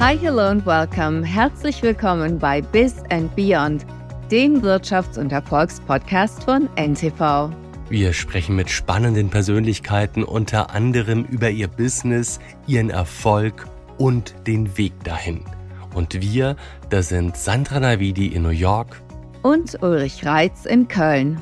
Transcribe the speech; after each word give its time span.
Hi, 0.00 0.16
hello 0.16 0.46
and 0.46 0.64
welcome. 0.64 1.22
Herzlich 1.22 1.82
willkommen 1.82 2.38
bei 2.38 2.62
Biz 2.62 3.02
and 3.10 3.36
Beyond, 3.36 3.84
dem 4.30 4.62
Wirtschafts- 4.62 5.18
und 5.18 5.30
Erfolgspodcast 5.30 6.42
von 6.42 6.70
NTV. 6.76 7.50
Wir 7.90 8.14
sprechen 8.14 8.56
mit 8.56 8.70
spannenden 8.70 9.28
Persönlichkeiten 9.28 10.24
unter 10.24 10.70
anderem 10.70 11.26
über 11.26 11.50
ihr 11.50 11.68
Business, 11.68 12.40
ihren 12.66 12.88
Erfolg 12.88 13.68
und 13.98 14.34
den 14.46 14.78
Weg 14.78 14.94
dahin. 15.04 15.44
Und 15.94 16.18
wir, 16.22 16.56
das 16.88 17.10
sind 17.10 17.36
Sandra 17.36 17.78
Navidi 17.78 18.28
in 18.28 18.44
New 18.44 18.48
York 18.48 19.02
und 19.42 19.82
Ulrich 19.82 20.24
Reitz 20.24 20.64
in 20.64 20.88
Köln. 20.88 21.38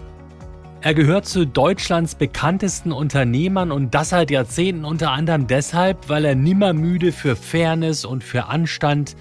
Er 0.81 0.95
gehört 0.95 1.27
zu 1.27 1.45
Deutschlands 1.45 2.15
bekanntesten 2.15 2.93
Unternehmern 2.93 3.73
und 3.73 3.97
das 3.97 4.11
seit 4.11 4.31
Jahrzehnten 4.31 4.85
unter 4.85 5.11
anderem 5.11 5.49
deshalb, 5.49 6.09
weil 6.09 6.25
er 6.25 6.37
nimmer 6.37 6.73
müde 6.73 7.11
für 7.11 7.35
Fairness 7.35 8.05
und 8.05 8.23
für 8.23 8.45
Anstand 8.47 9.17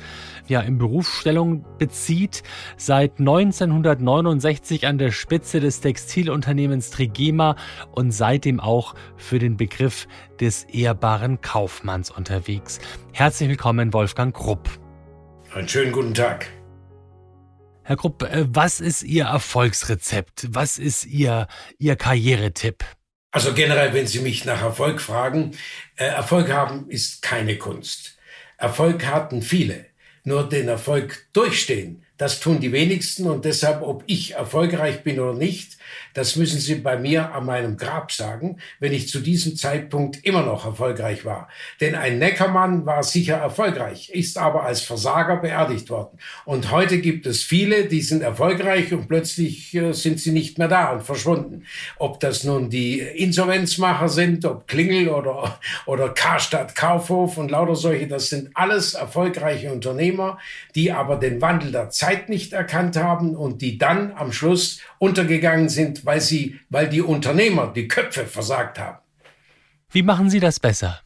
ja, 0.47 0.61
in 0.61 0.77
Berufsstellung 0.77 1.66
bezieht. 1.80 2.43
Seit 2.77 3.20
1969 3.20 4.85
an 4.85 4.99
der 4.99 5.11
Spitze 5.11 5.59
des 5.59 5.81
Textilunternehmens 5.81 6.91
Trigema 6.91 7.55
und 7.91 8.11
seitdem 8.11 8.59
auch 8.59 8.94
für 9.16 9.39
den 9.39 9.58
Begriff 9.58 10.08
des 10.39 10.63
ehrbaren 10.66 11.41
Kaufmanns 11.41 12.11
unterwegs. 12.11 12.80
Herzlich 13.13 13.49
willkommen, 13.49 13.94
Wolfgang 13.94 14.33
Krupp. 14.33 14.69
Einen 15.55 15.67
schönen 15.67 15.91
guten 15.91 16.13
Tag. 16.13 16.56
Herr 17.87 17.95
Krupp, 17.95 18.23
äh, 18.23 18.43
was 18.49 18.81
ist 18.81 19.03
Ihr 19.03 19.27
Erfolgsrezept? 19.27 20.47
Was 20.49 20.77
ist 20.77 21.05
Ihr, 21.05 21.47
Ihr 21.77 21.95
Karrieretipp? 21.95 22.83
Also 23.31 23.53
generell, 23.53 23.93
wenn 23.93 24.07
Sie 24.07 24.19
mich 24.19 24.43
nach 24.43 24.61
Erfolg 24.61 24.99
fragen, 24.99 25.51
äh, 25.95 26.03
Erfolg 26.03 26.51
haben 26.51 26.89
ist 26.89 27.21
keine 27.21 27.57
Kunst. 27.57 28.17
Erfolg 28.57 29.05
hatten 29.05 29.41
viele. 29.41 29.85
Nur 30.25 30.49
den 30.49 30.67
Erfolg 30.67 31.29
durchstehen, 31.31 32.03
das 32.17 32.41
tun 32.41 32.59
die 32.59 32.73
wenigsten 32.73 33.25
und 33.25 33.45
deshalb, 33.45 33.81
ob 33.81 34.03
ich 34.05 34.33
erfolgreich 34.33 35.03
bin 35.03 35.22
oder 35.22 35.33
nicht, 35.33 35.77
das 36.13 36.35
müssen 36.35 36.59
Sie 36.59 36.75
bei 36.75 36.97
mir 36.97 37.33
an 37.33 37.45
meinem 37.45 37.77
Grab 37.77 38.11
sagen, 38.11 38.57
wenn 38.80 38.93
ich 38.93 39.07
zu 39.09 39.19
diesem 39.19 39.55
Zeitpunkt 39.55 40.23
immer 40.25 40.44
noch 40.44 40.66
erfolgreich 40.66 41.25
war. 41.25 41.47
Denn 41.81 41.95
ein 41.95 42.19
Neckermann 42.19 42.85
war 42.85 43.03
sicher 43.03 43.38
erfolgreich, 43.38 44.09
ist 44.09 44.38
aber 44.38 44.63
als 44.63 44.81
Versager 44.81 45.38
beerdigt 45.38 45.89
worden. 45.89 46.17
Und 46.45 46.71
heute 46.71 46.99
gibt 46.99 47.25
es 47.25 47.44
viele, 47.44 47.85
die 47.85 48.02
sind 48.02 48.21
erfolgreich 48.21 48.94
und 48.94 49.07
plötzlich 49.07 49.73
äh, 49.75 49.94
sind 49.94 50.19
sie 50.19 50.31
nicht 50.31 50.57
mehr 50.57 50.67
da 50.67 50.91
und 50.91 51.03
verschwunden. 51.03 51.66
Ob 51.97 52.19
das 52.19 52.44
nun 52.44 52.69
die 52.69 52.99
Insolvenzmacher 52.99 54.09
sind, 54.09 54.45
ob 54.45 54.67
Klingel 54.67 55.09
oder, 55.09 55.59
oder 55.85 56.09
Karstadt 56.09 56.75
Kaufhof 56.75 57.38
und 57.38 57.51
lauter 57.51 57.75
solche, 57.75 58.07
das 58.07 58.29
sind 58.29 58.49
alles 58.53 58.94
erfolgreiche 58.94 59.72
Unternehmer, 59.72 60.39
die 60.75 60.91
aber 60.91 61.17
den 61.17 61.41
Wandel 61.41 61.72
der 61.72 61.89
Zeit 61.89 62.29
nicht 62.29 62.53
erkannt 62.53 62.97
haben 62.97 63.35
und 63.35 63.61
die 63.61 63.77
dann 63.77 64.13
am 64.16 64.31
Schluss 64.31 64.79
untergegangen 64.99 65.69
sind, 65.69 65.77
weil 66.06 66.22
sie, 66.22 66.59
weil 66.70 66.89
die 66.89 67.02
Unternehmer, 67.02 67.72
die 67.73 67.88
Köpfe 67.88 68.25
versagt 68.25 68.80
haben. 68.80 69.00
Wie 69.89 70.03
machen 70.03 70.30
Sie 70.30 70.39
das 70.39 70.59
besser? 70.59 71.02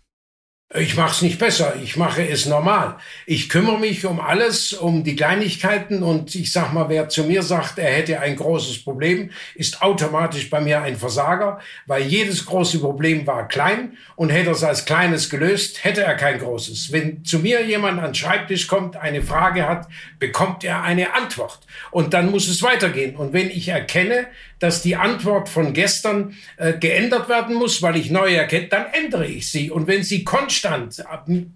Ich 0.74 0.96
mache 0.96 1.12
es 1.12 1.22
nicht 1.22 1.38
besser, 1.38 1.76
ich 1.84 1.98
mache 1.98 2.26
es 2.26 2.46
normal. 2.46 2.96
Ich 3.26 3.50
kümmere 3.50 3.78
mich 3.78 4.06
um 4.06 4.22
alles, 4.22 4.72
um 4.72 5.04
die 5.04 5.18
Kleinigkeiten 5.18 6.02
und 6.02 6.34
ich 6.34 6.54
sag 6.54 6.72
mal, 6.72 6.88
wer 6.88 7.10
zu 7.10 7.26
mir 7.26 7.44
sagt, 7.44 7.78
er 7.78 7.92
hätte 7.92 8.22
ein 8.22 8.38
großes 8.38 8.86
Problem, 8.86 9.32
ist 9.56 9.82
automatisch 9.82 10.50
bei 10.50 10.62
mir 10.62 10.82
ein 10.82 10.96
Versager, 10.96 11.60
weil 11.88 12.04
jedes 12.04 12.46
große 12.46 12.80
Problem 12.80 13.28
war 13.28 13.50
klein 13.50 13.98
und 14.16 14.30
hätte 14.30 14.52
es 14.52 14.64
als 14.64 14.86
kleines 14.86 15.30
gelöst, 15.30 15.84
hätte 15.84 16.04
er 16.04 16.16
kein 16.16 16.40
großes. 16.40 16.94
Wenn 16.94 17.26
zu 17.26 17.40
mir 17.40 17.66
jemand 17.66 18.00
an 18.00 18.12
den 18.12 18.16
Schreibtisch 18.16 18.68
kommt, 18.68 18.96
eine 18.96 19.22
Frage 19.22 19.68
hat, 19.68 19.90
bekommt 20.20 20.64
er 20.64 20.84
eine 20.84 21.14
Antwort 21.14 21.60
und 21.92 22.14
dann 22.14 22.32
muss 22.32 22.48
es 22.48 22.64
weitergehen. 22.64 23.18
Und 23.18 23.34
wenn 23.34 23.50
ich 23.50 23.68
erkenne, 23.68 24.28
dass 24.62 24.82
die 24.82 24.96
Antwort 24.96 25.50
von 25.50 25.74
gestern 25.74 26.38
äh, 26.58 26.74
geändert 26.74 27.28
werden 27.28 27.56
muss, 27.56 27.82
weil 27.82 27.98
ich 27.98 28.10
neu 28.12 28.34
erkenne, 28.34 28.68
dann 28.68 28.86
ändere 28.94 29.26
ich 29.26 29.52
sie. 29.52 29.70
Und 29.70 29.88
wenn 29.88 30.04
Sie 30.04 30.24
konstant 30.24 31.04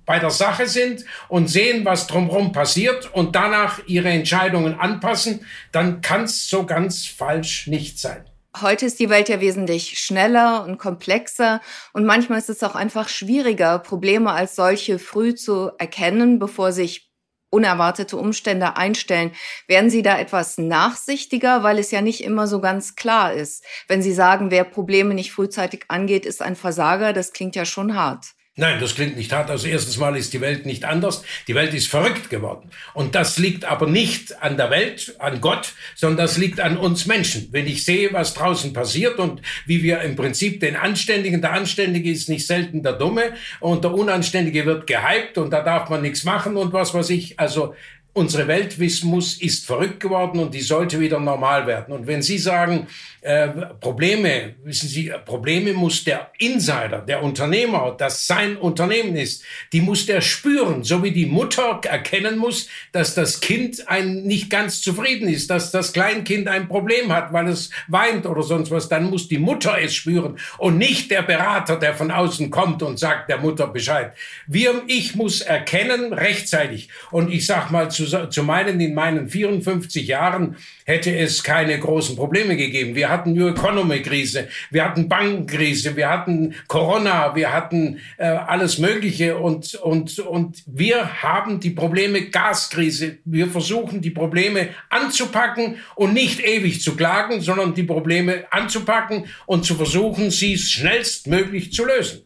bei 0.06 0.20
der 0.20 0.32
Sache 0.32 0.68
sind 0.68 1.06
und 1.30 1.48
sehen, 1.48 1.86
was 1.86 2.08
drumherum 2.08 2.52
passiert 2.52 3.14
und 3.14 3.36
danach 3.36 3.80
Ihre 3.88 4.10
Entscheidungen 4.10 4.78
anpassen, 4.80 5.46
dann 5.72 6.02
kann 6.02 6.24
es 6.24 6.50
so 6.50 6.66
ganz 6.66 7.06
falsch 7.06 7.68
nicht 7.68 8.00
sein. 8.00 8.26
Heute 8.62 8.86
ist 8.86 9.00
die 9.00 9.10
Welt 9.10 9.28
ja 9.30 9.42
wesentlich 9.42 10.00
schneller 10.00 10.64
und 10.64 10.78
komplexer 10.78 11.62
und 11.94 12.06
manchmal 12.06 12.40
ist 12.40 12.50
es 12.50 12.64
auch 12.64 12.76
einfach 12.76 13.10
schwieriger, 13.10 13.80
Probleme 13.80 14.32
als 14.32 14.56
solche 14.56 14.98
früh 14.98 15.36
zu 15.36 15.72
erkennen, 15.78 16.40
bevor 16.40 16.72
sich 16.72 17.10
unerwartete 17.56 18.18
Umstände 18.18 18.76
einstellen. 18.76 19.32
Werden 19.68 19.90
Sie 19.90 20.02
da 20.02 20.20
etwas 20.20 20.58
nachsichtiger, 20.58 21.64
weil 21.64 21.80
es 21.80 21.90
ja 21.92 22.02
nicht 22.02 22.24
immer 22.24 22.48
so 22.48 22.60
ganz 22.60 22.96
klar 22.96 23.34
ist? 23.34 23.64
Wenn 23.88 24.02
Sie 24.02 24.14
sagen, 24.14 24.52
wer 24.52 24.66
Probleme 24.66 25.14
nicht 25.14 25.32
frühzeitig 25.32 25.86
angeht, 25.88 26.26
ist 26.26 26.42
ein 26.42 26.58
Versager, 26.58 27.14
das 27.14 27.32
klingt 27.32 27.56
ja 27.56 27.66
schon 27.66 27.96
hart. 27.96 28.35
Nein, 28.58 28.80
das 28.80 28.96
klingt 28.96 29.18
nicht 29.18 29.34
hart. 29.34 29.50
Also 29.50 29.68
erstens 29.68 29.98
mal 29.98 30.16
ist 30.16 30.32
die 30.32 30.40
Welt 30.40 30.66
nicht 30.66 30.86
anders. 30.86 31.24
Die 31.50 31.56
Welt 31.56 31.74
ist 31.74 31.90
verrückt 31.90 32.30
geworden. 32.30 32.70
Und 32.94 33.14
das 33.14 33.38
liegt 33.38 33.66
aber 33.66 33.86
nicht 33.86 34.42
an 34.42 34.56
der 34.56 34.70
Welt, 34.70 35.14
an 35.20 35.42
Gott, 35.42 35.74
sondern 35.94 36.26
das 36.26 36.38
liegt 36.38 36.62
an 36.62 36.78
uns 36.78 37.06
Menschen. 37.06 37.50
Wenn 37.52 37.68
ich 37.68 37.84
sehe, 37.84 38.14
was 38.14 38.34
draußen 38.34 38.72
passiert 38.72 39.20
und 39.20 39.42
wie 39.66 39.84
wir 39.84 40.00
im 40.02 40.16
Prinzip 40.16 40.62
den 40.62 40.78
Anständigen, 40.78 41.42
der 41.42 41.52
Anständige 41.52 42.10
ist 42.10 42.30
nicht 42.30 42.48
selten 42.48 42.82
der 42.82 42.94
Dumme 42.94 43.34
und 43.60 43.84
der 43.84 43.94
Unanständige 43.94 44.66
wird 44.66 44.88
gehypt 44.88 45.38
und 45.38 45.52
da 45.52 45.62
darf 45.62 45.90
man 45.90 46.02
nichts 46.02 46.24
machen 46.24 46.56
und 46.56 46.72
was 46.72 46.94
weiß 46.94 47.10
ich. 47.10 47.38
Also 47.38 47.76
unsere 48.16 48.48
Weltwismus 48.48 49.42
ist 49.42 49.66
verrückt 49.66 50.00
geworden 50.00 50.40
und 50.40 50.54
die 50.54 50.62
sollte 50.62 51.02
wieder 51.02 51.20
normal 51.20 51.68
werden. 51.68 51.94
Und 51.94 52.08
wenn 52.08 52.22
Sie 52.22 52.38
sagen, 52.38 52.88
äh, 53.20 53.50
Probleme, 53.82 54.56
wissen 54.64 54.88
Sie, 54.88 55.12
Probleme 55.26 55.74
muss 55.74 56.04
der 56.06 56.32
Insider, 56.38 57.00
der 57.06 57.22
Unternehmer, 57.22 57.94
das 57.98 58.26
sein 58.26 58.56
Unternehmen 58.56 59.18
ist, 59.18 59.44
die 59.74 59.82
muss 59.82 60.06
der 60.06 60.22
spüren, 60.22 60.86
so 60.86 61.04
wie 61.04 61.12
die 61.12 61.26
Mutter 61.26 61.82
erkennen 61.84 62.38
muss, 62.38 62.70
dass 62.94 63.16
das 63.16 63.42
Kind 63.42 63.86
ein 63.90 64.24
nicht 64.24 64.50
ganz 64.50 64.82
zufrieden 64.82 65.28
ist, 65.28 65.50
dass 65.50 65.72
das 65.72 65.92
Kleinkind 65.92 66.48
ein 66.48 66.70
Problem 66.70 67.12
hat, 67.12 67.34
weil 67.34 67.50
es 67.50 67.70
weint 67.90 68.26
oder 68.26 68.44
sonst 68.44 68.72
was, 68.72 68.88
dann 68.88 69.10
muss 69.10 69.28
die 69.28 69.40
Mutter 69.40 69.78
es 69.82 69.94
spüren 69.94 70.40
und 70.58 70.78
nicht 70.78 71.12
der 71.12 71.24
Berater, 71.24 71.76
der 71.76 71.96
von 71.96 72.12
außen 72.12 72.50
kommt 72.50 72.82
und 72.82 72.98
sagt 72.98 73.28
der 73.30 73.40
Mutter 73.40 73.68
Bescheid. 73.68 74.14
Wir, 74.48 74.84
ich 74.88 75.16
muss 75.16 75.42
erkennen 75.42 76.14
rechtzeitig 76.14 76.88
und 77.12 77.30
ich 77.30 77.46
sag 77.46 77.72
mal 77.72 77.92
zu, 77.92 78.05
zu 78.06 78.44
meinen, 78.44 78.80
in 78.80 78.94
meinen 78.94 79.30
54 79.30 80.08
Jahren 80.08 80.58
hätte 80.86 81.16
es 81.16 81.44
keine 81.44 81.80
großen 81.80 82.16
Probleme 82.16 82.56
gegeben. 82.56 82.96
Wir 82.96 83.10
hatten 83.10 83.34
New 83.34 83.48
Economy 83.48 84.02
Krise, 84.02 84.48
wir 84.72 84.84
hatten 84.84 85.10
Bankenkrise, 85.10 85.96
wir 85.96 86.10
hatten 86.10 86.54
Corona, 86.68 87.36
wir 87.36 87.54
hatten 87.54 88.00
äh, 88.18 88.26
alles 88.26 88.78
Mögliche 88.78 89.38
und, 89.38 89.76
und, 89.76 90.20
und 90.20 90.64
wir 90.66 91.24
haben 91.24 91.60
die 91.60 91.72
Probleme 91.72 92.30
Gaskrise. 92.30 93.18
Wir 93.26 93.48
versuchen 93.48 94.02
die 94.02 94.12
Probleme 94.12 94.70
anzupacken 94.90 95.78
und 95.96 96.14
nicht 96.14 96.40
ewig 96.40 96.82
zu 96.82 96.96
klagen, 96.96 97.42
sondern 97.42 97.74
die 97.74 97.84
Probleme 97.84 98.46
anzupacken 98.52 99.26
und 99.46 99.66
zu 99.66 99.76
versuchen, 99.76 100.32
sie 100.32 100.58
schnellstmöglich 100.58 101.74
zu 101.74 101.86
lösen. 101.86 102.25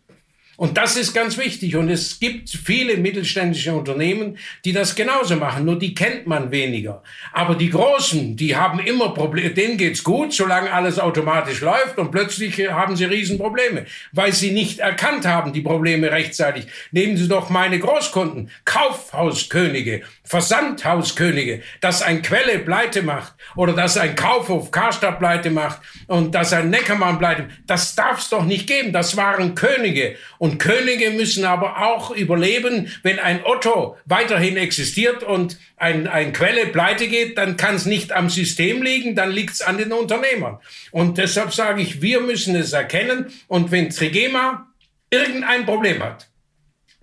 Und 0.59 0.75
das 0.75 0.97
ist 0.97 1.13
ganz 1.13 1.37
wichtig. 1.37 1.77
Und 1.77 1.89
es 1.89 2.19
gibt 2.19 2.49
viele 2.49 2.97
mittelständische 2.97 3.73
Unternehmen, 3.73 4.37
die 4.65 4.73
das 4.73 4.93
genauso 4.93 5.37
machen. 5.37 5.63
Nur 5.63 5.79
die 5.79 5.95
kennt 5.95 6.27
man 6.27 6.51
weniger. 6.51 7.01
Aber 7.31 7.55
die 7.55 7.69
Großen, 7.69 8.35
die 8.35 8.57
haben 8.57 8.79
immer 8.79 9.13
Probleme. 9.13 9.51
Denen 9.51 9.77
geht's 9.77 10.03
gut, 10.03 10.33
solange 10.33 10.73
alles 10.73 10.99
automatisch 10.99 11.61
läuft. 11.61 11.97
Und 11.97 12.11
plötzlich 12.11 12.69
haben 12.69 12.97
sie 12.97 13.05
Riesenprobleme, 13.05 13.85
weil 14.11 14.33
sie 14.33 14.51
nicht 14.51 14.79
erkannt 14.79 15.25
haben, 15.25 15.53
die 15.53 15.61
Probleme 15.61 16.11
rechtzeitig. 16.11 16.65
Nehmen 16.91 17.15
Sie 17.15 17.29
doch 17.29 17.49
meine 17.49 17.79
Großkunden, 17.79 18.49
Kaufhauskönige, 18.65 20.01
Versandhauskönige, 20.29 21.61
dass 21.79 22.01
ein 22.01 22.21
Quelle 22.21 22.59
pleite 22.59 23.01
macht 23.01 23.33
oder 23.55 23.73
dass 23.73 23.97
ein 23.97 24.15
Kaufhof 24.15 24.71
Karstadt 24.71 25.19
pleite 25.19 25.51
macht 25.51 25.79
und 26.07 26.35
dass 26.35 26.53
ein 26.53 26.69
Neckermann 26.69 27.17
pleite. 27.17 27.47
Das 27.65 27.95
darf's 27.95 28.29
doch 28.29 28.43
nicht 28.43 28.67
geben. 28.67 28.91
Das 28.91 29.15
waren 29.15 29.55
Könige. 29.55 30.15
Und 30.37 30.49
und 30.49 30.57
Könige 30.57 31.11
müssen 31.11 31.45
aber 31.45 31.77
auch 31.85 32.09
überleben. 32.09 32.91
Wenn 33.03 33.19
ein 33.19 33.45
Otto 33.45 33.97
weiterhin 34.05 34.57
existiert 34.57 35.21
und 35.21 35.59
ein, 35.77 36.07
ein 36.07 36.33
Quelle 36.33 36.65
pleite 36.65 37.07
geht, 37.07 37.37
dann 37.37 37.55
kann 37.55 37.75
es 37.75 37.85
nicht 37.85 38.11
am 38.11 38.29
System 38.31 38.81
liegen, 38.81 39.15
dann 39.15 39.29
liegt 39.29 39.53
es 39.53 39.61
an 39.61 39.77
den 39.77 39.93
Unternehmern. 39.93 40.57
Und 40.91 41.19
deshalb 41.19 41.53
sage 41.53 41.83
ich, 41.83 42.01
wir 42.01 42.21
müssen 42.21 42.55
es 42.55 42.73
erkennen. 42.73 43.27
Und 43.47 43.69
wenn 43.71 43.91
Trigema 43.91 44.67
irgendein 45.11 45.67
Problem 45.67 46.01
hat, 46.01 46.27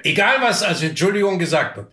egal 0.02 0.38
was 0.40 0.64
als 0.64 0.82
Entschuldigung 0.82 1.38
gesagt 1.38 1.76
wird, 1.76 1.93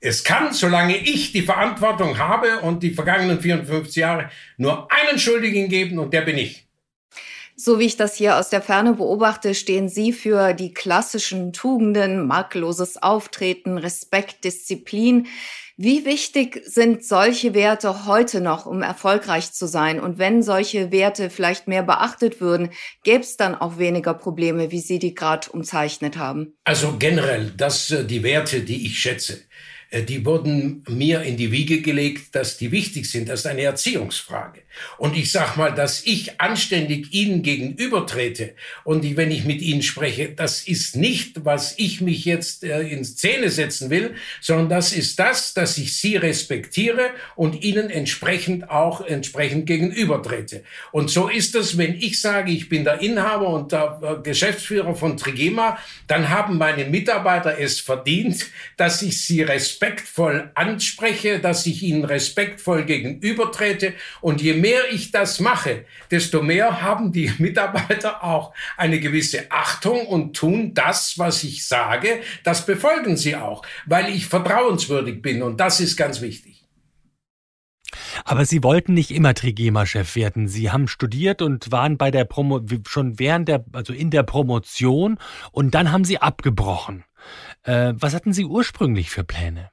es 0.00 0.24
kann, 0.24 0.52
solange 0.52 0.96
ich 0.96 1.32
die 1.32 1.42
Verantwortung 1.42 2.18
habe 2.18 2.60
und 2.60 2.82
die 2.82 2.90
vergangenen 2.90 3.40
54 3.40 3.96
Jahre, 3.96 4.30
nur 4.56 4.88
einen 4.90 5.18
Schuldigen 5.18 5.68
geben 5.68 5.98
und 5.98 6.12
der 6.12 6.22
bin 6.22 6.38
ich. 6.38 6.68
So 7.60 7.80
wie 7.80 7.86
ich 7.86 7.96
das 7.96 8.14
hier 8.14 8.36
aus 8.36 8.50
der 8.50 8.62
Ferne 8.62 8.92
beobachte, 8.92 9.52
stehen 9.52 9.88
Sie 9.88 10.12
für 10.12 10.52
die 10.54 10.72
klassischen 10.72 11.52
Tugenden, 11.52 12.24
makelloses 12.24 13.02
Auftreten, 13.02 13.78
Respekt, 13.78 14.44
Disziplin. 14.44 15.26
Wie 15.76 16.04
wichtig 16.04 16.62
sind 16.64 17.04
solche 17.04 17.54
Werte 17.54 18.06
heute 18.06 18.40
noch, 18.40 18.66
um 18.66 18.82
erfolgreich 18.82 19.52
zu 19.52 19.66
sein? 19.66 19.98
Und 19.98 20.18
wenn 20.18 20.44
solche 20.44 20.92
Werte 20.92 21.30
vielleicht 21.30 21.66
mehr 21.66 21.82
beachtet 21.82 22.40
würden, 22.40 22.70
gäbe 23.02 23.24
es 23.24 23.36
dann 23.36 23.56
auch 23.56 23.78
weniger 23.78 24.14
Probleme, 24.14 24.70
wie 24.70 24.80
Sie 24.80 25.00
die 25.00 25.14
gerade 25.14 25.50
umzeichnet 25.50 26.16
haben? 26.16 26.56
Also 26.62 26.96
generell, 26.96 27.52
dass 27.56 27.90
äh, 27.90 28.04
die 28.04 28.22
Werte, 28.22 28.60
die 28.60 28.86
ich 28.86 29.00
schätze, 29.00 29.42
die 29.90 30.24
wurden 30.26 30.84
mir 30.86 31.22
in 31.22 31.38
die 31.38 31.50
Wiege 31.50 31.80
gelegt, 31.80 32.34
dass 32.34 32.58
die 32.58 32.72
wichtig 32.72 33.10
sind. 33.10 33.28
Das 33.28 33.40
ist 33.40 33.46
eine 33.46 33.62
Erziehungsfrage. 33.62 34.60
Und 34.98 35.16
ich 35.16 35.32
sag 35.32 35.56
mal, 35.56 35.74
dass 35.74 36.04
ich 36.04 36.40
anständig 36.40 37.12
Ihnen 37.12 37.42
gegenübertrete 37.42 38.54
und 38.84 39.04
ich, 39.04 39.16
wenn 39.16 39.30
ich 39.30 39.44
mit 39.44 39.62
Ihnen 39.62 39.82
spreche, 39.82 40.28
das 40.28 40.62
ist 40.62 40.94
nicht, 40.94 41.44
was 41.44 41.74
ich 41.78 42.00
mich 42.00 42.26
jetzt 42.26 42.64
äh, 42.64 42.82
in 42.82 43.04
Szene 43.04 43.50
setzen 43.50 43.88
will, 43.88 44.14
sondern 44.40 44.68
das 44.68 44.92
ist 44.92 45.18
das, 45.18 45.54
dass 45.54 45.78
ich 45.78 45.96
Sie 45.96 46.16
respektiere 46.16 47.10
und 47.34 47.64
Ihnen 47.64 47.88
entsprechend 47.88 48.70
auch 48.70 49.00
entsprechend 49.00 49.66
gegenübertrete. 49.66 50.64
Und 50.92 51.10
so 51.10 51.28
ist 51.28 51.54
es, 51.54 51.78
wenn 51.78 51.94
ich 51.94 52.20
sage, 52.20 52.52
ich 52.52 52.68
bin 52.68 52.84
der 52.84 53.00
Inhaber 53.00 53.48
und 53.48 53.72
der 53.72 54.00
äh, 54.02 54.22
Geschäftsführer 54.22 54.94
von 54.94 55.16
Trigema, 55.16 55.78
dann 56.06 56.28
haben 56.28 56.58
meine 56.58 56.84
Mitarbeiter 56.84 57.58
es 57.58 57.80
verdient, 57.80 58.46
dass 58.76 59.02
ich 59.02 59.22
sie 59.22 59.42
respektvoll 59.78 60.50
anspreche, 60.56 61.38
dass 61.38 61.64
ich 61.66 61.84
ihnen 61.84 62.04
respektvoll 62.04 62.84
gegenübertrete 62.84 63.94
und 64.20 64.42
je 64.42 64.54
mehr 64.54 64.80
ich 64.90 65.12
das 65.12 65.38
mache, 65.38 65.84
desto 66.10 66.42
mehr 66.42 66.82
haben 66.82 67.12
die 67.12 67.32
Mitarbeiter 67.38 68.24
auch 68.24 68.52
eine 68.76 68.98
gewisse 68.98 69.50
Achtung 69.50 70.06
und 70.06 70.34
tun 70.36 70.74
das, 70.74 71.18
was 71.18 71.44
ich 71.44 71.66
sage. 71.66 72.08
Das 72.42 72.66
befolgen 72.66 73.16
sie 73.16 73.36
auch, 73.36 73.64
weil 73.86 74.08
ich 74.08 74.26
vertrauenswürdig 74.26 75.22
bin 75.22 75.42
und 75.42 75.60
das 75.60 75.78
ist 75.78 75.96
ganz 75.96 76.20
wichtig. 76.20 76.64
Aber 78.24 78.44
Sie 78.44 78.62
wollten 78.62 78.94
nicht 78.94 79.12
immer 79.12 79.32
Trigema-Chef 79.32 80.16
werden. 80.16 80.48
Sie 80.48 80.70
haben 80.70 80.88
studiert 80.88 81.40
und 81.40 81.70
waren 81.70 81.96
bei 81.96 82.10
der 82.10 82.24
Promo 82.24 82.60
schon 82.86 83.18
während 83.18 83.48
der, 83.48 83.64
also 83.72 83.92
in 83.92 84.10
der 84.10 84.24
Promotion 84.24 85.18
und 85.52 85.74
dann 85.74 85.92
haben 85.92 86.04
Sie 86.04 86.18
abgebrochen. 86.18 87.04
Äh, 87.62 87.92
was 87.96 88.14
hatten 88.14 88.32
Sie 88.32 88.44
ursprünglich 88.44 89.10
für 89.10 89.24
Pläne? 89.24 89.70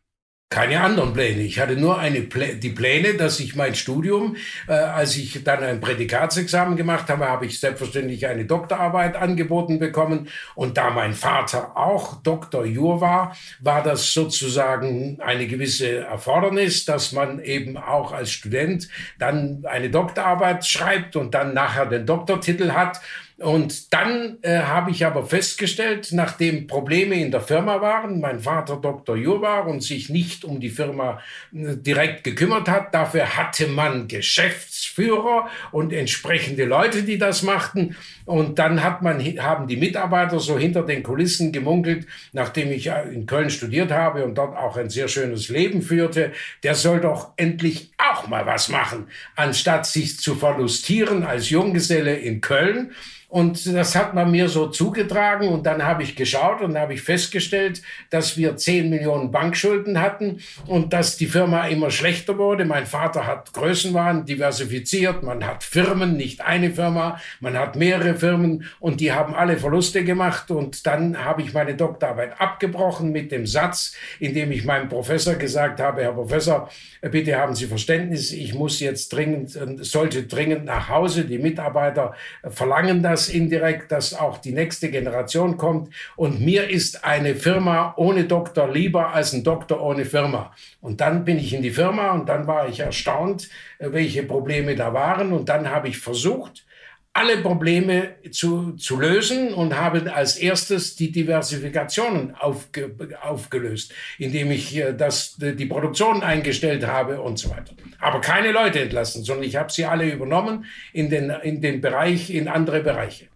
keine 0.56 0.80
anderen 0.80 1.12
Pläne. 1.12 1.42
Ich 1.42 1.60
hatte 1.60 1.76
nur 1.76 2.00
eine 2.00 2.22
Plä 2.22 2.56
die 2.56 2.70
Pläne, 2.70 3.16
dass 3.16 3.42
ich 3.42 3.56
mein 3.56 3.76
Studium, 3.76 4.38
äh, 4.70 4.74
als 4.74 5.18
ich 5.18 5.44
dann 5.44 5.64
ein 5.64 5.82
Prädikatsexamen 5.82 6.78
gemacht 6.78 7.10
habe, 7.10 7.28
habe 7.28 7.46
ich 7.46 7.60
selbstverständlich 7.60 8.28
eine 8.28 8.46
Doktorarbeit 8.46 9.18
angeboten 9.18 9.80
bekommen. 9.80 10.30
Und 10.54 10.78
da 10.78 10.92
mein 10.92 11.14
Vater 11.14 11.76
auch 11.76 12.22
Doktor 12.22 12.66
Jur 12.66 13.02
war, 13.02 13.36
war 13.60 13.84
das 13.84 14.14
sozusagen 14.14 15.20
eine 15.20 15.48
gewisse 15.48 16.06
Erfordernis, 16.06 16.86
dass 16.86 17.12
man 17.12 17.42
eben 17.42 17.76
auch 17.76 18.14
als 18.14 18.32
Student 18.32 18.88
dann 19.20 19.66
eine 19.66 19.90
Doktorarbeit 19.90 20.66
schreibt 20.66 21.16
und 21.16 21.34
dann 21.34 21.54
nachher 21.54 21.88
den 21.88 22.06
Doktortitel 22.06 22.72
hat. 22.72 23.02
Und 23.38 23.94
dann 23.94 24.38
äh, 24.44 24.60
habe 24.60 24.92
ich 24.92 25.06
aber 25.06 25.26
festgestellt, 25.26 26.10
nachdem 26.12 26.68
Probleme 26.68 27.16
in 27.16 27.32
der 27.32 27.42
Firma 27.42 27.82
waren, 27.82 28.22
mein 28.22 28.40
Vater 28.40 28.78
Dr. 28.78 29.18
Jur 29.18 29.42
war 29.42 29.68
und 29.68 29.82
sich 29.82 30.10
nicht 30.10 30.46
um 30.46 30.62
die 30.62 30.70
Firma 30.70 31.20
äh, 31.54 31.76
direkt 31.76 32.24
gekümmert 32.24 32.70
hat, 32.70 32.96
dafür 32.96 33.36
hatte 33.36 33.68
man 33.68 34.08
Geschäftsführer 34.08 35.50
und 35.74 35.92
entsprechende 35.92 36.64
Leute, 36.64 37.04
die 37.04 37.18
das 37.18 37.44
machten. 37.44 37.98
Und 38.24 38.58
dann 38.58 38.82
hat 38.82 39.02
man, 39.02 39.20
haben 39.20 39.68
die 39.68 39.76
Mitarbeiter 39.76 40.40
so 40.40 40.58
hinter 40.58 40.84
den 40.84 41.04
Kulissen 41.04 41.52
gemunkelt, 41.52 42.08
nachdem 42.32 42.72
ich 42.72 42.88
äh, 42.88 43.04
in 43.14 43.26
Köln 43.26 43.50
studiert 43.50 43.92
habe 43.92 44.24
und 44.24 44.36
dort 44.36 44.56
auch 44.56 44.78
ein 44.78 44.90
sehr 44.90 45.10
schönes 45.10 45.50
Leben 45.50 45.82
führte, 45.82 46.32
der 46.64 46.76
soll 46.76 47.02
doch 47.02 47.34
endlich 47.36 47.92
auch 47.98 48.30
mal 48.30 48.46
was 48.46 48.70
machen, 48.70 49.08
anstatt 49.36 49.86
sich 49.86 50.20
zu 50.20 50.36
verlustieren 50.36 51.24
als 51.24 51.50
Junggeselle 51.50 52.16
in 52.16 52.40
Köln. 52.40 52.94
Und 53.36 53.66
das 53.66 53.98
hat 53.98 54.14
man 54.14 54.32
mir 54.32 54.48
so 54.48 54.68
zugetragen 54.68 55.50
und 55.50 55.66
dann 55.66 55.84
habe 55.84 56.04
ich 56.04 56.16
geschaut 56.16 56.62
und 56.62 56.78
habe 56.78 56.94
ich 56.94 57.02
festgestellt, 57.02 57.82
dass 58.10 58.38
wir 58.38 58.56
10 58.56 58.90
Millionen 58.90 59.30
Bankschulden 59.30 60.00
hatten 60.00 60.40
und 60.68 60.94
dass 60.94 61.18
die 61.18 61.26
Firma 61.26 61.68
immer 61.68 61.92
schlechter 61.92 62.38
wurde. 62.38 62.64
Mein 62.64 62.86
Vater 62.86 63.28
hat 63.28 63.52
Größenwahn 63.52 64.26
diversifiziert, 64.26 65.22
man 65.22 65.46
hat 65.46 65.66
Firmen, 65.66 66.16
nicht 66.16 66.40
eine 66.40 66.72
Firma, 66.72 67.20
man 67.42 67.60
hat 67.60 67.76
mehrere 67.76 68.16
Firmen 68.16 68.64
und 68.80 69.02
die 69.02 69.12
haben 69.12 69.36
alle 69.36 69.58
Verluste 69.58 70.06
gemacht. 70.06 70.50
Und 70.50 70.88
dann 70.88 71.26
habe 71.26 71.42
ich 71.42 71.54
meine 71.54 71.76
Doktorarbeit 71.76 72.40
abgebrochen 72.40 73.12
mit 73.12 73.34
dem 73.34 73.46
Satz, 73.46 73.98
in 74.22 74.34
dem 74.34 74.50
ich 74.54 74.64
meinem 74.64 74.88
Professor 74.88 75.36
gesagt 75.36 75.82
habe, 75.82 76.04
Herr 76.04 76.14
Professor, 76.14 76.70
bitte 77.02 77.36
haben 77.36 77.54
Sie 77.54 77.66
Verständnis, 77.66 78.32
ich 78.32 78.54
muss 78.54 78.80
jetzt 78.80 79.12
dringend, 79.12 79.52
sollte 79.82 80.24
dringend 80.24 80.64
nach 80.64 80.88
Hause, 80.88 81.26
die 81.26 81.38
Mitarbeiter 81.38 82.14
verlangen 82.48 83.04
das 83.04 83.25
indirekt, 83.30 83.92
dass 83.92 84.14
auch 84.14 84.38
die 84.38 84.52
nächste 84.52 84.90
Generation 84.90 85.58
kommt. 85.58 85.94
Und 86.16 86.42
mir 86.42 86.70
ist 86.70 87.04
eine 87.04 87.36
Firma 87.36 87.94
ohne 87.98 88.26
Doktor 88.26 88.72
lieber 88.72 89.14
als 89.14 89.34
ein 89.34 89.44
Doktor 89.44 89.82
ohne 89.82 90.06
Firma. 90.06 90.54
Und 90.82 91.02
dann 91.02 91.26
bin 91.26 91.38
ich 91.38 91.54
in 91.54 91.62
die 91.62 91.72
Firma 91.72 92.12
und 92.12 92.30
dann 92.30 92.48
war 92.48 92.68
ich 92.68 92.80
erstaunt, 92.80 93.50
äh, 93.80 93.92
welche 93.92 94.24
Probleme 94.24 94.76
da 94.76 94.94
waren. 94.94 95.34
Und 95.34 95.50
dann 95.50 95.70
habe 95.70 95.88
ich 95.88 95.98
versucht, 95.98 96.66
alle 97.16 97.38
Probleme 97.38 98.16
zu, 98.30 98.74
zu 98.74 99.00
lösen 99.00 99.54
und 99.54 99.78
habe 99.78 100.14
als 100.14 100.36
erstes 100.36 100.98
die 100.98 101.14
Diversifikationen 101.14 102.36
aufge, 102.36 102.94
aufgelöst, 103.22 103.94
indem 104.18 104.52
ich 104.52 104.76
äh, 104.76 104.94
das, 104.94 105.38
die 105.38 105.66
Produktion 105.66 106.24
eingestellt 106.24 106.86
habe 106.86 107.22
und 107.22 107.40
so 107.40 107.50
weiter. 107.52 107.74
Aber 108.02 108.20
keine 108.20 108.52
Leute 108.52 108.82
entlassen, 108.82 109.24
sondern 109.24 109.46
ich 109.46 109.56
habe 109.56 109.72
sie 109.72 109.86
alle 109.86 110.12
übernommen 110.12 110.66
in 110.92 111.10
den, 111.10 111.30
in 111.30 111.62
den 111.62 111.80
Bereich, 111.80 112.32
in 112.32 112.50
andere 112.50 112.82
Bereiche. 112.82 113.30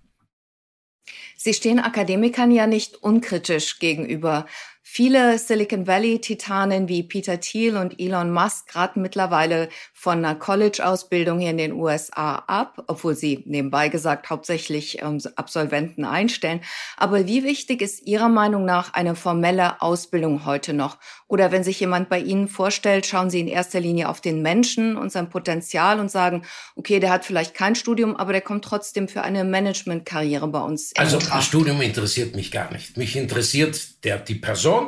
Sie 1.37 1.53
stehen 1.53 1.79
Akademikern 1.79 2.51
ja 2.51 2.67
nicht 2.67 3.01
unkritisch 3.01 3.79
gegenüber. 3.79 4.45
Viele 4.91 5.37
Silicon 5.37 5.85
Valley-Titanen 5.85 6.89
wie 6.89 7.03
Peter 7.03 7.39
Thiel 7.39 7.77
und 7.77 8.01
Elon 8.01 8.31
Musk 8.31 8.75
raten 8.75 9.03
mittlerweile 9.03 9.69
von 9.93 10.17
einer 10.17 10.33
College-Ausbildung 10.33 11.39
hier 11.39 11.51
in 11.51 11.59
den 11.59 11.73
USA 11.73 12.43
ab, 12.47 12.83
obwohl 12.87 13.13
sie 13.15 13.43
nebenbei 13.45 13.89
gesagt 13.89 14.31
hauptsächlich 14.31 14.99
ähm, 15.03 15.21
Absolventen 15.35 16.05
einstellen. 16.05 16.61
Aber 16.97 17.27
wie 17.27 17.43
wichtig 17.43 17.83
ist 17.83 18.07
Ihrer 18.07 18.29
Meinung 18.29 18.65
nach 18.65 18.91
eine 18.93 19.15
formelle 19.15 19.79
Ausbildung 19.79 20.43
heute 20.45 20.73
noch? 20.73 20.97
Oder 21.27 21.51
wenn 21.51 21.63
sich 21.63 21.79
jemand 21.79 22.09
bei 22.09 22.19
Ihnen 22.19 22.47
vorstellt, 22.47 23.05
schauen 23.05 23.29
Sie 23.29 23.41
in 23.41 23.47
erster 23.47 23.79
Linie 23.79 24.09
auf 24.09 24.21
den 24.21 24.41
Menschen 24.41 24.97
und 24.97 25.11
sein 25.11 25.29
Potenzial 25.29 25.99
und 25.99 26.09
sagen, 26.09 26.45
okay, 26.75 26.99
der 26.99 27.11
hat 27.11 27.25
vielleicht 27.25 27.53
kein 27.53 27.75
Studium, 27.75 28.15
aber 28.15 28.31
der 28.31 28.41
kommt 28.41 28.65
trotzdem 28.65 29.07
für 29.07 29.21
eine 29.21 29.43
Managementkarriere 29.43 30.47
bei 30.47 30.61
uns. 30.61 30.93
Also 30.97 31.19
das 31.19 31.45
Studium 31.45 31.79
interessiert 31.79 32.35
mich 32.35 32.51
gar 32.51 32.73
nicht. 32.73 32.97
Mich 32.97 33.15
interessiert 33.15 34.03
der, 34.03 34.17
die 34.17 34.35
Person 34.35 34.78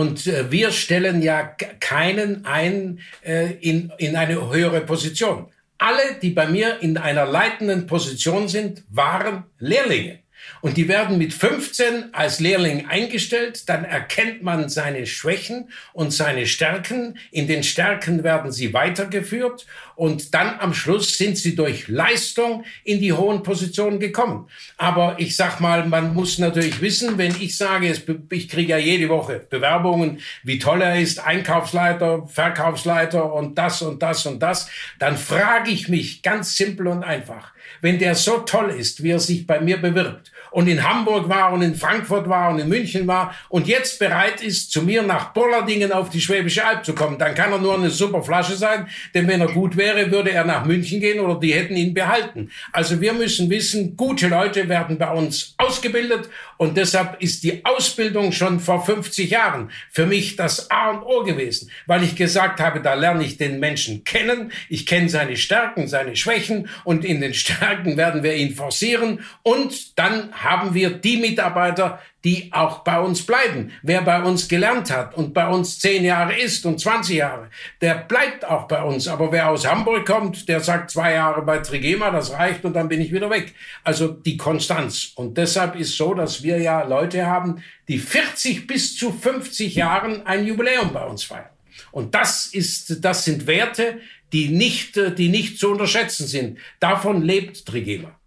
und 0.00 0.26
äh, 0.26 0.50
wir 0.50 0.72
stellen 0.72 1.20
ja 1.20 1.42
keinen 1.78 2.46
ein 2.46 3.00
äh, 3.22 3.52
in, 3.60 3.92
in 3.98 4.16
eine 4.16 4.50
höhere 4.50 4.80
Position. 4.80 5.46
Alle, 5.76 6.16
die 6.22 6.30
bei 6.30 6.46
mir 6.46 6.78
in 6.80 6.96
einer 6.96 7.26
leitenden 7.26 7.86
Position 7.86 8.48
sind, 8.48 8.82
waren 8.88 9.44
Lehrlinge. 9.58 10.20
Und 10.60 10.76
die 10.76 10.88
werden 10.88 11.18
mit 11.18 11.32
15 11.32 12.12
als 12.12 12.40
Lehrling 12.40 12.86
eingestellt, 12.86 13.68
dann 13.68 13.84
erkennt 13.84 14.42
man 14.42 14.68
seine 14.68 15.06
Schwächen 15.06 15.70
und 15.92 16.12
seine 16.12 16.46
Stärken. 16.46 17.18
In 17.30 17.46
den 17.46 17.62
Stärken 17.62 18.24
werden 18.24 18.52
sie 18.52 18.72
weitergeführt 18.74 19.66
und 20.00 20.34
dann 20.34 20.58
am 20.60 20.72
Schluss 20.72 21.18
sind 21.18 21.36
sie 21.36 21.54
durch 21.54 21.88
Leistung 21.88 22.64
in 22.84 23.00
die 23.00 23.12
hohen 23.12 23.42
Positionen 23.42 24.00
gekommen. 24.00 24.48
Aber 24.78 25.16
ich 25.18 25.36
sag 25.36 25.60
mal, 25.60 25.86
man 25.86 26.14
muss 26.14 26.38
natürlich 26.38 26.80
wissen, 26.80 27.18
wenn 27.18 27.34
ich 27.38 27.56
sage, 27.56 27.94
ich 28.30 28.48
kriege 28.48 28.70
ja 28.70 28.78
jede 28.78 29.08
Woche 29.10 29.46
Bewerbungen, 29.50 30.20
wie 30.42 30.58
toll 30.58 30.80
er 30.80 30.98
ist, 30.98 31.20
Einkaufsleiter, 31.20 32.26
Verkaufsleiter 32.26 33.32
und 33.32 33.58
das 33.58 33.82
und 33.82 34.02
das 34.02 34.24
und 34.24 34.40
das, 34.40 34.70
dann 34.98 35.18
frage 35.18 35.70
ich 35.70 35.88
mich 35.88 36.22
ganz 36.22 36.56
simpel 36.56 36.86
und 36.86 37.04
einfach, 37.04 37.52
wenn 37.80 37.98
der 37.98 38.14
so 38.14 38.38
toll 38.38 38.70
ist, 38.70 39.02
wie 39.02 39.10
er 39.10 39.20
sich 39.20 39.46
bei 39.46 39.60
mir 39.60 39.76
bewirbt 39.76 40.30
und 40.50 40.68
in 40.68 40.86
Hamburg 40.86 41.28
war 41.28 41.52
und 41.52 41.62
in 41.62 41.74
Frankfurt 41.74 42.28
war 42.28 42.50
und 42.50 42.58
in 42.58 42.68
München 42.68 43.06
war 43.06 43.34
und 43.48 43.68
jetzt 43.68 43.98
bereit 43.98 44.42
ist, 44.42 44.72
zu 44.72 44.82
mir 44.82 45.02
nach 45.02 45.32
Bollardingen 45.32 45.92
auf 45.92 46.10
die 46.10 46.20
Schwäbische 46.20 46.64
Alb 46.64 46.84
zu 46.84 46.94
kommen, 46.94 47.18
dann 47.18 47.34
kann 47.34 47.52
er 47.52 47.58
nur 47.58 47.74
eine 47.74 47.90
super 47.90 48.22
Flasche 48.22 48.54
sein, 48.54 48.88
denn 49.14 49.28
wenn 49.28 49.40
er 49.40 49.48
gut 49.48 49.76
wäre, 49.76 50.10
würde 50.10 50.32
er 50.32 50.44
nach 50.44 50.64
München 50.64 51.00
gehen 51.00 51.20
oder 51.20 51.38
die 51.38 51.54
hätten 51.54 51.76
ihn 51.76 51.94
behalten. 51.94 52.50
Also 52.72 53.00
wir 53.00 53.12
müssen 53.12 53.48
wissen, 53.50 53.96
gute 53.96 54.28
Leute 54.28 54.68
werden 54.68 54.98
bei 54.98 55.10
uns 55.10 55.54
ausgebildet 55.58 56.28
und 56.60 56.76
deshalb 56.76 57.22
ist 57.22 57.42
die 57.42 57.64
Ausbildung 57.64 58.32
schon 58.32 58.60
vor 58.60 58.84
50 58.84 59.30
Jahren 59.30 59.70
für 59.90 60.04
mich 60.04 60.36
das 60.36 60.70
A 60.70 60.90
und 60.90 61.02
O 61.04 61.22
gewesen, 61.22 61.70
weil 61.86 62.02
ich 62.02 62.16
gesagt 62.16 62.60
habe, 62.60 62.82
da 62.82 62.92
lerne 62.92 63.24
ich 63.24 63.38
den 63.38 63.60
Menschen 63.60 64.04
kennen, 64.04 64.52
ich 64.68 64.84
kenne 64.84 65.08
seine 65.08 65.38
Stärken, 65.38 65.88
seine 65.88 66.16
Schwächen 66.16 66.68
und 66.84 67.02
in 67.06 67.22
den 67.22 67.32
Stärken 67.42 67.96
werden 67.96 68.22
wir 68.22 68.34
ihn 68.34 68.54
forcieren 68.54 69.24
und 69.42 69.98
dann 69.98 70.34
haben 70.34 70.74
wir 70.74 70.90
die 70.90 71.16
Mitarbeiter, 71.16 71.98
die 72.24 72.50
auch 72.52 72.80
bei 72.80 73.00
uns 73.00 73.24
bleiben. 73.24 73.72
Wer 73.82 74.02
bei 74.02 74.22
uns 74.22 74.48
gelernt 74.48 74.90
hat 74.90 75.14
und 75.14 75.32
bei 75.32 75.48
uns 75.48 75.78
zehn 75.78 76.04
Jahre 76.04 76.38
ist 76.38 76.66
und 76.66 76.78
20 76.78 77.16
Jahre, 77.16 77.48
der 77.80 77.94
bleibt 77.94 78.44
auch 78.44 78.68
bei 78.68 78.82
uns. 78.82 79.08
Aber 79.08 79.32
wer 79.32 79.48
aus 79.48 79.66
Hamburg 79.66 80.06
kommt, 80.06 80.48
der 80.48 80.60
sagt 80.60 80.90
zwei 80.90 81.14
Jahre 81.14 81.42
bei 81.42 81.58
Trigema, 81.58 82.10
das 82.10 82.32
reicht 82.32 82.64
und 82.64 82.74
dann 82.74 82.88
bin 82.88 83.00
ich 83.00 83.12
wieder 83.12 83.30
weg. 83.30 83.54
Also 83.84 84.08
die 84.08 84.36
Konstanz. 84.36 85.12
Und 85.14 85.38
deshalb 85.38 85.76
ist 85.76 85.96
so, 85.96 86.14
dass 86.14 86.42
wir 86.42 86.49
ja 86.58 86.82
Leute 86.84 87.26
haben, 87.26 87.62
die 87.88 87.98
40 87.98 88.66
bis 88.66 88.96
zu 88.96 89.12
50 89.12 89.74
Jahren 89.74 90.26
ein 90.26 90.46
Jubiläum 90.46 90.92
bei 90.92 91.04
uns 91.04 91.24
feiern. 91.24 91.50
Und 91.92 92.14
das 92.14 92.46
ist, 92.46 93.04
das 93.04 93.24
sind 93.24 93.46
Werte, 93.46 94.00
die 94.32 94.48
nicht, 94.48 94.96
die 95.18 95.28
nicht 95.28 95.58
zu 95.58 95.70
unterschätzen 95.70 96.26
sind. 96.26 96.58
Davon 96.78 97.22
lebt 97.22 97.66
Trigema. 97.66 98.18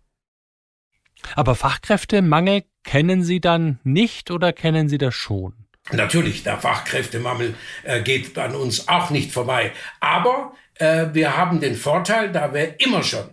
Aber 1.36 1.56
Fachkräftemangel 1.56 2.63
kennen 2.84 3.24
Sie 3.24 3.39
dann 3.39 3.80
nicht 3.84 4.32
oder 4.32 4.51
kennen 4.51 4.89
Sie 4.89 4.98
das 4.98 5.15
schon? 5.15 5.53
Natürlich, 5.92 6.44
der 6.44 6.60
Fachkräftemangel 6.60 7.56
äh, 7.84 8.01
geht 8.01 8.38
an 8.38 8.56
uns 8.56 8.88
auch 8.88 9.10
nicht 9.10 9.32
vorbei. 9.32 9.72
Aber 10.00 10.53
äh, 10.75 11.08
wir 11.13 11.36
haben 11.38 11.60
den 11.60 11.75
Vorteil, 11.75 12.32
da 12.32 12.53
wir 12.53 12.80
immer 12.80 13.03
schon 13.03 13.30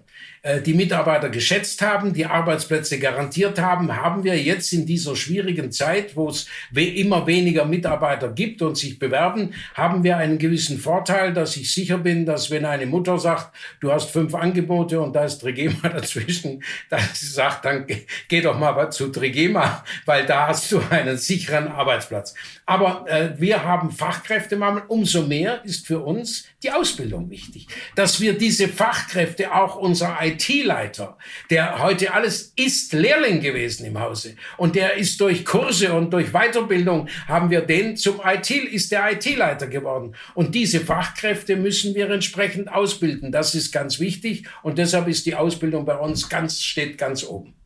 die 0.64 0.74
Mitarbeiter 0.74 1.28
geschätzt 1.28 1.82
haben, 1.82 2.12
die 2.12 2.24
Arbeitsplätze 2.24 2.98
garantiert 2.98 3.60
haben, 3.60 3.94
haben 3.94 4.24
wir 4.24 4.38
jetzt 4.38 4.72
in 4.72 4.86
dieser 4.86 5.14
schwierigen 5.14 5.70
Zeit, 5.70 6.16
wo 6.16 6.28
es 6.28 6.46
immer 6.74 7.26
weniger 7.26 7.64
Mitarbeiter 7.64 8.30
gibt 8.30 8.62
und 8.62 8.76
sich 8.76 8.98
bewerben, 8.98 9.52
haben 9.74 10.02
wir 10.02 10.16
einen 10.16 10.38
gewissen 10.38 10.78
Vorteil, 10.78 11.34
dass 11.34 11.56
ich 11.56 11.72
sicher 11.72 11.98
bin, 11.98 12.24
dass 12.24 12.50
wenn 12.50 12.64
eine 12.64 12.86
Mutter 12.86 13.18
sagt, 13.18 13.54
du 13.80 13.92
hast 13.92 14.10
fünf 14.10 14.34
Angebote 14.34 15.00
und 15.00 15.14
da 15.14 15.24
ist 15.24 15.40
Trigema 15.40 15.88
dazwischen, 15.88 16.62
dass 16.88 17.20
sie 17.20 17.26
sagt, 17.26 17.64
dann 17.64 17.86
geh 18.28 18.40
doch 18.40 18.58
mal 18.58 18.90
zu 18.90 19.08
Trigema, 19.08 19.84
weil 20.06 20.24
da 20.26 20.48
hast 20.48 20.72
du 20.72 20.80
einen 20.90 21.16
sicheren 21.16 21.68
Arbeitsplatz. 21.68 22.34
Aber 22.66 23.04
äh, 23.08 23.30
wir 23.38 23.64
haben 23.64 23.90
Fachkräftemangel. 23.90 24.84
Umso 24.88 25.22
mehr 25.22 25.64
ist 25.64 25.86
für 25.86 26.00
uns 26.00 26.44
die 26.62 26.70
Ausbildung 26.70 27.30
wichtig, 27.30 27.66
dass 27.94 28.20
wir 28.20 28.36
diese 28.36 28.68
Fachkräfte, 28.68 29.54
auch 29.54 29.76
unser 29.76 30.18
IT-Leiter, 30.20 31.16
der 31.48 31.78
heute 31.78 32.12
alles 32.12 32.52
ist 32.56 32.92
Lehrling 32.92 33.40
gewesen 33.40 33.86
im 33.86 33.98
Hause 33.98 34.36
und 34.56 34.74
der 34.74 34.96
ist 34.96 35.20
durch 35.20 35.44
Kurse 35.44 35.94
und 35.94 36.12
durch 36.12 36.32
Weiterbildung 36.32 37.08
haben 37.26 37.50
wir 37.50 37.62
den 37.62 37.96
zum 37.96 38.20
IT, 38.24 38.50
ist 38.50 38.92
der 38.92 39.12
IT-Leiter 39.12 39.68
geworden. 39.68 40.14
Und 40.34 40.54
diese 40.54 40.80
Fachkräfte 40.80 41.56
müssen 41.56 41.94
wir 41.94 42.10
entsprechend 42.10 42.70
ausbilden. 42.70 43.32
Das 43.32 43.54
ist 43.54 43.72
ganz 43.72 43.98
wichtig 44.00 44.46
und 44.62 44.78
deshalb 44.78 45.08
ist 45.08 45.26
die 45.26 45.34
Ausbildung 45.34 45.84
bei 45.84 45.96
uns 45.96 46.28
ganz, 46.28 46.60
steht 46.60 46.98
ganz 46.98 47.24
oben. 47.24 47.59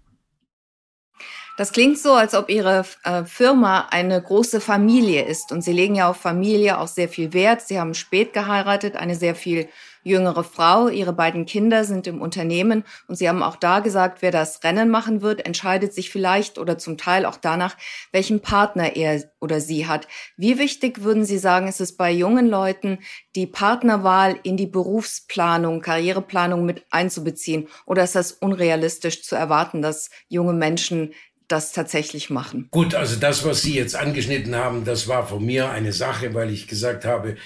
Das 1.56 1.70
klingt 1.70 1.98
so, 1.98 2.14
als 2.14 2.34
ob 2.34 2.50
Ihre 2.50 2.84
äh, 3.04 3.24
Firma 3.24 3.86
eine 3.90 4.20
große 4.20 4.60
Familie 4.60 5.24
ist. 5.24 5.52
Und 5.52 5.62
Sie 5.62 5.72
legen 5.72 5.94
ja 5.94 6.10
auf 6.10 6.16
Familie 6.16 6.78
auch 6.78 6.88
sehr 6.88 7.08
viel 7.08 7.32
Wert. 7.32 7.62
Sie 7.62 7.78
haben 7.78 7.94
spät 7.94 8.32
geheiratet, 8.32 8.96
eine 8.96 9.14
sehr 9.14 9.36
viel 9.36 9.68
jüngere 10.02 10.42
Frau. 10.42 10.88
Ihre 10.88 11.12
beiden 11.12 11.46
Kinder 11.46 11.84
sind 11.84 12.08
im 12.08 12.20
Unternehmen. 12.20 12.82
Und 13.06 13.14
Sie 13.14 13.28
haben 13.28 13.42
auch 13.42 13.54
da 13.54 13.78
gesagt, 13.78 14.20
wer 14.20 14.32
das 14.32 14.64
Rennen 14.64 14.90
machen 14.90 15.22
wird, 15.22 15.46
entscheidet 15.46 15.94
sich 15.94 16.10
vielleicht 16.10 16.58
oder 16.58 16.76
zum 16.76 16.98
Teil 16.98 17.24
auch 17.24 17.36
danach, 17.36 17.76
welchen 18.10 18.40
Partner 18.40 18.96
er 18.96 19.22
oder 19.40 19.60
sie 19.60 19.86
hat. 19.86 20.08
Wie 20.36 20.58
wichtig 20.58 21.02
würden 21.02 21.24
Sie 21.24 21.38
sagen, 21.38 21.68
ist 21.68 21.80
es 21.80 21.96
bei 21.96 22.10
jungen 22.10 22.48
Leuten, 22.48 22.98
die 23.36 23.46
Partnerwahl 23.46 24.36
in 24.42 24.56
die 24.56 24.66
Berufsplanung, 24.66 25.80
Karriereplanung 25.80 26.66
mit 26.66 26.84
einzubeziehen? 26.90 27.68
Oder 27.86 28.02
ist 28.02 28.14
das 28.14 28.32
unrealistisch 28.32 29.22
zu 29.22 29.36
erwarten, 29.36 29.82
dass 29.82 30.10
junge 30.28 30.52
Menschen 30.52 31.12
das 31.48 31.72
tatsächlich 31.72 32.30
machen. 32.30 32.68
Gut, 32.70 32.94
also 32.94 33.16
das, 33.16 33.44
was 33.44 33.62
Sie 33.62 33.74
jetzt 33.74 33.96
angeschnitten 33.96 34.54
haben, 34.54 34.84
das 34.84 35.08
war 35.08 35.26
von 35.26 35.44
mir 35.44 35.70
eine 35.70 35.92
Sache, 35.92 36.34
weil 36.34 36.50
ich 36.50 36.66
gesagt 36.66 37.04
habe, 37.04 37.36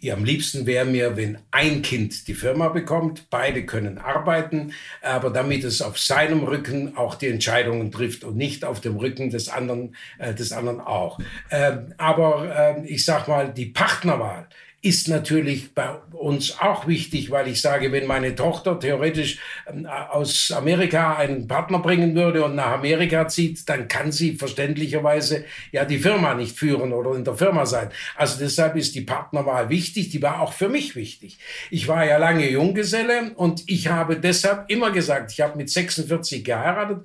ja, 0.00 0.14
am 0.14 0.24
liebsten 0.24 0.66
wäre 0.66 0.84
mir, 0.84 1.16
wenn 1.16 1.38
ein 1.50 1.82
Kind 1.82 2.28
die 2.28 2.34
Firma 2.34 2.68
bekommt, 2.68 3.30
beide 3.30 3.66
können 3.66 3.98
arbeiten, 3.98 4.72
aber 5.02 5.30
damit 5.30 5.64
es 5.64 5.82
auf 5.82 5.98
seinem 5.98 6.44
Rücken 6.44 6.96
auch 6.96 7.16
die 7.16 7.26
Entscheidungen 7.26 7.90
trifft 7.90 8.22
und 8.22 8.36
nicht 8.36 8.64
auf 8.64 8.80
dem 8.80 8.96
Rücken 8.96 9.30
des 9.30 9.48
anderen, 9.48 9.96
äh, 10.18 10.34
des 10.34 10.52
anderen 10.52 10.80
auch. 10.80 11.18
Ähm, 11.50 11.94
aber 11.98 12.76
äh, 12.78 12.86
ich 12.86 13.04
sag 13.04 13.26
mal, 13.26 13.52
die 13.52 13.66
Partnerwahl 13.66 14.48
ist 14.88 15.06
natürlich 15.06 15.74
bei 15.74 15.90
uns 16.12 16.58
auch 16.60 16.86
wichtig, 16.86 17.30
weil 17.30 17.46
ich 17.48 17.60
sage, 17.60 17.92
wenn 17.92 18.06
meine 18.06 18.34
Tochter 18.34 18.80
theoretisch 18.80 19.38
ähm, 19.66 19.84
aus 19.84 20.50
Amerika 20.50 21.16
einen 21.16 21.46
Partner 21.46 21.80
bringen 21.80 22.14
würde 22.14 22.42
und 22.42 22.54
nach 22.54 22.72
Amerika 22.72 23.28
zieht, 23.28 23.68
dann 23.68 23.86
kann 23.86 24.12
sie 24.12 24.36
verständlicherweise 24.36 25.44
ja 25.72 25.84
die 25.84 25.98
Firma 25.98 26.32
nicht 26.32 26.56
führen 26.56 26.94
oder 26.94 27.14
in 27.14 27.24
der 27.24 27.34
Firma 27.34 27.66
sein. 27.66 27.90
Also 28.16 28.38
deshalb 28.38 28.76
ist 28.76 28.94
die 28.94 29.02
Partnerwahl 29.02 29.68
wichtig, 29.68 30.08
die 30.08 30.22
war 30.22 30.40
auch 30.40 30.54
für 30.54 30.70
mich 30.70 30.96
wichtig. 30.96 31.38
Ich 31.70 31.86
war 31.86 32.06
ja 32.06 32.16
lange 32.16 32.48
Junggeselle 32.50 33.32
und 33.34 33.64
ich 33.66 33.88
habe 33.88 34.16
deshalb 34.16 34.70
immer 34.70 34.90
gesagt, 34.90 35.32
ich 35.32 35.42
habe 35.42 35.58
mit 35.58 35.68
46 35.68 36.42
geheiratet, 36.42 37.00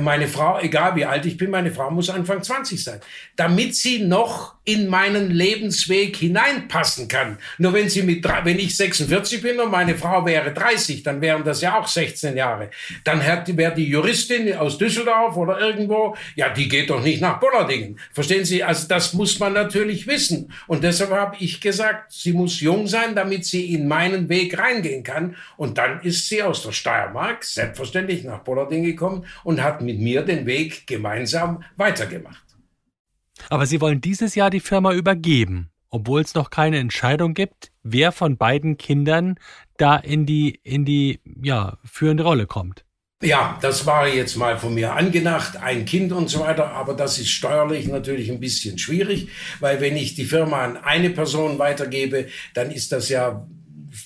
meine 0.00 0.28
Frau, 0.28 0.58
egal 0.58 0.96
wie 0.96 1.04
alt 1.04 1.24
ich 1.24 1.36
bin, 1.36 1.50
meine 1.50 1.72
Frau 1.72 1.90
muss 1.90 2.10
Anfang 2.10 2.42
20 2.42 2.82
sein, 2.82 3.00
damit 3.36 3.74
sie 3.74 4.00
noch 4.00 4.54
in 4.64 4.88
meinen 4.88 5.30
Lebensweg 5.30 6.16
hineinpassen 6.16 7.08
kann. 7.08 7.21
Nur 7.58 7.72
wenn 7.72 7.88
sie 7.88 8.02
mit, 8.02 8.24
wenn 8.24 8.58
ich 8.58 8.76
46 8.76 9.42
bin 9.42 9.60
und 9.60 9.70
meine 9.70 9.96
Frau 9.96 10.24
wäre 10.24 10.52
30, 10.52 11.02
dann 11.02 11.20
wären 11.20 11.44
das 11.44 11.60
ja 11.60 11.78
auch 11.78 11.86
16 11.86 12.36
Jahre. 12.36 12.70
Dann 13.04 13.20
wäre 13.20 13.74
die 13.74 13.88
Juristin 13.88 14.54
aus 14.56 14.78
Düsseldorf 14.78 15.36
oder 15.36 15.60
irgendwo, 15.60 16.16
ja, 16.34 16.48
die 16.48 16.68
geht 16.68 16.90
doch 16.90 17.02
nicht 17.02 17.20
nach 17.20 17.40
Bollardingen. 17.40 17.98
Verstehen 18.12 18.44
Sie? 18.44 18.62
Also 18.62 18.88
das 18.88 19.12
muss 19.12 19.38
man 19.38 19.52
natürlich 19.52 20.06
wissen. 20.06 20.52
Und 20.66 20.84
deshalb 20.84 21.10
habe 21.10 21.36
ich 21.38 21.60
gesagt, 21.60 22.12
sie 22.12 22.32
muss 22.32 22.60
jung 22.60 22.86
sein, 22.86 23.14
damit 23.14 23.44
sie 23.44 23.72
in 23.72 23.88
meinen 23.88 24.28
Weg 24.28 24.58
reingehen 24.58 25.02
kann. 25.02 25.36
Und 25.56 25.78
dann 25.78 26.00
ist 26.02 26.28
sie 26.28 26.42
aus 26.42 26.62
der 26.62 26.72
Steiermark 26.72 27.44
selbstverständlich 27.44 28.24
nach 28.24 28.40
Bollardingen 28.40 28.86
gekommen 28.86 29.26
und 29.44 29.62
hat 29.62 29.82
mit 29.82 29.98
mir 29.98 30.22
den 30.22 30.46
Weg 30.46 30.86
gemeinsam 30.86 31.62
weitergemacht. 31.76 32.42
Aber 33.48 33.66
Sie 33.66 33.80
wollen 33.80 34.00
dieses 34.00 34.34
Jahr 34.34 34.50
die 34.50 34.60
Firma 34.60 34.92
übergeben, 34.92 35.71
obwohl 35.92 36.22
es 36.22 36.34
noch 36.34 36.50
keine 36.50 36.78
Entscheidung 36.78 37.34
gibt, 37.34 37.70
wer 37.84 38.10
von 38.10 38.36
beiden 38.36 38.78
Kindern 38.78 39.36
da 39.76 39.96
in 39.96 40.26
die, 40.26 40.58
in 40.64 40.84
die 40.84 41.20
ja, 41.42 41.78
führende 41.84 42.24
Rolle 42.24 42.46
kommt. 42.46 42.84
Ja, 43.22 43.56
das 43.62 43.86
war 43.86 44.08
jetzt 44.08 44.34
mal 44.34 44.58
von 44.58 44.74
mir 44.74 44.94
angedacht, 44.94 45.56
ein 45.58 45.84
Kind 45.84 46.10
und 46.10 46.28
so 46.28 46.40
weiter, 46.40 46.72
aber 46.72 46.94
das 46.94 47.20
ist 47.20 47.28
steuerlich 47.28 47.86
natürlich 47.86 48.28
ein 48.32 48.40
bisschen 48.40 48.78
schwierig, 48.78 49.28
weil 49.60 49.80
wenn 49.80 49.96
ich 49.96 50.16
die 50.16 50.24
Firma 50.24 50.64
an 50.64 50.76
eine 50.76 51.10
Person 51.10 51.60
weitergebe, 51.60 52.26
dann 52.54 52.72
ist 52.72 52.90
das 52.90 53.08
ja 53.10 53.46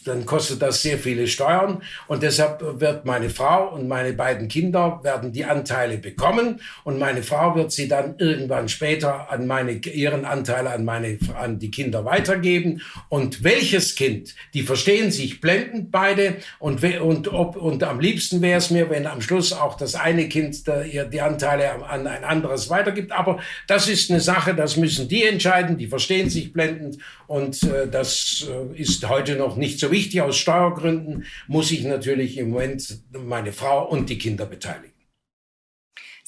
dann 0.05 0.27
kostet 0.27 0.63
das 0.63 0.83
sehr 0.83 0.99
viele 0.99 1.27
Steuern. 1.27 1.83
Und 2.09 2.23
deshalb 2.23 2.81
wird 2.81 3.05
meine 3.05 3.31
Frau 3.31 3.75
und 3.75 3.89
meine 3.89 4.13
beiden 4.13 4.49
Kinder 4.49 5.01
werden 5.03 5.33
die 5.33 5.45
Anteile 5.45 5.99
bekommen. 5.99 6.61
Und 6.85 6.99
meine 6.99 7.23
Frau 7.23 7.55
wird 7.55 7.73
sie 7.73 7.89
dann 7.89 8.17
irgendwann 8.19 8.69
später 8.69 9.31
an 9.31 9.47
meine 9.47 9.73
ihren 9.73 10.25
Anteil 10.25 10.67
an 10.67 10.85
meine 10.85 11.19
an 11.39 11.59
die 11.59 11.71
Kinder 11.71 12.05
weitergeben. 12.05 12.83
Und 13.09 13.45
welches 13.45 13.95
Kind 13.95 14.35
die 14.55 14.63
verstehen 14.63 15.11
sich 15.11 15.41
blendend 15.41 15.91
beide. 15.91 16.37
Und 16.59 16.83
und 16.83 17.33
ob 17.33 17.57
und 17.57 17.83
am 17.83 18.01
liebsten 18.01 18.43
wäre 18.43 18.59
es 18.59 18.71
mir 18.71 18.91
wenn 18.91 19.07
am 19.07 19.21
Schluss 19.21 19.53
auch 19.53 19.77
das 19.77 19.95
eine 19.95 20.29
Kind 20.29 20.67
der, 20.67 21.05
die 21.05 21.21
Anteile 21.21 21.87
an 21.87 22.07
ein 22.07 22.25
anderes 22.25 22.69
weitergibt. 22.69 23.13
Aber 23.13 23.39
das 23.67 23.89
ist 23.89 24.11
eine 24.11 24.21
Sache 24.21 24.55
das 24.55 24.77
müssen 24.77 25.09
die 25.09 25.25
entscheiden. 25.25 25.79
Die 25.79 25.87
verstehen 25.87 26.29
sich 26.31 26.53
blendend. 26.53 26.99
Und 27.27 27.63
äh, 27.65 27.89
das 27.89 28.47
äh, 28.49 28.81
ist 28.81 29.09
heute 29.09 29.37
noch 29.37 29.57
nicht 29.57 29.76
so 29.79 29.91
wichtig. 29.91 30.21
Aus 30.21 30.37
Steuergründen 30.37 31.25
muss 31.47 31.71
ich 31.71 31.85
natürlich 31.85 32.39
im 32.39 32.51
Moment 32.51 33.01
meine 33.13 33.53
Frau 33.53 33.89
und 33.89 34.09
die 34.11 34.19
Kinder 34.19 34.47
beteiligen. 34.47 34.96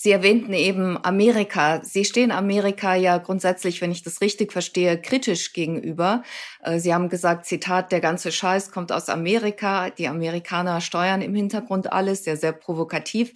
Sie 0.01 0.13
erwähnten 0.13 0.53
eben 0.53 0.97
Amerika. 1.05 1.81
Sie 1.83 2.05
stehen 2.05 2.31
Amerika 2.31 2.95
ja 2.95 3.19
grundsätzlich, 3.19 3.81
wenn 3.81 3.91
ich 3.91 4.05
das 4.05 4.21
richtig 4.21 4.53
verstehe, 4.53 5.03
kritisch 5.03 5.53
gegenüber. 5.53 6.23
Äh, 6.63 6.79
Sie 6.79 6.95
haben 6.95 7.09
gesagt, 7.09 7.47
Zitat, 7.47 7.91
der 7.91 7.99
ganze 7.99 8.31
Scheiß 8.31 8.71
kommt 8.71 8.93
aus 8.93 9.09
Amerika. 9.09 9.91
Die 9.91 10.07
Amerikaner 10.07 10.81
steuern 10.81 11.21
im 11.21 11.35
Hintergrund 11.35 11.93
alles, 11.93 12.23
sehr, 12.23 12.37
sehr 12.37 12.53
provokativ. 12.53 13.33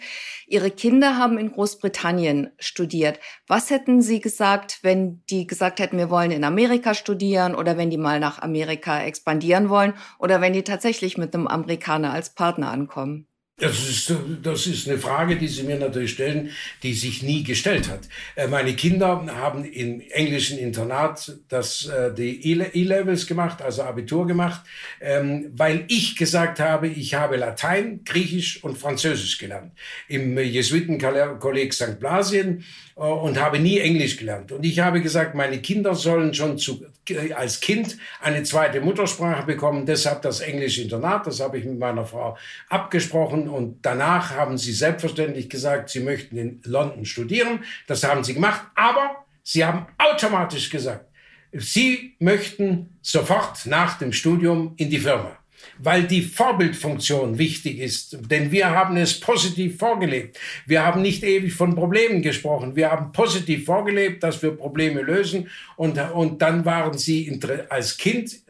Ihre 0.46 0.70
Kinder 0.70 1.16
haben 1.16 1.36
in 1.36 1.50
Großbritannien 1.50 2.52
studiert. 2.60 3.18
Was 3.48 3.70
hätten 3.70 4.00
Sie 4.00 4.20
gesagt, 4.20 4.78
wenn 4.82 5.24
die 5.30 5.48
gesagt 5.48 5.80
hätten, 5.80 5.98
wir 5.98 6.10
wollen 6.10 6.30
in 6.30 6.44
Amerika 6.44 6.94
studieren 6.94 7.56
oder 7.56 7.76
wenn 7.76 7.90
die 7.90 7.98
mal 7.98 8.20
nach 8.20 8.40
Amerika 8.40 9.02
expandieren 9.02 9.68
wollen 9.68 9.94
oder 10.20 10.40
wenn 10.40 10.52
die 10.52 10.62
tatsächlich 10.62 11.18
mit 11.18 11.34
einem 11.34 11.48
Amerikaner 11.48 12.12
als 12.12 12.36
Partner 12.36 12.70
ankommen? 12.70 13.26
Das 13.62 13.88
ist, 13.88 14.12
das 14.42 14.66
ist 14.66 14.88
eine 14.88 14.98
Frage, 14.98 15.36
die 15.36 15.46
Sie 15.46 15.62
mir 15.62 15.78
natürlich 15.78 16.10
stellen, 16.10 16.50
die 16.82 16.94
sich 16.94 17.22
nie 17.22 17.44
gestellt 17.44 17.88
hat. 17.88 18.00
Äh, 18.34 18.48
meine 18.48 18.74
Kinder 18.74 19.24
haben 19.36 19.64
im 19.64 20.00
englischen 20.10 20.58
Internat 20.58 21.38
das, 21.48 21.86
äh, 21.86 22.12
die 22.12 22.50
E-Levels 22.50 23.28
gemacht, 23.28 23.62
also 23.62 23.84
Abitur 23.84 24.26
gemacht, 24.26 24.62
ähm, 25.00 25.52
weil 25.54 25.84
ich 25.86 26.16
gesagt 26.16 26.58
habe, 26.58 26.88
ich 26.88 27.14
habe 27.14 27.36
Latein, 27.36 28.00
Griechisch 28.04 28.64
und 28.64 28.78
Französisch 28.78 29.38
gelernt. 29.38 29.70
Im 30.08 30.36
Jesuitenkolleg 30.36 31.72
St. 31.72 32.00
Blasien 32.00 32.64
und 32.94 33.40
habe 33.40 33.58
nie 33.58 33.78
Englisch 33.78 34.16
gelernt. 34.16 34.52
Und 34.52 34.64
ich 34.64 34.78
habe 34.80 35.00
gesagt, 35.00 35.34
meine 35.34 35.58
Kinder 35.60 35.94
sollen 35.94 36.34
schon 36.34 36.58
zu, 36.58 36.84
äh, 37.08 37.32
als 37.32 37.60
Kind 37.60 37.96
eine 38.20 38.42
zweite 38.42 38.80
Muttersprache 38.80 39.46
bekommen. 39.46 39.86
Deshalb 39.86 40.22
das 40.22 40.40
englische 40.40 40.82
Internat, 40.82 41.26
das 41.26 41.40
habe 41.40 41.58
ich 41.58 41.64
mit 41.64 41.78
meiner 41.78 42.04
Frau 42.04 42.36
abgesprochen. 42.68 43.48
Und 43.48 43.78
danach 43.82 44.34
haben 44.36 44.58
sie 44.58 44.72
selbstverständlich 44.72 45.48
gesagt, 45.48 45.90
sie 45.90 46.00
möchten 46.00 46.36
in 46.36 46.60
London 46.64 47.04
studieren. 47.04 47.64
Das 47.86 48.04
haben 48.04 48.24
sie 48.24 48.34
gemacht. 48.34 48.62
Aber 48.74 49.24
sie 49.42 49.64
haben 49.64 49.86
automatisch 49.98 50.68
gesagt, 50.68 51.06
sie 51.52 52.14
möchten 52.18 52.98
sofort 53.00 53.66
nach 53.66 53.98
dem 53.98 54.12
Studium 54.12 54.74
in 54.76 54.90
die 54.90 54.98
Firma 54.98 55.38
weil 55.84 56.04
die 56.04 56.22
Vorbildfunktion 56.22 57.38
wichtig 57.38 57.78
ist. 57.78 58.18
Denn 58.30 58.52
wir 58.52 58.70
haben 58.70 58.96
es 58.96 59.18
positiv 59.18 59.78
vorgelebt. 59.78 60.38
Wir 60.66 60.84
haben 60.86 61.02
nicht 61.02 61.24
ewig 61.24 61.52
von 61.54 61.74
Problemen 61.74 62.22
gesprochen. 62.22 62.76
Wir 62.76 62.90
haben 62.90 63.12
positiv 63.12 63.64
vorgelebt, 63.64 64.22
dass 64.22 64.42
wir 64.42 64.52
Probleme 64.52 65.02
lösen. 65.02 65.48
Und, 65.76 65.98
und 66.14 66.40
dann 66.40 66.64
waren 66.64 66.96
sie 66.96 67.40
als 67.68 67.96
Kind, 67.96 68.42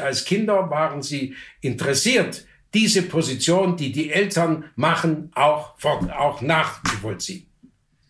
als 0.00 0.24
Kinder 0.24 0.70
waren 0.70 1.02
sie 1.02 1.34
interessiert, 1.60 2.44
diese 2.72 3.02
Position, 3.02 3.76
die 3.76 3.90
die 3.90 4.10
Eltern 4.12 4.64
machen, 4.76 5.32
auch, 5.34 5.74
auch 5.84 6.42
nachzuvollziehen. 6.42 7.47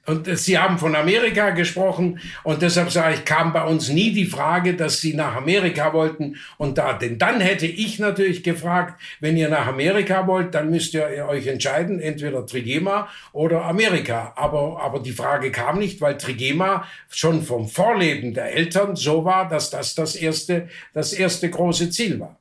Und 0.08 0.26
Sie 0.38 0.58
haben 0.58 0.78
von 0.78 0.96
Amerika 0.96 1.50
gesprochen 1.50 2.18
und 2.42 2.62
deshalb 2.62 2.90
sage 2.90 3.16
ich, 3.16 3.24
kam 3.26 3.52
bei 3.52 3.62
uns 3.62 3.90
nie 3.90 4.10
die 4.14 4.24
Frage, 4.24 4.72
dass 4.72 5.02
Sie 5.02 5.12
nach 5.12 5.36
Amerika 5.36 5.92
wollten 5.92 6.36
und 6.56 6.78
da, 6.78 6.94
denn 6.94 7.18
dann 7.18 7.42
hätte 7.42 7.66
ich 7.66 7.98
natürlich 7.98 8.42
gefragt, 8.42 8.98
wenn 9.20 9.36
ihr 9.36 9.50
nach 9.50 9.66
Amerika 9.66 10.26
wollt, 10.26 10.54
dann 10.54 10.70
müsst 10.70 10.94
ihr 10.94 11.26
euch 11.28 11.46
entscheiden, 11.46 12.00
entweder 12.00 12.46
Trigema 12.46 13.08
oder 13.32 13.66
Amerika. 13.66 14.32
Aber, 14.34 14.80
aber 14.80 15.00
die 15.00 15.12
Frage 15.12 15.50
kam 15.50 15.78
nicht, 15.78 16.00
weil 16.00 16.16
Trigema 16.16 16.86
schon 17.10 17.42
vom 17.42 17.68
Vorleben 17.68 18.32
der 18.32 18.54
Eltern 18.54 18.96
so 18.96 19.26
war, 19.26 19.46
dass 19.46 19.68
das 19.68 19.94
das 19.94 20.16
erste, 20.16 20.70
das 20.94 21.12
erste 21.12 21.50
große 21.50 21.90
Ziel 21.90 22.18
war. 22.18 22.38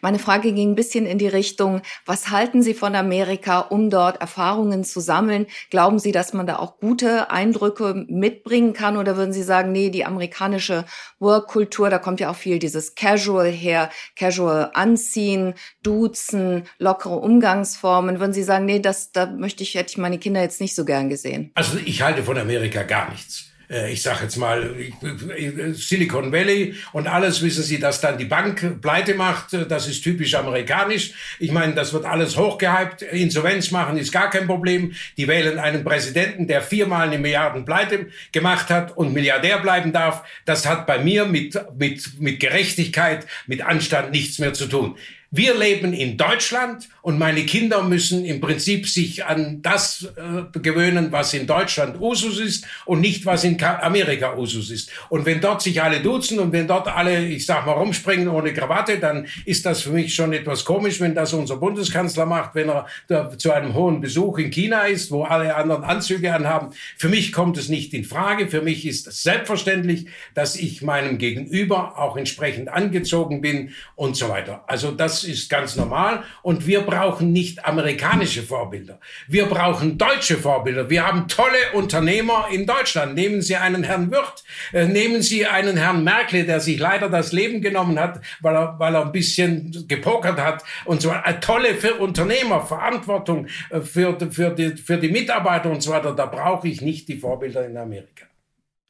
Meine 0.00 0.18
Frage 0.18 0.52
ging 0.52 0.72
ein 0.72 0.74
bisschen 0.74 1.06
in 1.06 1.18
die 1.18 1.28
Richtung, 1.28 1.82
was 2.04 2.30
halten 2.30 2.62
Sie 2.62 2.74
von 2.74 2.94
Amerika, 2.94 3.60
um 3.60 3.90
dort 3.90 4.20
Erfahrungen 4.20 4.84
zu 4.84 5.00
sammeln? 5.00 5.46
Glauben 5.70 5.98
Sie, 5.98 6.12
dass 6.12 6.32
man 6.32 6.46
da 6.46 6.58
auch 6.58 6.78
gute 6.78 7.30
Eindrücke 7.30 8.06
mitbringen 8.08 8.72
kann? 8.72 8.96
Oder 8.96 9.16
würden 9.16 9.32
Sie 9.32 9.42
sagen, 9.42 9.72
nee, 9.72 9.90
die 9.90 10.04
amerikanische 10.04 10.84
Work-Kultur, 11.18 11.90
da 11.90 11.98
kommt 11.98 12.20
ja 12.20 12.30
auch 12.30 12.36
viel 12.36 12.58
dieses 12.58 12.94
Casual 12.94 13.50
her, 13.50 13.90
Casual 14.16 14.70
anziehen, 14.74 15.54
duzen, 15.82 16.64
lockere 16.78 17.16
Umgangsformen. 17.16 18.20
Würden 18.20 18.32
Sie 18.32 18.42
sagen, 18.42 18.64
nee, 18.64 18.80
das, 18.80 19.12
da 19.12 19.26
möchte 19.26 19.62
ich, 19.62 19.74
hätte 19.74 19.90
ich 19.90 19.98
meine 19.98 20.18
Kinder 20.18 20.42
jetzt 20.42 20.60
nicht 20.60 20.74
so 20.74 20.84
gern 20.84 21.08
gesehen? 21.08 21.52
Also 21.54 21.78
ich 21.84 22.02
halte 22.02 22.22
von 22.22 22.38
Amerika 22.38 22.82
gar 22.82 23.10
nichts. 23.10 23.45
Äh, 23.70 23.92
ich 23.92 24.02
sage 24.02 24.24
jetzt 24.24 24.36
mal 24.36 24.74
Silicon 25.74 26.32
Valley 26.32 26.74
und 26.92 27.06
alles, 27.06 27.42
wissen 27.42 27.62
Sie, 27.62 27.78
dass 27.78 28.00
dann 28.00 28.18
die 28.18 28.24
Bank 28.24 28.80
pleite 28.80 29.14
macht, 29.14 29.52
äh, 29.54 29.66
das 29.66 29.88
ist 29.88 30.02
typisch 30.02 30.34
amerikanisch. 30.34 31.12
Ich 31.38 31.52
meine, 31.52 31.74
das 31.74 31.92
wird 31.92 32.04
alles 32.04 32.36
hochgehypt. 32.36 33.02
Insolvenz 33.02 33.70
machen 33.70 33.98
ist 33.98 34.12
gar 34.12 34.30
kein 34.30 34.46
Problem. 34.46 34.92
Die 35.16 35.28
wählen 35.28 35.58
einen 35.58 35.84
Präsidenten, 35.84 36.46
der 36.46 36.62
viermal 36.62 37.08
eine 37.08 37.18
Milliarden 37.18 37.64
pleite 37.64 38.06
gemacht 38.32 38.70
hat 38.70 38.96
und 38.96 39.12
Milliardär 39.12 39.58
bleiben 39.58 39.92
darf. 39.92 40.22
Das 40.44 40.66
hat 40.66 40.86
bei 40.86 40.98
mir 40.98 41.24
mit, 41.24 41.58
mit, 41.76 42.20
mit 42.20 42.40
Gerechtigkeit, 42.40 43.26
mit 43.46 43.62
Anstand 43.62 44.10
nichts 44.10 44.38
mehr 44.38 44.54
zu 44.54 44.66
tun. 44.66 44.96
Wir 45.30 45.56
leben 45.56 45.92
in 45.92 46.16
Deutschland 46.16 46.88
und 47.02 47.18
meine 47.18 47.44
Kinder 47.44 47.82
müssen 47.82 48.24
im 48.24 48.40
Prinzip 48.40 48.88
sich 48.88 49.24
an 49.24 49.60
das 49.60 50.08
äh, 50.16 50.58
gewöhnen, 50.58 51.10
was 51.10 51.34
in 51.34 51.46
Deutschland 51.46 52.00
Usus 52.00 52.38
ist 52.38 52.64
und 52.84 53.00
nicht, 53.00 53.26
was 53.26 53.42
in 53.42 53.60
Amerika 53.62 54.36
Usus 54.36 54.70
ist. 54.70 54.90
Und 55.08 55.26
wenn 55.26 55.40
dort 55.40 55.62
sich 55.62 55.82
alle 55.82 56.00
duzen 56.00 56.38
und 56.38 56.52
wenn 56.52 56.68
dort 56.68 56.86
alle, 56.86 57.26
ich 57.26 57.44
sag 57.44 57.66
mal, 57.66 57.72
rumspringen 57.72 58.28
ohne 58.28 58.54
Krawatte, 58.54 58.98
dann 58.98 59.26
ist 59.44 59.66
das 59.66 59.82
für 59.82 59.90
mich 59.90 60.14
schon 60.14 60.32
etwas 60.32 60.64
komisch, 60.64 61.00
wenn 61.00 61.14
das 61.14 61.32
unser 61.32 61.56
Bundeskanzler 61.56 62.26
macht, 62.26 62.54
wenn 62.54 62.68
er 62.68 62.86
zu 63.36 63.52
einem 63.52 63.74
hohen 63.74 64.00
Besuch 64.00 64.38
in 64.38 64.50
China 64.50 64.82
ist, 64.82 65.10
wo 65.10 65.24
alle 65.24 65.56
anderen 65.56 65.82
Anzüge 65.82 66.32
anhaben. 66.32 66.72
Für 66.96 67.08
mich 67.08 67.32
kommt 67.32 67.58
es 67.58 67.68
nicht 67.68 67.94
in 67.94 68.04
Frage. 68.04 68.48
Für 68.48 68.62
mich 68.62 68.86
ist 68.86 69.08
es 69.08 69.22
selbstverständlich, 69.22 70.06
dass 70.34 70.56
ich 70.56 70.82
meinem 70.82 71.18
Gegenüber 71.18 71.98
auch 71.98 72.16
entsprechend 72.16 72.68
angezogen 72.68 73.40
bin 73.40 73.70
und 73.96 74.16
so 74.16 74.28
weiter. 74.28 74.64
Also 74.66 74.92
das 74.92 75.15
das 75.16 75.24
ist 75.24 75.48
ganz 75.48 75.76
normal. 75.76 76.24
Und 76.42 76.66
wir 76.66 76.82
brauchen 76.82 77.32
nicht 77.32 77.64
amerikanische 77.64 78.42
Vorbilder. 78.42 79.00
Wir 79.28 79.46
brauchen 79.46 79.98
deutsche 79.98 80.36
Vorbilder. 80.36 80.90
Wir 80.90 81.06
haben 81.06 81.28
tolle 81.28 81.72
Unternehmer 81.72 82.48
in 82.50 82.66
Deutschland. 82.66 83.14
Nehmen 83.14 83.42
Sie 83.42 83.56
einen 83.56 83.82
Herrn 83.82 84.10
Wirth, 84.10 84.44
äh, 84.72 84.86
nehmen 84.86 85.22
Sie 85.22 85.46
einen 85.46 85.76
Herrn 85.76 86.04
Merkel, 86.04 86.44
der 86.44 86.60
sich 86.60 86.78
leider 86.78 87.08
das 87.08 87.32
Leben 87.32 87.60
genommen 87.60 87.98
hat, 87.98 88.20
weil 88.40 88.54
er, 88.54 88.78
weil 88.78 88.94
er 88.94 89.02
ein 89.02 89.12
bisschen 89.12 89.86
gepokert 89.88 90.38
hat 90.38 90.62
und 90.84 91.00
so 91.00 91.10
weiter. 91.10 91.40
Tolle 91.40 91.74
für 91.74 91.94
Unternehmer, 91.94 92.60
Verantwortung 92.62 93.46
äh, 93.70 93.80
für, 93.80 94.18
für, 94.30 94.50
die, 94.50 94.76
für 94.76 94.98
die 94.98 95.08
Mitarbeiter 95.08 95.70
und 95.70 95.82
so 95.82 95.92
weiter. 95.92 96.14
Da 96.14 96.26
brauche 96.26 96.68
ich 96.68 96.80
nicht 96.80 97.08
die 97.08 97.16
Vorbilder 97.16 97.66
in 97.66 97.76
Amerika. 97.76 98.26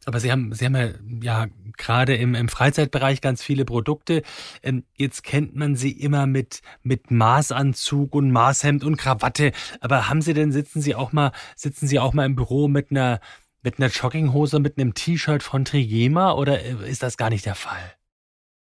Aber 0.07 0.21
Sie 0.21 0.31
haben, 0.31 0.55
Sie 0.55 0.65
haben 0.65 0.77
ja, 0.77 0.91
ja 1.21 1.47
gerade 1.77 2.15
im, 2.15 2.35
im 2.35 2.49
Freizeitbereich 2.49 3.21
ganz 3.21 3.43
viele 3.43 3.65
Produkte. 3.65 4.23
Ähm, 4.63 4.85
jetzt 4.97 5.25
kennt 5.25 5.57
man 5.57 5.75
Sie 5.75 5.91
immer 5.91 6.27
mit, 6.27 6.63
mit 6.85 7.11
Maßanzug 7.11 8.15
und 8.15 8.31
Maßhemd 8.31 8.85
und 8.85 8.97
Krawatte. 8.97 9.53
Aber 9.81 10.09
haben 10.09 10.23
Sie 10.23 10.33
denn, 10.33 10.53
sitzen 10.53 10.81
Sie 10.81 10.95
auch 10.95 11.13
mal, 11.13 11.33
sitzen 11.57 11.89
Sie 11.89 11.99
auch 11.99 12.15
mal 12.15 12.25
im 12.25 12.37
Büro 12.37 12.69
mit 12.69 12.93
einer, 12.93 13.21
mit 13.63 13.81
einer 13.81 13.89
Jogginghose, 13.89 14.61
mit 14.61 14.79
einem 14.79 14.95
T-Shirt 14.95 15.43
von 15.43 15.65
Trigema 15.65 16.33
oder 16.33 16.63
äh, 16.63 16.89
ist 16.89 17.03
das 17.03 17.17
gar 17.17 17.29
nicht 17.29 17.45
der 17.45 17.57
Fall? 17.57 17.97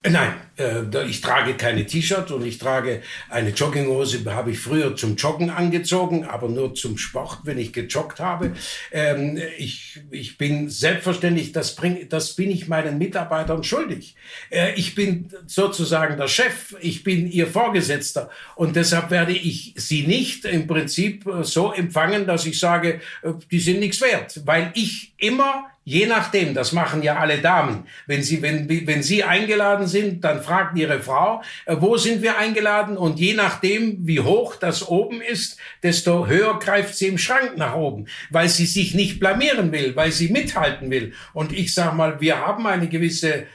Nein, 0.02 0.32
äh, 0.56 1.04
ich 1.04 1.20
trage 1.20 1.52
keine 1.58 1.84
T-Shirt 1.84 2.30
und 2.30 2.46
ich 2.46 2.56
trage 2.56 3.02
eine 3.28 3.50
Jogginghose, 3.50 4.24
habe 4.34 4.52
ich 4.52 4.58
früher 4.58 4.96
zum 4.96 5.16
Joggen 5.16 5.50
angezogen, 5.50 6.24
aber 6.24 6.48
nur 6.48 6.74
zum 6.74 6.96
Sport, 6.96 7.40
wenn 7.44 7.58
ich 7.58 7.74
gejoggt 7.74 8.18
habe. 8.18 8.54
Ähm, 8.92 9.38
ich, 9.58 10.00
ich 10.10 10.38
bin 10.38 10.70
selbstverständlich, 10.70 11.52
das, 11.52 11.76
bring, 11.76 12.08
das 12.08 12.34
bin 12.34 12.50
ich 12.50 12.66
meinen 12.66 12.96
Mitarbeitern 12.96 13.62
schuldig. 13.62 14.14
Äh, 14.48 14.72
ich 14.76 14.94
bin 14.94 15.28
sozusagen 15.46 16.16
der 16.16 16.28
Chef, 16.28 16.74
ich 16.80 17.04
bin 17.04 17.30
ihr 17.30 17.46
Vorgesetzter 17.46 18.30
und 18.56 18.76
deshalb 18.76 19.10
werde 19.10 19.32
ich 19.32 19.74
sie 19.76 20.06
nicht 20.06 20.46
im 20.46 20.66
Prinzip 20.66 21.28
so 21.42 21.74
empfangen, 21.74 22.26
dass 22.26 22.46
ich 22.46 22.58
sage, 22.58 23.02
äh, 23.22 23.34
die 23.50 23.60
sind 23.60 23.80
nichts 23.80 24.00
wert, 24.00 24.40
weil 24.46 24.72
ich 24.74 25.12
immer 25.18 25.66
Je 25.90 26.06
nachdem, 26.06 26.54
das 26.54 26.70
machen 26.70 27.02
ja 27.02 27.16
alle 27.16 27.38
Damen. 27.38 27.82
Wenn 28.06 28.22
sie, 28.22 28.42
wenn, 28.42 28.68
wenn 28.86 29.02
sie 29.02 29.24
eingeladen 29.24 29.88
sind, 29.88 30.22
dann 30.22 30.40
fragt 30.40 30.78
ihre 30.78 31.00
Frau, 31.00 31.42
äh, 31.66 31.74
wo 31.80 31.96
sind 31.96 32.22
wir 32.22 32.38
eingeladen? 32.38 32.96
Und 32.96 33.18
je 33.18 33.34
nachdem, 33.34 34.06
wie 34.06 34.20
hoch 34.20 34.54
das 34.54 34.86
oben 34.86 35.20
ist, 35.20 35.58
desto 35.82 36.28
höher 36.28 36.60
greift 36.60 36.94
sie 36.94 37.08
im 37.08 37.18
Schrank 37.18 37.56
nach 37.56 37.74
oben, 37.74 38.06
weil 38.30 38.48
sie 38.48 38.66
sich 38.66 38.94
nicht 38.94 39.18
blamieren 39.18 39.72
will, 39.72 39.96
weil 39.96 40.12
sie 40.12 40.28
mithalten 40.28 40.92
will. 40.92 41.12
Und 41.32 41.52
ich 41.52 41.74
sag 41.74 41.96
mal, 41.96 42.20
wir 42.20 42.38
haben 42.38 42.68
eine 42.68 42.86
gewisse 42.86 43.46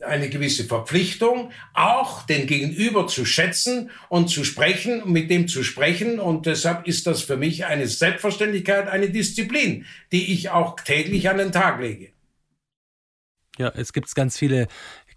eine 0.00 0.28
gewisse 0.28 0.64
Verpflichtung, 0.64 1.50
auch 1.74 2.22
den 2.26 2.46
Gegenüber 2.46 3.06
zu 3.06 3.24
schätzen 3.24 3.90
und 4.08 4.28
zu 4.28 4.44
sprechen, 4.44 5.10
mit 5.10 5.30
dem 5.30 5.48
zu 5.48 5.62
sprechen. 5.62 6.20
Und 6.20 6.46
deshalb 6.46 6.86
ist 6.86 7.06
das 7.06 7.22
für 7.22 7.36
mich 7.36 7.66
eine 7.66 7.86
Selbstverständlichkeit, 7.86 8.88
eine 8.88 9.10
Disziplin, 9.10 9.86
die 10.12 10.32
ich 10.32 10.50
auch 10.50 10.76
täglich 10.76 11.28
an 11.28 11.38
den 11.38 11.52
Tag 11.52 11.80
lege. 11.80 12.12
Ja, 13.58 13.70
es 13.76 13.92
gibt 13.92 14.12
ganz 14.14 14.38
viele 14.38 14.66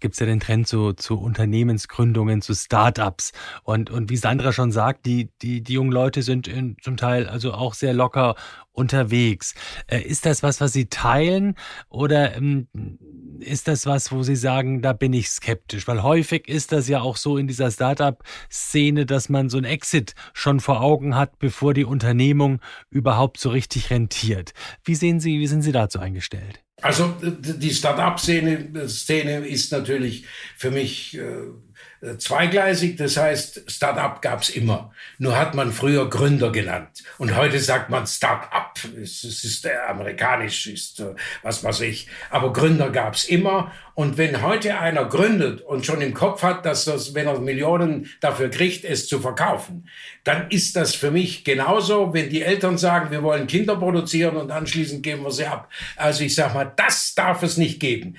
gibt 0.00 0.14
es 0.14 0.20
ja 0.20 0.26
den 0.26 0.40
Trend 0.40 0.68
zu, 0.68 0.92
zu 0.92 1.18
Unternehmensgründungen, 1.18 2.42
zu 2.42 2.54
Startups. 2.54 3.32
Und, 3.62 3.90
und 3.90 4.10
wie 4.10 4.16
Sandra 4.16 4.52
schon 4.52 4.72
sagt, 4.72 5.06
die, 5.06 5.30
die, 5.42 5.62
die 5.62 5.74
jungen 5.74 5.92
Leute 5.92 6.22
sind 6.22 6.48
in, 6.48 6.76
zum 6.82 6.96
Teil 6.96 7.26
also 7.28 7.52
auch 7.52 7.74
sehr 7.74 7.92
locker 7.92 8.34
unterwegs. 8.76 9.54
Äh, 9.86 10.02
ist 10.02 10.26
das 10.26 10.42
was, 10.42 10.60
was 10.60 10.72
Sie 10.72 10.86
teilen 10.86 11.54
oder 11.88 12.36
ähm, 12.36 12.68
ist 13.40 13.68
das 13.68 13.86
was, 13.86 14.12
wo 14.12 14.22
Sie 14.22 14.36
sagen, 14.36 14.82
da 14.82 14.92
bin 14.92 15.12
ich 15.12 15.30
skeptisch? 15.30 15.88
Weil 15.88 16.02
häufig 16.02 16.48
ist 16.48 16.72
das 16.72 16.88
ja 16.88 17.00
auch 17.00 17.16
so 17.16 17.38
in 17.38 17.46
dieser 17.46 17.70
Startup-Szene, 17.70 19.06
dass 19.06 19.28
man 19.28 19.48
so 19.48 19.58
ein 19.58 19.64
Exit 19.64 20.14
schon 20.32 20.60
vor 20.60 20.80
Augen 20.80 21.16
hat, 21.16 21.38
bevor 21.38 21.74
die 21.74 21.84
Unternehmung 21.84 22.60
überhaupt 22.90 23.38
so 23.38 23.50
richtig 23.50 23.90
rentiert. 23.90 24.52
Wie 24.84 24.94
sehen 24.94 25.20
Sie, 25.20 25.38
wie 25.38 25.46
sind 25.46 25.62
Sie 25.62 25.72
dazu 25.72 25.98
eingestellt? 25.98 26.65
Also 26.82 27.14
die 27.20 27.70
Start-up-Szene 27.72 28.88
Szene 28.88 29.46
ist 29.46 29.72
natürlich 29.72 30.26
für 30.56 30.70
mich 30.70 31.16
äh, 31.16 31.20
äh, 31.20 31.52
zweigleisig. 32.18 32.96
Das 32.96 33.16
heißt, 33.16 33.70
Start-up 33.70 34.22
gab 34.22 34.42
es 34.42 34.50
immer. 34.50 34.92
Nur 35.18 35.38
hat 35.38 35.54
man 35.54 35.72
früher 35.72 36.08
Gründer 36.08 36.52
genannt. 36.52 37.02
Und 37.18 37.36
heute 37.36 37.58
sagt 37.58 37.90
man 37.90 38.06
Start-up. 38.06 38.78
Es, 39.00 39.24
es 39.24 39.44
ist 39.44 39.66
äh, 39.66 39.70
amerikanisch, 39.88 40.66
ist 40.66 41.00
äh, 41.00 41.14
was 41.42 41.64
weiß 41.64 41.80
ich. 41.82 42.08
Aber 42.30 42.52
Gründer 42.52 42.90
gab 42.90 43.14
es 43.14 43.24
immer. 43.24 43.72
Und 43.94 44.18
wenn 44.18 44.42
heute 44.42 44.78
einer 44.78 45.06
gründet 45.06 45.62
und 45.62 45.86
schon 45.86 46.02
im 46.02 46.12
Kopf 46.12 46.42
hat, 46.42 46.66
dass 46.66 46.84
das, 46.84 47.14
wenn 47.14 47.26
er 47.26 47.40
Millionen 47.40 48.10
dafür 48.20 48.50
kriegt, 48.50 48.84
es 48.84 49.08
zu 49.08 49.20
verkaufen, 49.20 49.88
dann 50.22 50.50
ist 50.50 50.76
das 50.76 50.94
für 50.94 51.10
mich 51.10 51.44
genauso, 51.44 52.12
wenn 52.12 52.28
die 52.28 52.42
Eltern 52.42 52.76
sagen, 52.76 53.10
wir 53.10 53.22
wollen 53.22 53.46
Kinder 53.46 53.76
produzieren 53.76 54.36
und 54.36 54.50
anschließend 54.50 55.02
geben 55.02 55.22
wir 55.24 55.30
sie 55.30 55.46
ab. 55.46 55.70
Also 55.96 56.24
ich 56.24 56.34
sage 56.34 56.52
mal, 56.52 56.70
das 56.76 57.14
darf 57.14 57.42
es 57.42 57.56
nicht 57.56 57.80
geben. 57.80 58.16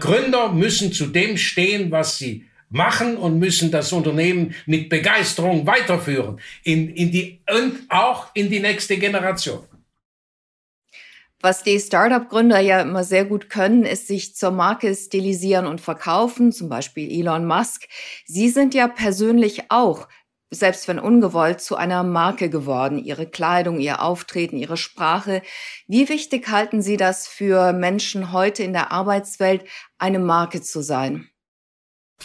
Gründer 0.00 0.52
müssen 0.52 0.92
zu 0.92 1.06
dem 1.06 1.36
stehen, 1.36 1.90
was 1.90 2.18
sie 2.18 2.49
machen 2.70 3.16
und 3.16 3.38
müssen 3.38 3.70
das 3.70 3.92
Unternehmen 3.92 4.54
mit 4.64 4.88
Begeisterung 4.88 5.66
weiterführen 5.66 6.40
in, 6.62 6.88
in 6.94 7.10
die, 7.10 7.42
und 7.52 7.80
auch 7.88 8.28
in 8.34 8.48
die 8.48 8.60
nächste 8.60 8.96
Generation. 8.96 9.64
Was 11.42 11.62
die 11.62 11.80
Startup-Gründer 11.80 12.60
ja 12.60 12.82
immer 12.82 13.02
sehr 13.02 13.24
gut 13.24 13.48
können, 13.48 13.84
ist 13.84 14.06
sich 14.06 14.36
zur 14.36 14.50
Marke 14.50 14.94
stilisieren 14.94 15.66
und 15.66 15.80
verkaufen, 15.80 16.52
zum 16.52 16.68
Beispiel 16.68 17.10
Elon 17.10 17.46
Musk. 17.46 17.88
Sie 18.26 18.50
sind 18.50 18.74
ja 18.74 18.88
persönlich 18.88 19.70
auch, 19.70 20.06
selbst 20.50 20.86
wenn 20.86 20.98
ungewollt, 20.98 21.62
zu 21.62 21.76
einer 21.76 22.02
Marke 22.02 22.50
geworden. 22.50 22.98
Ihre 22.98 23.26
Kleidung, 23.26 23.80
ihr 23.80 24.02
Auftreten, 24.02 24.58
ihre 24.58 24.76
Sprache. 24.76 25.40
Wie 25.86 26.10
wichtig 26.10 26.48
halten 26.48 26.82
Sie 26.82 26.98
das 26.98 27.26
für 27.26 27.72
Menschen 27.72 28.32
heute 28.32 28.62
in 28.62 28.74
der 28.74 28.92
Arbeitswelt, 28.92 29.64
eine 29.96 30.18
Marke 30.18 30.60
zu 30.60 30.82
sein? 30.82 31.29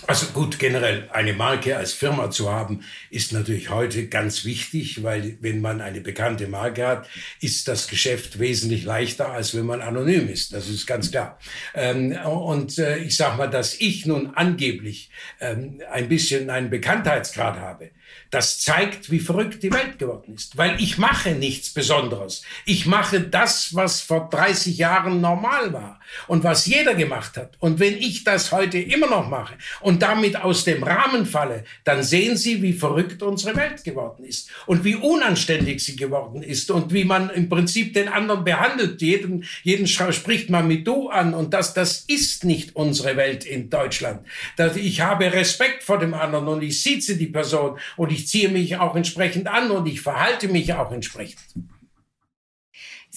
Also 0.08 0.28
gut, 0.28 0.60
generell 0.60 1.10
eine 1.12 1.34
Marke 1.34 1.78
als 1.78 1.94
Firma 1.94 2.30
zu 2.30 2.52
haben, 2.52 2.84
ist 3.10 3.32
natürlich 3.32 3.70
heute 3.70 4.08
ganz 4.08 4.44
wichtig, 4.44 5.04
weil 5.04 5.38
wenn 5.40 5.62
man 5.62 5.80
eine 5.82 6.02
bekannte 6.02 6.48
Marke 6.48 6.86
hat, 6.86 7.10
ist 7.40 7.68
das 7.68 7.88
Geschäft 7.88 8.38
wesentlich 8.38 8.84
leichter, 8.84 9.32
als 9.32 9.56
wenn 9.56 9.66
man 9.66 9.82
anonym 9.82 10.28
ist. 10.28 10.54
Das 10.54 10.68
ist 10.68 10.86
ganz 10.86 11.12
klar. 11.12 11.40
Ähm, 11.74 12.12
und 12.26 12.78
äh, 12.78 12.98
ich 12.98 13.16
sage 13.16 13.38
mal, 13.38 13.48
dass 13.48 13.80
ich 13.80 14.06
nun 14.06 14.32
angeblich 14.36 15.10
ähm, 15.40 15.82
ein 15.90 16.10
bisschen 16.10 16.50
einen 16.50 16.70
Bekanntheitsgrad 16.70 17.58
habe, 17.58 17.92
das 18.32 18.60
zeigt, 18.60 19.12
wie 19.12 19.20
verrückt 19.20 19.64
die 19.64 19.72
Welt 19.72 19.98
geworden 19.98 20.36
ist. 20.36 20.58
Weil 20.58 20.82
ich 20.82 20.98
mache 20.98 21.32
nichts 21.32 21.70
Besonderes. 21.70 22.44
Ich 22.66 22.86
mache 22.86 23.22
das, 23.22 23.74
was 23.76 24.02
vor 24.02 24.30
30 24.30 24.78
Jahren 24.78 25.22
normal 25.22 25.72
war 25.74 26.00
und 26.28 26.44
was 26.44 26.66
jeder 26.66 26.96
gemacht 26.96 27.38
hat. 27.38 27.54
Und 27.60 27.80
wenn 27.80 27.98
ich 27.98 28.24
das 28.24 28.52
heute 28.52 28.78
immer 28.78 29.08
noch 29.08 29.30
mache 29.30 29.56
und 29.82 30.02
damit 30.02 30.36
aus 30.36 30.64
dem 30.64 30.84
Rahmen 30.84 31.26
falle, 31.26 31.64
dann 31.84 32.04
sehen 32.04 32.38
Sie, 32.38 32.62
wie 32.62 32.74
verrückt 32.74 33.24
unsere 33.24 33.56
Welt 33.56 33.84
geworden 33.84 34.26
ist 34.26 34.50
und 34.66 34.84
wie 34.84 34.96
unanständig 34.96 35.84
sie 35.84 35.96
geworden 35.96 36.44
ist 36.44 36.72
und 36.72 36.94
wie 36.94 37.06
man 37.06 37.30
im 37.30 37.50
Prinzip 37.50 37.94
den 37.94 38.08
anderen 38.08 38.44
behandelt. 38.44 39.02
Jeden, 39.02 39.46
jeden 39.64 39.88
spricht 39.88 40.50
man 40.50 40.68
mit 40.68 40.88
du 40.88 41.10
an 41.10 41.34
und 41.34 41.54
das, 41.54 41.74
das 41.74 42.02
ist 42.08 42.44
nicht 42.44 42.76
unsere 42.76 43.18
Welt 43.18 43.46
in 43.46 43.70
Deutschland. 43.70 44.22
Ich 44.76 45.02
habe 45.02 45.32
Respekt 45.32 45.84
vor 45.84 46.00
dem 46.00 46.14
anderen 46.14 46.48
und 46.48 46.64
ich 46.64 46.82
sieze 46.82 47.18
die 47.18 47.28
Person 47.28 47.78
und 47.96 48.05
ich 48.12 48.28
ziehe 48.28 48.50
mich 48.50 48.78
auch 48.78 48.96
entsprechend 48.96 49.48
an 49.48 49.72
und 49.72 49.88
ich 49.88 50.02
verhalte 50.02 50.48
mich 50.48 50.74
auch 50.74 50.92
entsprechend. 50.92 51.42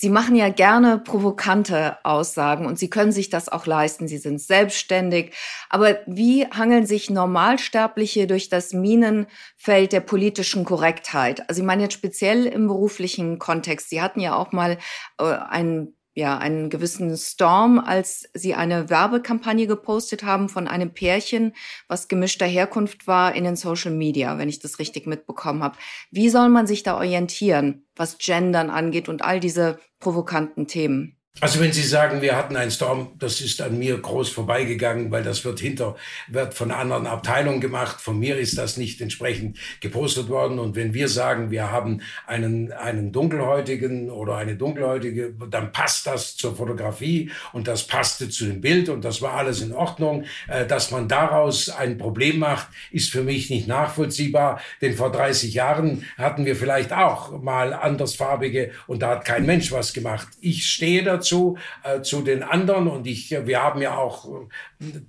Sie 0.00 0.10
machen 0.10 0.36
ja 0.36 0.48
gerne 0.48 0.98
provokante 0.98 1.98
Aussagen 2.04 2.66
und 2.66 2.78
Sie 2.78 2.88
können 2.88 3.10
sich 3.10 3.30
das 3.30 3.48
auch 3.48 3.66
leisten. 3.66 4.06
Sie 4.06 4.18
sind 4.18 4.40
selbstständig. 4.40 5.34
Aber 5.70 5.98
wie 6.06 6.46
hangeln 6.46 6.86
sich 6.86 7.10
Normalsterbliche 7.10 8.28
durch 8.28 8.48
das 8.48 8.72
Minenfeld 8.72 9.90
der 9.90 9.98
politischen 10.00 10.64
Korrektheit? 10.64 11.48
Also 11.48 11.62
ich 11.62 11.66
meine 11.66 11.82
jetzt 11.82 11.94
speziell 11.94 12.46
im 12.46 12.68
beruflichen 12.68 13.40
Kontext. 13.40 13.90
Sie 13.90 14.00
hatten 14.00 14.20
ja 14.20 14.36
auch 14.36 14.52
mal 14.52 14.78
äh, 15.18 15.24
einen 15.24 15.97
ja, 16.18 16.36
einen 16.36 16.68
gewissen 16.68 17.16
Storm, 17.16 17.78
als 17.78 18.28
sie 18.34 18.52
eine 18.54 18.90
Werbekampagne 18.90 19.68
gepostet 19.68 20.24
haben 20.24 20.48
von 20.48 20.66
einem 20.66 20.92
Pärchen, 20.92 21.54
was 21.86 22.08
gemischter 22.08 22.44
Herkunft 22.44 23.06
war 23.06 23.36
in 23.36 23.44
den 23.44 23.54
Social 23.54 23.92
Media, 23.92 24.36
wenn 24.36 24.48
ich 24.48 24.58
das 24.58 24.80
richtig 24.80 25.06
mitbekommen 25.06 25.62
habe. 25.62 25.78
Wie 26.10 26.28
soll 26.28 26.48
man 26.48 26.66
sich 26.66 26.82
da 26.82 26.96
orientieren, 26.96 27.86
was 27.94 28.18
Gendern 28.18 28.68
angeht 28.68 29.08
und 29.08 29.22
all 29.22 29.38
diese 29.38 29.78
provokanten 30.00 30.66
Themen? 30.66 31.17
Also 31.40 31.60
wenn 31.60 31.72
Sie 31.72 31.84
sagen, 31.84 32.20
wir 32.20 32.34
hatten 32.34 32.56
einen 32.56 32.72
Storm, 32.72 33.12
das 33.20 33.40
ist 33.40 33.62
an 33.62 33.78
mir 33.78 33.96
groß 33.96 34.28
vorbeigegangen, 34.28 35.12
weil 35.12 35.22
das 35.22 35.44
wird 35.44 35.60
hinter, 35.60 35.94
wird 36.26 36.52
von 36.52 36.72
anderen 36.72 37.06
Abteilungen 37.06 37.60
gemacht. 37.60 38.00
Von 38.00 38.18
mir 38.18 38.36
ist 38.36 38.58
das 38.58 38.76
nicht 38.76 39.00
entsprechend 39.00 39.56
gepostet 39.80 40.28
worden. 40.30 40.58
Und 40.58 40.74
wenn 40.74 40.94
wir 40.94 41.08
sagen, 41.08 41.52
wir 41.52 41.70
haben 41.70 42.00
einen, 42.26 42.72
einen 42.72 43.12
dunkelhäutigen 43.12 44.10
oder 44.10 44.36
eine 44.36 44.56
dunkelhäutige, 44.56 45.32
dann 45.48 45.70
passt 45.70 46.08
das 46.08 46.36
zur 46.36 46.56
Fotografie 46.56 47.30
und 47.52 47.68
das 47.68 47.86
passte 47.86 48.28
zu 48.28 48.46
dem 48.46 48.60
Bild 48.60 48.88
und 48.88 49.04
das 49.04 49.22
war 49.22 49.34
alles 49.34 49.60
in 49.60 49.72
Ordnung. 49.72 50.24
Äh, 50.48 50.66
dass 50.66 50.90
man 50.90 51.06
daraus 51.06 51.68
ein 51.68 51.98
Problem 51.98 52.40
macht, 52.40 52.66
ist 52.90 53.12
für 53.12 53.22
mich 53.22 53.48
nicht 53.48 53.68
nachvollziehbar. 53.68 54.60
Denn 54.80 54.94
vor 54.94 55.12
30 55.12 55.54
Jahren 55.54 56.04
hatten 56.16 56.46
wir 56.46 56.56
vielleicht 56.56 56.92
auch 56.92 57.40
mal 57.40 57.74
andersfarbige 57.74 58.72
und 58.88 59.02
da 59.02 59.10
hat 59.10 59.24
kein 59.24 59.46
Mensch 59.46 59.70
was 59.70 59.92
gemacht. 59.92 60.26
Ich 60.40 60.66
stehe 60.66 61.04
dazu 61.04 61.27
dazu, 61.28 61.58
äh, 61.82 62.02
zu 62.02 62.22
den 62.22 62.42
anderen. 62.42 62.88
Und 62.88 63.06
ich, 63.06 63.30
wir 63.30 63.62
haben 63.62 63.80
ja 63.82 63.96
auch 63.96 64.28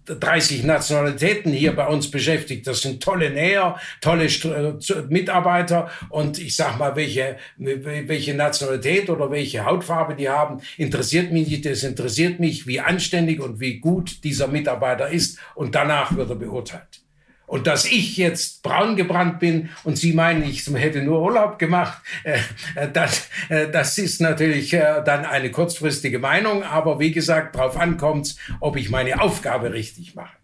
30 0.05 0.63
äh, 0.63 0.67
Nationalitäten 0.67 1.51
hier 1.51 1.75
bei 1.75 1.87
uns 1.87 2.11
beschäftigt. 2.11 2.67
Das 2.67 2.81
sind 2.81 3.01
tolle 3.01 3.29
Näher, 3.29 3.77
tolle 4.01 4.25
äh, 4.25 5.01
Mitarbeiter. 5.09 5.89
Und 6.09 6.39
ich 6.39 6.55
sag 6.55 6.77
mal, 6.77 6.95
welche, 6.95 7.37
welche 7.57 8.33
Nationalität 8.33 9.09
oder 9.09 9.31
welche 9.31 9.65
Hautfarbe 9.65 10.15
die 10.15 10.29
haben, 10.29 10.61
interessiert 10.77 11.31
mich 11.31 11.47
nicht. 11.47 11.65
Es 11.65 11.83
interessiert 11.83 12.39
mich, 12.39 12.67
wie 12.67 12.79
anständig 12.79 13.39
und 13.39 13.59
wie 13.59 13.79
gut 13.79 14.23
dieser 14.23 14.47
Mitarbeiter 14.47 15.09
ist. 15.09 15.39
Und 15.55 15.75
danach 15.75 16.15
wird 16.15 16.29
er 16.29 16.35
beurteilt. 16.35 17.01
Und 17.49 17.65
dass 17.65 17.85
ich 17.85 18.15
jetzt 18.15 18.61
braun 18.61 18.95
gebrannt 18.95 19.39
bin 19.39 19.69
und 19.83 19.97
Sie 19.97 20.13
meinen, 20.13 20.43
ich 20.43 20.67
hätte 20.67 21.01
nur 21.01 21.19
Urlaub 21.19 21.57
gemacht, 21.57 21.99
äh, 22.23 22.37
äh, 22.75 22.91
das, 22.91 23.27
äh, 23.49 23.67
das 23.71 23.97
ist 23.97 24.21
natürlich 24.21 24.71
äh, 24.73 25.01
dann 25.03 25.25
eine 25.25 25.49
kurzfristige 25.49 26.19
Meinung. 26.19 26.61
Aber 26.61 26.99
wie 26.99 27.11
gesagt, 27.11 27.55
darauf 27.55 27.75
ankommt 27.75 28.35
ob 28.59 28.75
ich 28.75 28.91
meine 28.91 29.19
Aufgabe 29.19 29.73
richtig 29.73 30.13
mache. 30.13 30.37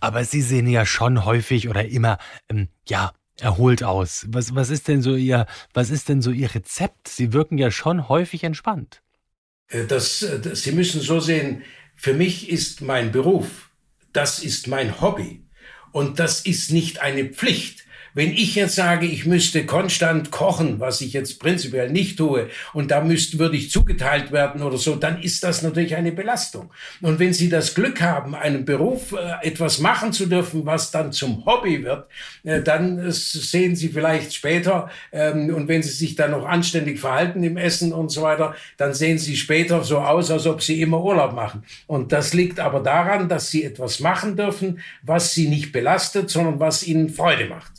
Aber 0.00 0.24
Sie 0.24 0.40
sehen 0.40 0.68
ja 0.68 0.86
schon 0.86 1.26
häufig 1.26 1.68
oder 1.68 1.84
immer, 1.84 2.16
ähm, 2.48 2.68
ja, 2.86 3.12
erholt 3.38 3.82
aus. 3.82 4.26
Was, 4.30 4.54
was 4.54 4.70
ist 4.70 4.88
denn 4.88 5.02
so 5.02 5.16
Ihr, 5.16 5.44
was 5.74 5.90
ist 5.90 6.08
denn 6.08 6.22
so 6.22 6.30
Ihr 6.30 6.54
Rezept? 6.54 7.08
Sie 7.08 7.34
wirken 7.34 7.58
ja 7.58 7.70
schon 7.70 8.08
häufig 8.08 8.42
entspannt. 8.42 9.02
Äh, 9.68 9.84
das, 9.84 10.22
äh, 10.22 10.40
das, 10.40 10.62
Sie 10.62 10.72
müssen 10.72 11.02
so 11.02 11.20
sehen, 11.20 11.62
für 11.94 12.14
mich 12.14 12.48
ist 12.48 12.80
mein 12.80 13.12
Beruf, 13.12 13.68
das 14.14 14.38
ist 14.38 14.66
mein 14.66 15.02
Hobby. 15.02 15.44
Und 15.92 16.18
das 16.18 16.40
ist 16.40 16.70
nicht 16.70 17.00
eine 17.00 17.24
Pflicht. 17.24 17.84
Wenn 18.14 18.32
ich 18.32 18.54
jetzt 18.54 18.74
sage, 18.74 19.06
ich 19.06 19.26
müsste 19.26 19.66
konstant 19.66 20.30
kochen, 20.30 20.80
was 20.80 21.00
ich 21.00 21.12
jetzt 21.12 21.38
prinzipiell 21.40 21.90
nicht 21.90 22.18
tue, 22.18 22.48
und 22.72 22.90
da 22.90 23.00
müsste, 23.00 23.38
würde 23.38 23.56
ich 23.56 23.70
zugeteilt 23.70 24.32
werden 24.32 24.62
oder 24.62 24.78
so, 24.78 24.96
dann 24.96 25.22
ist 25.22 25.44
das 25.44 25.62
natürlich 25.62 25.96
eine 25.96 26.12
Belastung. 26.12 26.70
Und 27.00 27.18
wenn 27.18 27.32
Sie 27.32 27.48
das 27.48 27.74
Glück 27.74 28.00
haben, 28.00 28.34
einen 28.34 28.64
Beruf 28.64 29.12
äh, 29.12 29.46
etwas 29.46 29.78
machen 29.78 30.12
zu 30.12 30.26
dürfen, 30.26 30.66
was 30.66 30.90
dann 30.90 31.12
zum 31.12 31.44
Hobby 31.46 31.84
wird, 31.84 32.06
äh, 32.44 32.62
dann 32.62 32.98
äh, 32.98 33.12
sehen 33.12 33.76
Sie 33.76 33.88
vielleicht 33.88 34.34
später, 34.34 34.90
ähm, 35.12 35.54
und 35.54 35.68
wenn 35.68 35.82
Sie 35.82 35.90
sich 35.90 36.14
dann 36.14 36.32
noch 36.32 36.46
anständig 36.46 37.00
verhalten 37.00 37.42
im 37.42 37.56
Essen 37.56 37.92
und 37.92 38.10
so 38.10 38.22
weiter, 38.22 38.54
dann 38.76 38.94
sehen 38.94 39.18
Sie 39.18 39.36
später 39.36 39.84
so 39.84 39.98
aus, 39.98 40.30
als 40.30 40.46
ob 40.46 40.62
Sie 40.62 40.80
immer 40.80 41.02
Urlaub 41.02 41.34
machen. 41.34 41.64
Und 41.86 42.12
das 42.12 42.34
liegt 42.34 42.60
aber 42.60 42.80
daran, 42.80 43.28
dass 43.28 43.50
Sie 43.50 43.64
etwas 43.64 44.00
machen 44.00 44.36
dürfen, 44.36 44.80
was 45.02 45.34
Sie 45.34 45.48
nicht 45.48 45.72
belastet, 45.72 46.30
sondern 46.30 46.60
was 46.60 46.86
Ihnen 46.86 47.10
Freude 47.10 47.46
macht. 47.46 47.72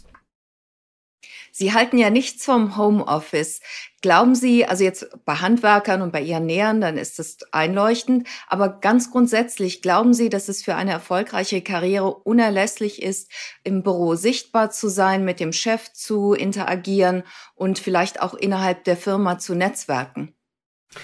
Sie 1.59 1.73
halten 1.73 1.97
ja 1.97 2.09
nichts 2.09 2.45
vom 2.45 2.77
Homeoffice. 2.77 3.59
Glauben 4.01 4.33
Sie, 4.33 4.65
also 4.65 4.85
jetzt 4.85 5.09
bei 5.25 5.35
Handwerkern 5.35 6.01
und 6.01 6.13
bei 6.13 6.21
Ihren 6.21 6.45
Nähern, 6.45 6.79
dann 6.79 6.97
ist 6.97 7.19
das 7.19 7.39
einleuchtend, 7.51 8.25
aber 8.47 8.79
ganz 8.79 9.11
grundsätzlich, 9.11 9.81
glauben 9.81 10.13
Sie, 10.13 10.29
dass 10.29 10.47
es 10.47 10.63
für 10.63 10.75
eine 10.75 10.91
erfolgreiche 10.91 11.61
Karriere 11.61 12.13
unerlässlich 12.13 13.01
ist, 13.01 13.29
im 13.65 13.83
Büro 13.83 14.15
sichtbar 14.15 14.71
zu 14.71 14.87
sein, 14.87 15.25
mit 15.25 15.41
dem 15.41 15.51
Chef 15.51 15.91
zu 15.91 16.31
interagieren 16.31 17.23
und 17.55 17.77
vielleicht 17.77 18.21
auch 18.21 18.35
innerhalb 18.35 18.85
der 18.85 18.95
Firma 18.95 19.37
zu 19.37 19.53
netzwerken? 19.53 20.38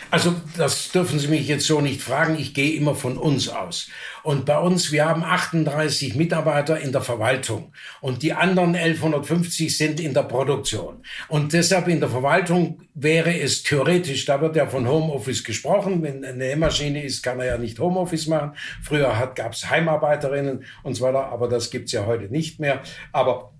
Also 0.09 0.33
das 0.57 0.91
dürfen 0.91 1.19
Sie 1.19 1.27
mich 1.27 1.47
jetzt 1.47 1.67
so 1.67 1.79
nicht 1.79 2.01
fragen. 2.01 2.39
Ich 2.39 2.55
gehe 2.55 2.75
immer 2.75 2.95
von 2.95 3.17
uns 3.17 3.49
aus. 3.49 3.87
Und 4.23 4.45
bei 4.45 4.57
uns, 4.57 4.91
wir 4.91 5.05
haben 5.05 5.23
38 5.23 6.15
Mitarbeiter 6.15 6.79
in 6.79 6.91
der 6.91 7.01
Verwaltung 7.01 7.71
und 8.01 8.23
die 8.23 8.33
anderen 8.33 8.75
1150 8.75 9.77
sind 9.77 9.99
in 9.99 10.15
der 10.15 10.23
Produktion. 10.23 11.03
Und 11.27 11.53
deshalb 11.53 11.87
in 11.87 11.99
der 11.99 12.09
Verwaltung 12.09 12.81
wäre 12.95 13.39
es 13.39 13.61
theoretisch, 13.61 14.25
da 14.25 14.41
wird 14.41 14.55
ja 14.55 14.65
von 14.65 14.87
Homeoffice 14.87 15.43
gesprochen. 15.43 16.01
Wenn 16.01 16.25
eine 16.25 16.35
Nähmaschine 16.35 17.03
ist, 17.03 17.21
kann 17.21 17.39
er 17.39 17.45
ja 17.45 17.57
nicht 17.59 17.77
Homeoffice 17.77 18.25
machen. 18.25 18.53
Früher 18.81 19.31
gab 19.35 19.53
es 19.53 19.69
Heimarbeiterinnen 19.69 20.65
und 20.81 20.95
so 20.95 21.03
weiter, 21.03 21.25
aber 21.25 21.47
das 21.47 21.69
gibt's 21.69 21.91
ja 21.91 22.07
heute 22.07 22.25
nicht 22.25 22.59
mehr. 22.59 22.81
Aber 23.11 23.53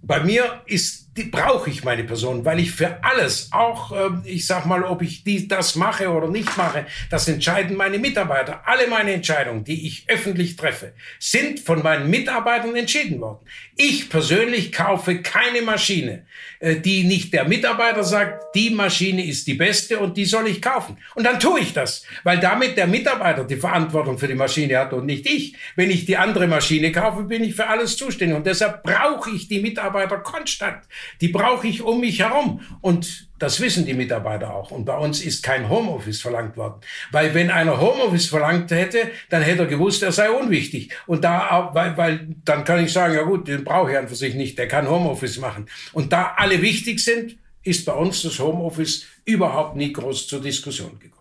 bei 0.00 0.20
mir 0.20 0.62
ist 0.64 1.05
brauche 1.24 1.70
ich 1.70 1.84
meine 1.84 2.04
Person, 2.04 2.44
weil 2.44 2.60
ich 2.60 2.72
für 2.72 3.02
alles, 3.02 3.48
auch 3.52 3.92
äh, 3.92 4.10
ich 4.24 4.46
sag 4.46 4.66
mal, 4.66 4.84
ob 4.84 5.02
ich 5.02 5.24
die, 5.24 5.48
das 5.48 5.74
mache 5.74 6.08
oder 6.10 6.28
nicht 6.28 6.56
mache, 6.56 6.86
das 7.10 7.26
entscheiden 7.28 7.76
meine 7.76 7.98
Mitarbeiter. 7.98 8.62
Alle 8.66 8.86
meine 8.88 9.12
Entscheidungen, 9.12 9.64
die 9.64 9.86
ich 9.86 10.04
öffentlich 10.08 10.56
treffe, 10.56 10.92
sind 11.18 11.60
von 11.60 11.82
meinen 11.82 12.10
Mitarbeitern 12.10 12.76
entschieden 12.76 13.20
worden. 13.20 13.46
Ich 13.76 14.08
persönlich 14.08 14.72
kaufe 14.72 15.22
keine 15.22 15.62
Maschine, 15.62 16.26
äh, 16.60 16.76
die 16.76 17.04
nicht 17.04 17.32
der 17.32 17.44
Mitarbeiter 17.44 18.04
sagt, 18.04 18.54
die 18.54 18.70
Maschine 18.70 19.24
ist 19.24 19.46
die 19.46 19.54
beste 19.54 19.98
und 19.98 20.16
die 20.16 20.24
soll 20.24 20.48
ich 20.48 20.62
kaufen. 20.62 20.98
Und 21.14 21.24
dann 21.24 21.40
tue 21.40 21.60
ich 21.60 21.72
das, 21.72 22.04
weil 22.24 22.38
damit 22.40 22.76
der 22.76 22.86
Mitarbeiter 22.86 23.44
die 23.44 23.56
Verantwortung 23.56 24.18
für 24.18 24.28
die 24.28 24.34
Maschine 24.34 24.78
hat 24.78 24.92
und 24.92 25.06
nicht 25.06 25.26
ich. 25.26 25.54
Wenn 25.76 25.90
ich 25.90 26.04
die 26.04 26.16
andere 26.16 26.46
Maschine 26.46 26.92
kaufe, 26.92 27.24
bin 27.24 27.44
ich 27.44 27.54
für 27.54 27.66
alles 27.66 27.96
zuständig 27.96 28.36
und 28.36 28.46
deshalb 28.46 28.82
brauche 28.82 29.30
ich 29.30 29.48
die 29.48 29.60
Mitarbeiter 29.60 30.18
konstant. 30.18 30.82
Die 31.20 31.28
brauche 31.28 31.66
ich 31.66 31.82
um 31.82 32.00
mich 32.00 32.20
herum. 32.20 32.60
Und 32.80 33.28
das 33.38 33.60
wissen 33.60 33.86
die 33.86 33.94
Mitarbeiter 33.94 34.54
auch. 34.54 34.70
Und 34.70 34.84
bei 34.84 34.96
uns 34.96 35.20
ist 35.20 35.42
kein 35.42 35.68
Homeoffice 35.68 36.20
verlangt 36.20 36.56
worden. 36.56 36.80
Weil 37.10 37.34
wenn 37.34 37.50
einer 37.50 37.80
Homeoffice 37.80 38.26
verlangt 38.26 38.70
hätte, 38.70 39.10
dann 39.28 39.42
hätte 39.42 39.62
er 39.62 39.66
gewusst, 39.66 40.02
er 40.02 40.12
sei 40.12 40.30
unwichtig. 40.30 40.92
Und 41.06 41.24
da, 41.24 41.70
weil, 41.74 41.96
weil 41.96 42.28
dann 42.44 42.64
kann 42.64 42.84
ich 42.84 42.92
sagen, 42.92 43.14
ja 43.14 43.22
gut, 43.22 43.48
den 43.48 43.64
brauche 43.64 43.92
ich 43.92 43.98
an 43.98 44.08
für 44.08 44.16
sich 44.16 44.34
nicht. 44.34 44.58
Der 44.58 44.68
kann 44.68 44.88
Homeoffice 44.88 45.38
machen. 45.38 45.66
Und 45.92 46.12
da 46.12 46.34
alle 46.36 46.62
wichtig 46.62 47.00
sind, 47.00 47.36
ist 47.62 47.84
bei 47.84 47.92
uns 47.92 48.22
das 48.22 48.38
Homeoffice 48.38 49.04
überhaupt 49.24 49.76
nie 49.76 49.92
groß 49.92 50.28
zur 50.28 50.40
Diskussion 50.40 50.98
gekommen. 50.98 51.16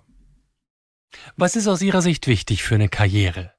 Was 1.36 1.56
ist 1.56 1.68
aus 1.68 1.82
Ihrer 1.82 2.02
Sicht 2.02 2.28
wichtig 2.28 2.64
für 2.64 2.76
eine 2.76 2.90
Karriere? 2.90 3.55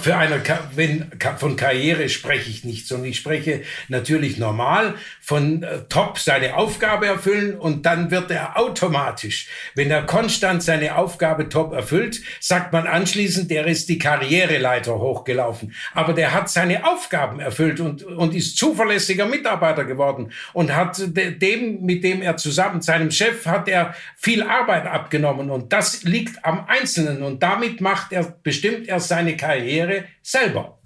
Für 0.00 0.16
eine, 0.16 0.40
wenn, 0.74 1.10
von 1.36 1.56
Karriere 1.56 2.08
spreche 2.08 2.48
ich 2.48 2.64
nicht, 2.64 2.88
sondern 2.88 3.10
ich 3.10 3.18
spreche 3.18 3.62
natürlich 3.88 4.38
normal 4.38 4.94
von 5.20 5.62
äh, 5.62 5.80
top 5.90 6.18
seine 6.18 6.56
Aufgabe 6.56 7.06
erfüllen 7.06 7.54
und 7.58 7.84
dann 7.84 8.10
wird 8.10 8.30
er 8.30 8.58
automatisch, 8.58 9.48
wenn 9.74 9.90
er 9.90 10.04
konstant 10.04 10.62
seine 10.62 10.96
Aufgabe 10.96 11.50
top 11.50 11.74
erfüllt, 11.74 12.22
sagt 12.40 12.72
man 12.72 12.86
anschließend, 12.86 13.50
der 13.50 13.66
ist 13.66 13.90
die 13.90 13.98
Karriereleiter 13.98 14.98
hochgelaufen. 14.98 15.74
Aber 15.92 16.14
der 16.14 16.32
hat 16.32 16.48
seine 16.48 16.86
Aufgaben 16.86 17.38
erfüllt 17.38 17.80
und, 17.80 18.04
und 18.04 18.34
ist 18.34 18.56
zuverlässiger 18.56 19.26
Mitarbeiter 19.26 19.84
geworden 19.84 20.32
und 20.54 20.74
hat 20.74 20.98
dem, 21.14 21.82
mit 21.82 22.02
dem 22.04 22.22
er 22.22 22.38
zusammen, 22.38 22.80
seinem 22.80 23.10
Chef, 23.10 23.44
hat 23.44 23.68
er 23.68 23.94
viel 24.16 24.42
Arbeit 24.42 24.86
abgenommen 24.86 25.50
und 25.50 25.74
das 25.74 26.04
liegt 26.04 26.42
am 26.42 26.64
Einzelnen 26.68 27.22
und 27.22 27.42
damit 27.42 27.82
macht 27.82 28.12
er, 28.12 28.34
bestimmt 28.42 28.88
er 28.88 28.98
seine 28.98 29.36
Karriere 29.36 29.73
Karriere 29.74 30.04
selber. 30.22 30.80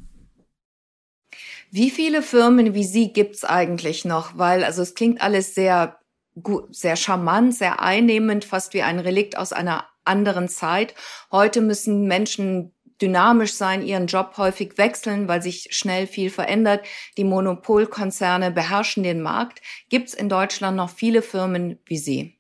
Wie 1.71 1.91
viele 1.91 2.23
Firmen 2.23 2.75
wie 2.75 2.85
Sie 2.85 3.13
gibt 3.13 3.37
es 3.37 3.45
eigentlich 3.45 4.05
noch? 4.05 4.39
Weil, 4.39 4.65
also 4.65 4.81
es 4.83 4.95
klingt 4.95 5.21
alles 5.21 5.55
sehr 5.55 5.99
gut, 6.43 6.75
sehr 6.75 6.97
charmant, 6.97 7.55
sehr 7.55 7.83
einnehmend, 7.83 8.45
fast 8.45 8.73
wie 8.73 8.83
ein 8.83 8.99
Relikt 8.99 9.37
aus 9.37 9.53
einer 9.53 9.87
anderen 10.05 10.49
Zeit. 10.49 10.95
Heute 11.31 11.61
müssen 11.61 12.07
Menschen 12.07 12.75
dynamisch 13.03 13.53
sein, 13.53 13.87
ihren 13.87 14.07
Job 14.07 14.39
häufig 14.39 14.79
wechseln, 14.79 15.29
weil 15.29 15.43
sich 15.43 15.69
schnell 15.71 16.07
viel 16.07 16.31
verändert. 16.31 16.85
Die 17.19 17.25
Monopolkonzerne 17.25 18.51
beherrschen 18.51 19.03
den 19.03 19.21
Markt. 19.21 19.61
Gibt 19.91 20.09
es 20.09 20.15
in 20.15 20.31
Deutschland 20.31 20.77
noch 20.77 20.91
viele 20.91 21.21
Firmen 21.21 21.79
wie 21.85 21.99
Sie? 21.99 22.38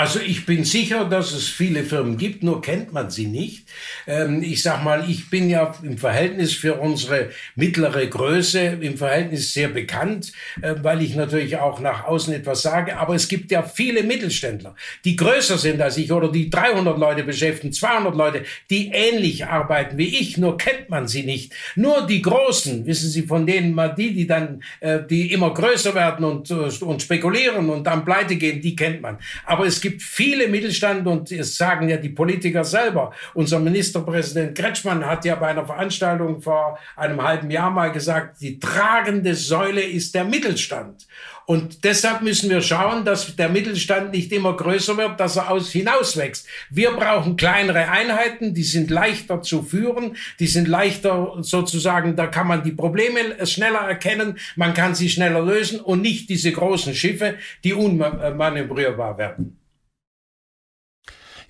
Also 0.00 0.18
ich 0.18 0.46
bin 0.46 0.64
sicher, 0.64 1.04
dass 1.04 1.32
es 1.32 1.46
viele 1.46 1.84
Firmen 1.84 2.16
gibt, 2.16 2.42
nur 2.42 2.62
kennt 2.62 2.90
man 2.90 3.10
sie 3.10 3.26
nicht. 3.26 3.68
Ähm, 4.06 4.42
ich 4.42 4.62
sag 4.62 4.82
mal, 4.82 5.04
ich 5.06 5.28
bin 5.28 5.50
ja 5.50 5.74
im 5.82 5.98
Verhältnis 5.98 6.54
für 6.54 6.76
unsere 6.76 7.28
mittlere 7.54 8.06
Größe 8.06 8.78
im 8.80 8.96
Verhältnis 8.96 9.52
sehr 9.52 9.68
bekannt, 9.68 10.32
äh, 10.62 10.74
weil 10.80 11.02
ich 11.02 11.16
natürlich 11.16 11.58
auch 11.58 11.80
nach 11.80 12.04
außen 12.04 12.32
etwas 12.32 12.62
sage. 12.62 12.96
Aber 12.96 13.14
es 13.14 13.28
gibt 13.28 13.50
ja 13.50 13.62
viele 13.62 14.02
Mittelständler, 14.02 14.74
die 15.04 15.16
größer 15.16 15.58
sind 15.58 15.82
als 15.82 15.98
ich 15.98 16.10
oder 16.10 16.32
die 16.32 16.48
300 16.48 16.96
Leute 16.98 17.22
beschäftigen, 17.22 17.74
200 17.74 18.16
Leute, 18.16 18.44
die 18.70 18.92
ähnlich 18.94 19.44
arbeiten 19.44 19.98
wie 19.98 20.18
ich, 20.18 20.38
nur 20.38 20.56
kennt 20.56 20.88
man 20.88 21.08
sie 21.08 21.24
nicht. 21.24 21.52
Nur 21.76 22.06
die 22.06 22.22
Großen, 22.22 22.86
wissen 22.86 23.10
Sie, 23.10 23.24
von 23.24 23.46
denen 23.46 23.74
mal 23.74 23.88
die, 23.88 24.14
die 24.14 24.26
dann, 24.26 24.62
äh, 24.80 25.00
die 25.10 25.30
immer 25.30 25.52
größer 25.52 25.94
werden 25.94 26.24
und, 26.24 26.50
äh, 26.50 26.84
und 26.84 27.02
spekulieren 27.02 27.68
und 27.68 27.84
dann 27.84 28.06
pleite 28.06 28.36
gehen, 28.36 28.62
die 28.62 28.74
kennt 28.74 29.02
man. 29.02 29.18
Aber 29.44 29.66
es 29.66 29.78
gibt 29.78 29.89
gibt 29.90 30.02
viele 30.02 30.46
Mittelstand 30.46 31.06
und 31.06 31.32
es 31.32 31.56
sagen 31.56 31.88
ja 31.88 31.96
die 31.96 32.10
Politiker 32.10 32.62
selber. 32.62 33.12
Unser 33.34 33.58
Ministerpräsident 33.58 34.56
Kretschmann 34.56 35.04
hat 35.04 35.24
ja 35.24 35.34
bei 35.34 35.48
einer 35.48 35.66
Veranstaltung 35.66 36.40
vor 36.40 36.78
einem 36.96 37.20
halben 37.20 37.50
Jahr 37.50 37.70
mal 37.70 37.90
gesagt, 37.90 38.40
die 38.40 38.60
tragende 38.60 39.34
Säule 39.34 39.82
ist 39.82 40.14
der 40.14 40.24
Mittelstand. 40.24 41.06
Und 41.46 41.82
deshalb 41.82 42.22
müssen 42.22 42.48
wir 42.48 42.62
schauen, 42.62 43.04
dass 43.04 43.34
der 43.34 43.48
Mittelstand 43.48 44.12
nicht 44.12 44.30
immer 44.30 44.56
größer 44.56 44.96
wird, 44.96 45.18
dass 45.18 45.34
er 45.34 45.50
aus 45.50 45.72
hinauswächst. 45.72 46.46
Wir 46.70 46.92
brauchen 46.92 47.34
kleinere 47.36 47.90
Einheiten, 47.90 48.54
die 48.54 48.62
sind 48.62 48.88
leichter 48.88 49.42
zu 49.42 49.64
führen, 49.64 50.16
die 50.38 50.46
sind 50.46 50.68
leichter 50.68 51.38
sozusagen, 51.40 52.14
da 52.14 52.28
kann 52.28 52.46
man 52.46 52.62
die 52.62 52.70
Probleme 52.70 53.44
schneller 53.44 53.80
erkennen, 53.80 54.38
man 54.54 54.74
kann 54.74 54.94
sie 54.94 55.08
schneller 55.08 55.44
lösen 55.44 55.80
und 55.80 56.02
nicht 56.02 56.30
diese 56.30 56.52
großen 56.52 56.94
Schiffe, 56.94 57.34
die 57.64 57.74
unmanövrierbar 57.74 59.18
werden. 59.18 59.59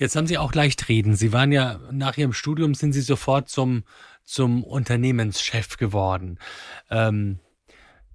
Jetzt 0.00 0.16
haben 0.16 0.26
Sie 0.26 0.38
auch 0.38 0.54
leicht 0.54 0.88
reden. 0.88 1.14
Sie 1.14 1.30
waren 1.34 1.52
ja 1.52 1.78
nach 1.92 2.16
Ihrem 2.16 2.32
Studium 2.32 2.74
sind 2.74 2.94
Sie 2.94 3.02
sofort 3.02 3.50
zum, 3.50 3.84
zum 4.24 4.64
Unternehmenschef 4.64 5.76
geworden. 5.76 6.38
Ähm, 6.90 7.38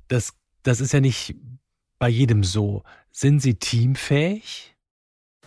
das, 0.08 0.34
das 0.64 0.82
ist 0.82 0.94
ja 0.94 1.00
nicht 1.00 1.36
bei 2.00 2.10
jedem 2.10 2.44
so. 2.44 2.84
Sind 3.12 3.40
Sie 3.40 3.54
teamfähig? 3.54 4.76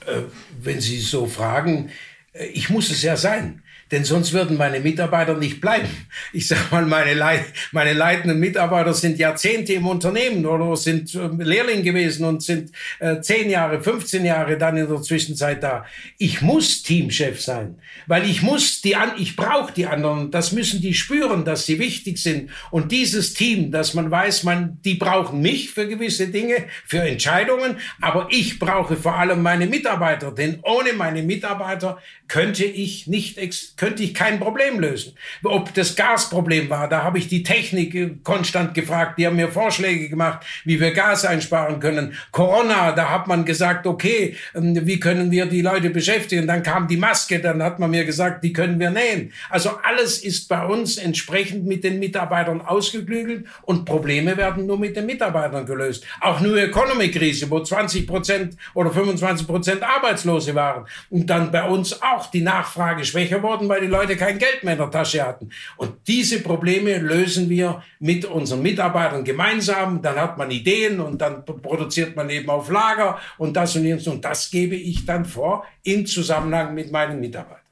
Äh, 0.07 0.23
wenn 0.61 0.81
Sie 0.81 1.01
so 1.01 1.27
fragen, 1.27 1.91
äh, 2.33 2.47
ich 2.47 2.71
muss 2.71 2.89
es 2.93 3.03
ja 3.03 3.17
sein 3.17 3.65
denn 3.91 4.05
sonst 4.05 4.33
würden 4.33 4.57
meine 4.57 4.81
Mitarbeiter 4.81 5.35
nicht 5.35 5.61
bleiben. 5.61 5.89
Ich 6.33 6.49
sage 6.49 6.63
mal, 6.71 6.85
meine, 6.85 7.15
Leit 7.15 7.45
meine 7.73 7.93
leitenden 7.93 8.39
Mitarbeiter 8.39 8.93
sind 8.93 9.19
Jahrzehnte 9.19 9.73
im 9.73 9.87
Unternehmen 9.87 10.45
oder 10.45 10.77
sind 10.77 11.15
äh, 11.15 11.29
Lehrling 11.39 11.83
gewesen 11.83 12.27
und 12.27 12.43
sind 12.43 12.73
äh, 12.99 13.21
10 13.21 13.51
Jahre, 13.51 13.83
15 13.83 14.25
Jahre 14.25 14.59
dann 14.59 14.77
in 14.77 14.89
der 14.89 15.03
Zwischenzeit 15.03 15.63
da. 15.63 15.87
Ich 16.19 16.43
muss 16.43 16.83
Teamchef 16.83 17.41
sein, 17.41 17.77
weil 18.07 18.29
ich 18.29 18.43
muss 18.43 18.81
die 18.83 18.97
an, 18.97 19.13
ich 19.19 19.37
brauche 19.37 19.73
die 19.73 19.87
anderen. 19.87 20.31
Das 20.31 20.53
müssen 20.53 20.81
die 20.81 20.95
spüren, 20.95 21.45
dass 21.45 21.67
sie 21.67 21.79
wichtig 21.79 22.19
sind. 22.19 22.51
Und 22.71 22.93
dieses 22.93 23.35
Team, 23.35 23.71
dass 23.71 23.95
man 23.95 24.11
weiß, 24.11 24.45
man, 24.45 24.79
die 24.85 24.95
brauchen 24.95 25.41
mich 25.41 25.71
für 25.71 25.89
gewisse 25.89 26.29
Dinge, 26.29 26.67
für 26.87 27.01
Entscheidungen, 27.01 27.77
aber 28.01 28.29
ich 28.31 28.59
brauche 28.59 28.97
vor 28.97 29.17
allem 29.17 29.43
meine 29.43 29.67
Mitarbeiter, 29.67 30.33
denn 30.33 30.61
ohne 30.63 30.93
meine 30.93 31.23
Mitarbeiter 31.23 31.99
könnte 32.27 32.65
ich 32.65 33.07
nicht 33.07 33.39
könnte 33.79 34.03
ich 34.03 34.13
kein 34.13 34.39
Problem 34.39 34.81
lösen. 34.81 35.15
Ob 35.45 35.73
das 35.73 35.97
Gasproblem 35.97 36.69
war, 36.69 36.89
da 36.89 37.03
habe 37.05 37.19
ich 37.19 37.29
die 37.29 37.43
Technik 37.43 37.95
äh, 37.95 38.11
konstant 38.23 38.75
gefragt, 38.75 39.19
die 39.19 39.27
haben 39.27 39.37
mir 39.37 39.49
Vorschläge 39.49 40.09
gemacht, 40.09 40.45
wie 40.65 40.81
wir 40.81 40.93
Gas 40.93 41.25
einsparen 41.25 41.81
können. 41.81 42.15
Corona, 42.33 42.93
da 42.93 43.11
hat 43.11 43.27
man 43.27 43.45
gesagt, 43.45 43.87
okay, 43.87 44.37
ähm, 44.55 44.87
wie 44.87 45.01
können 45.01 45.31
wir 45.31 45.47
die 45.47 45.63
Leute 45.63 45.91
beschäftigen? 45.91 46.47
Dann 46.47 46.63
kam 46.63 46.89
die 46.89 46.97
Maske, 46.97 47.39
dann 47.39 47.63
hat 47.63 47.79
man 47.79 47.91
mir 47.91 48.05
gesagt, 48.05 48.45
die 48.45 48.53
können 48.53 48.79
wir 48.81 48.91
nähen. 48.91 49.33
Also 49.49 49.71
alles 49.83 50.19
ist 50.23 50.49
bei 50.49 50.65
uns 50.67 50.99
entsprechend 50.99 51.65
mit 51.65 51.85
den 51.85 52.01
Mitarbeitern 52.01 52.61
ausgeklügelt 52.61 53.47
und 53.63 53.85
Probleme 53.85 54.37
werden 54.37 54.67
nur 54.67 54.79
mit 54.79 54.97
den 54.97 55.07
Mitarbeitern 55.07 55.65
gelöst. 55.67 56.05
Auch 56.21 56.41
nur 56.41 56.59
Economy-Krise, 56.59 57.49
wo 57.51 57.61
20 57.61 58.07
Prozent 58.07 58.57
oder 58.75 58.91
25 58.91 59.47
Prozent 59.47 59.83
Arbeitslose 59.85 60.55
waren 60.57 60.87
und 61.11 61.31
dann 61.31 61.53
bei 61.53 61.69
uns 61.69 62.03
auch 62.03 62.31
die 62.31 62.41
Nachfrage 62.41 63.05
schwächer 63.05 63.43
worden, 63.43 63.68
weil 63.69 63.81
die 63.81 63.87
Leute 63.87 64.17
kein 64.17 64.39
Geld 64.39 64.65
mehr 64.65 64.75
in 64.75 64.79
der 64.79 64.91
Tasche 64.91 65.25
hatten. 65.25 65.51
Und 65.77 65.95
diese 66.07 66.41
Probleme 66.41 66.99
lösen 66.99 67.49
wir 67.49 67.83
mit 67.99 68.25
unseren 68.25 68.63
Mitarbeitern 68.63 69.25
gemeinsam. 69.25 70.03
Dann 70.03 70.17
hat 70.17 70.39
man 70.39 70.51
Ideen 70.51 71.01
und 71.01 71.21
dann 71.21 71.45
produziert 71.45 72.17
man 72.17 72.31
eben 72.31 72.49
auf 72.51 72.71
Lager 72.71 73.19
und 73.39 73.57
das 73.57 73.77
und 73.77 73.85
jenes. 73.85 74.07
Und 74.07 74.25
das 74.25 74.51
gebe 74.51 74.75
ich 74.75 75.05
dann 75.05 75.25
vor 75.25 75.67
in 75.83 76.07
Zusammenhang 76.07 76.75
mit 76.75 76.91
meinen 76.91 77.21
Mitarbeitern. 77.21 77.63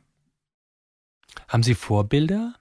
Haben 1.48 1.62
Sie 1.62 1.74
Vorbilder? 1.74 2.54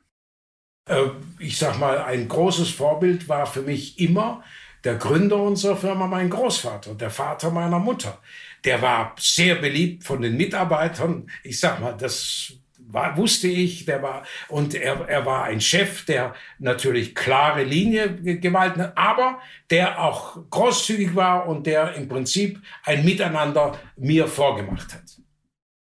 Äh, 0.87 1.07
ich 1.39 1.57
sag 1.57 1.79
mal, 1.79 1.99
ein 1.99 2.27
großes 2.27 2.69
Vorbild 2.69 3.27
war 3.27 3.45
für 3.45 3.61
mich 3.61 3.99
immer 3.99 4.43
der 4.83 4.95
Gründer 4.95 5.37
unserer 5.37 5.75
Firma, 5.75 6.05
mein 6.05 6.29
Großvater, 6.29 6.93
der 6.93 7.09
Vater 7.09 7.49
meiner 7.49 7.79
Mutter. 7.79 8.19
Der 8.63 8.81
war 8.81 9.15
sehr 9.19 9.55
beliebt 9.55 10.03
von 10.03 10.21
den 10.21 10.37
Mitarbeitern. 10.37 11.29
Ich 11.43 11.59
sag 11.59 11.79
mal, 11.81 11.93
das 11.93 12.53
war, 12.95 13.15
wusste 13.17 13.47
ich, 13.47 13.85
der 13.85 14.01
war, 14.01 14.23
und 14.47 14.73
er, 14.73 15.07
er 15.07 15.25
war 15.25 15.43
ein 15.43 15.61
Chef, 15.61 16.05
der 16.05 16.33
natürlich 16.57 17.13
klare 17.13 17.63
Linie 17.63 18.15
gewalten 18.39 18.81
hat, 18.81 18.97
aber 18.97 19.39
der 19.69 20.01
auch 20.01 20.49
großzügig 20.49 21.15
war 21.15 21.47
und 21.47 21.67
der 21.67 21.93
im 21.93 22.07
Prinzip 22.07 22.59
ein 22.83 23.05
Miteinander 23.05 23.77
mir 23.97 24.27
vorgemacht 24.27 24.93
hat. 24.93 25.19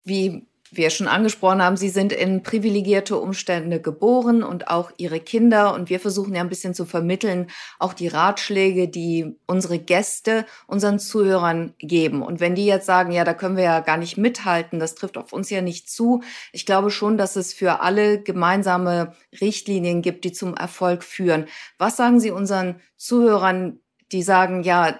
Wie 0.05 0.48
wir 0.73 0.91
schon 0.91 1.09
angesprochen 1.09 1.63
haben, 1.63 1.77
Sie 1.77 1.89
sind 1.89 2.13
in 2.13 2.43
privilegierte 2.43 3.17
Umstände 3.17 3.81
geboren 3.81 4.43
und 4.43 4.69
auch 4.69 4.91
Ihre 4.97 5.21
Kinder. 5.21 5.75
Und 5.75 5.91
wir 5.91 6.01
versuchen 6.01 6.35
ja 6.35 6.41
ein 6.41 6.49
bisschen 6.49 6.75
zu 6.75 6.85
vermitteln, 6.85 7.49
auch 7.79 7.93
die 7.93 8.09
Ratschläge, 8.09 8.89
die 8.89 9.37
unsere 9.47 9.79
Gäste 9.79 10.47
unseren 10.67 10.99
Zuhörern 10.99 11.75
geben. 11.79 12.23
Und 12.23 12.41
wenn 12.41 12.55
die 12.55 12.67
jetzt 12.67 12.87
sagen, 12.87 13.13
ja, 13.13 13.25
da 13.25 13.35
können 13.35 13.57
wir 13.57 13.65
ja 13.65 13.81
gar 13.81 13.97
nicht 13.97 14.17
mithalten, 14.17 14.79
das 14.79 14.95
trifft 14.95 15.17
auf 15.17 15.33
uns 15.33 15.51
ja 15.51 15.63
nicht 15.63 15.91
zu. 15.91 16.23
Ich 16.53 16.67
glaube 16.67 16.91
schon, 16.91 17.17
dass 17.17 17.37
es 17.37 17.53
für 17.53 17.81
alle 17.81 18.23
gemeinsame 18.23 19.15
Richtlinien 19.41 20.03
gibt, 20.03 20.25
die 20.25 20.33
zum 20.33 20.55
Erfolg 20.55 21.03
führen. 21.03 21.47
Was 21.79 21.97
sagen 21.97 22.21
Sie 22.21 22.31
unseren 22.31 22.81
Zuhörern, 22.97 23.81
die 24.13 24.23
sagen, 24.23 24.63
ja, 24.63 24.99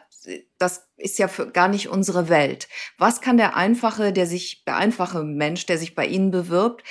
das 0.59 0.89
ist 0.97 1.19
ja 1.19 1.29
für 1.29 1.51
gar 1.51 1.69
nicht 1.69 1.89
unsere 1.89 2.29
Welt. 2.29 2.69
Was 2.99 3.21
kann 3.21 3.37
der 3.37 3.57
einfache, 3.57 4.13
der 4.13 4.27
sich, 4.27 4.65
der 4.67 4.77
einfache 4.77 5.23
Mensch, 5.23 5.67
der 5.67 5.79
sich 5.79 5.95
bei 5.95 6.07
Ihnen 6.07 6.31
bewirbt, 6.31 6.85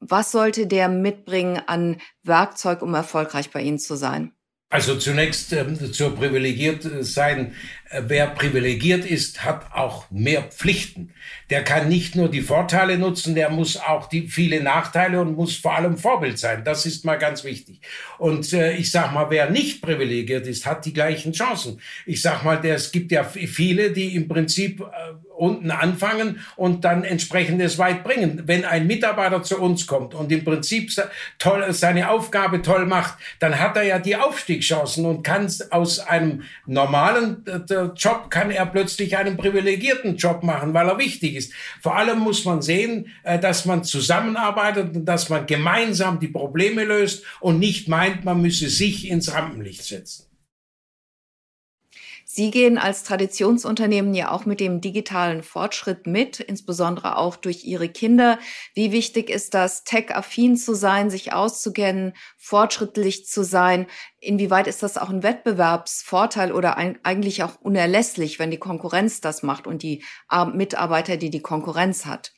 was 0.00 0.30
sollte 0.30 0.66
der 0.66 0.88
mitbringen 0.88 1.60
an 1.66 2.00
Werkzeug, 2.22 2.82
um 2.82 2.94
erfolgreich 2.94 3.50
bei 3.50 3.62
Ihnen 3.62 3.78
zu 3.78 3.96
sein? 3.96 4.32
Also 4.70 4.96
zunächst 4.96 5.52
ähm, 5.52 5.92
zur 5.92 6.14
privilegiert 6.14 6.86
sein. 7.00 7.54
Äh, 7.90 8.02
wer 8.06 8.26
privilegiert 8.26 9.04
ist, 9.04 9.44
hat 9.44 9.72
auch 9.72 10.10
mehr 10.10 10.42
Pflichten. 10.42 11.10
Der 11.50 11.64
kann 11.64 11.88
nicht 11.88 12.16
nur 12.16 12.30
die 12.30 12.42
Vorteile 12.42 12.98
nutzen, 12.98 13.34
der 13.34 13.50
muss 13.50 13.76
auch 13.76 14.08
die 14.08 14.28
viele 14.28 14.62
Nachteile 14.62 15.20
und 15.20 15.36
muss 15.36 15.56
vor 15.56 15.74
allem 15.74 15.96
Vorbild 15.96 16.38
sein. 16.38 16.64
Das 16.64 16.84
ist 16.86 17.04
mal 17.04 17.16
ganz 17.16 17.44
wichtig. 17.44 17.80
Und 18.18 18.52
äh, 18.52 18.76
ich 18.76 18.90
sag 18.90 19.12
mal, 19.12 19.30
wer 19.30 19.50
nicht 19.50 19.80
privilegiert 19.80 20.46
ist, 20.46 20.66
hat 20.66 20.84
die 20.84 20.92
gleichen 20.92 21.32
Chancen. 21.32 21.80
Ich 22.04 22.20
sag 22.20 22.44
mal, 22.44 22.60
der, 22.60 22.74
es 22.74 22.92
gibt 22.92 23.10
ja 23.12 23.24
viele, 23.24 23.92
die 23.92 24.14
im 24.14 24.28
Prinzip 24.28 24.80
äh, 24.80 24.84
unten 25.38 25.70
anfangen 25.70 26.40
und 26.56 26.84
dann 26.84 27.04
entsprechendes 27.04 27.78
weit 27.78 28.04
bringen. 28.04 28.42
Wenn 28.46 28.64
ein 28.64 28.86
Mitarbeiter 28.86 29.42
zu 29.42 29.58
uns 29.58 29.86
kommt 29.86 30.14
und 30.14 30.30
im 30.32 30.44
Prinzip 30.44 30.90
toll, 31.38 31.64
seine 31.72 32.10
Aufgabe 32.10 32.60
toll 32.60 32.86
macht, 32.86 33.14
dann 33.38 33.58
hat 33.58 33.76
er 33.76 33.84
ja 33.84 33.98
die 33.98 34.16
Aufstiegschancen 34.16 35.06
und 35.06 35.22
kann 35.22 35.48
aus 35.70 36.00
einem 36.00 36.42
normalen 36.66 37.46
äh, 37.46 37.60
Job 37.86 38.30
kann 38.30 38.50
er 38.50 38.66
plötzlich 38.66 39.16
einen 39.16 39.36
privilegierten 39.36 40.16
Job 40.16 40.42
machen, 40.42 40.74
weil 40.74 40.88
er 40.88 40.98
wichtig 40.98 41.34
ist. 41.34 41.52
Vor 41.80 41.96
allem 41.96 42.18
muss 42.18 42.44
man 42.44 42.62
sehen, 42.62 43.08
äh, 43.22 43.38
dass 43.38 43.64
man 43.64 43.84
zusammenarbeitet 43.84 44.94
und 44.94 45.04
dass 45.04 45.28
man 45.28 45.46
gemeinsam 45.46 46.20
die 46.20 46.28
Probleme 46.28 46.84
löst 46.84 47.24
und 47.40 47.58
nicht 47.58 47.88
meint, 47.88 48.24
man 48.24 48.40
müsse 48.40 48.68
sich 48.68 49.08
ins 49.08 49.32
Rampenlicht 49.32 49.84
setzen. 49.84 50.27
Sie 52.38 52.52
gehen 52.52 52.78
als 52.78 53.02
Traditionsunternehmen 53.02 54.14
ja 54.14 54.30
auch 54.30 54.44
mit 54.44 54.60
dem 54.60 54.80
digitalen 54.80 55.42
Fortschritt 55.42 56.06
mit, 56.06 56.38
insbesondere 56.38 57.18
auch 57.18 57.34
durch 57.34 57.64
Ihre 57.64 57.88
Kinder. 57.88 58.38
Wie 58.74 58.92
wichtig 58.92 59.28
ist 59.28 59.54
das, 59.54 59.82
tech-affin 59.82 60.56
zu 60.56 60.74
sein, 60.76 61.10
sich 61.10 61.32
auszukennen, 61.32 62.12
fortschrittlich 62.36 63.26
zu 63.26 63.42
sein? 63.42 63.88
Inwieweit 64.20 64.68
ist 64.68 64.84
das 64.84 64.98
auch 64.98 65.10
ein 65.10 65.24
Wettbewerbsvorteil 65.24 66.52
oder 66.52 66.76
eigentlich 66.76 67.42
auch 67.42 67.60
unerlässlich, 67.60 68.38
wenn 68.38 68.52
die 68.52 68.58
Konkurrenz 68.58 69.20
das 69.20 69.42
macht 69.42 69.66
und 69.66 69.82
die 69.82 70.04
Mitarbeiter, 70.54 71.16
die 71.16 71.30
die 71.30 71.42
Konkurrenz 71.42 72.06
hat? 72.06 72.30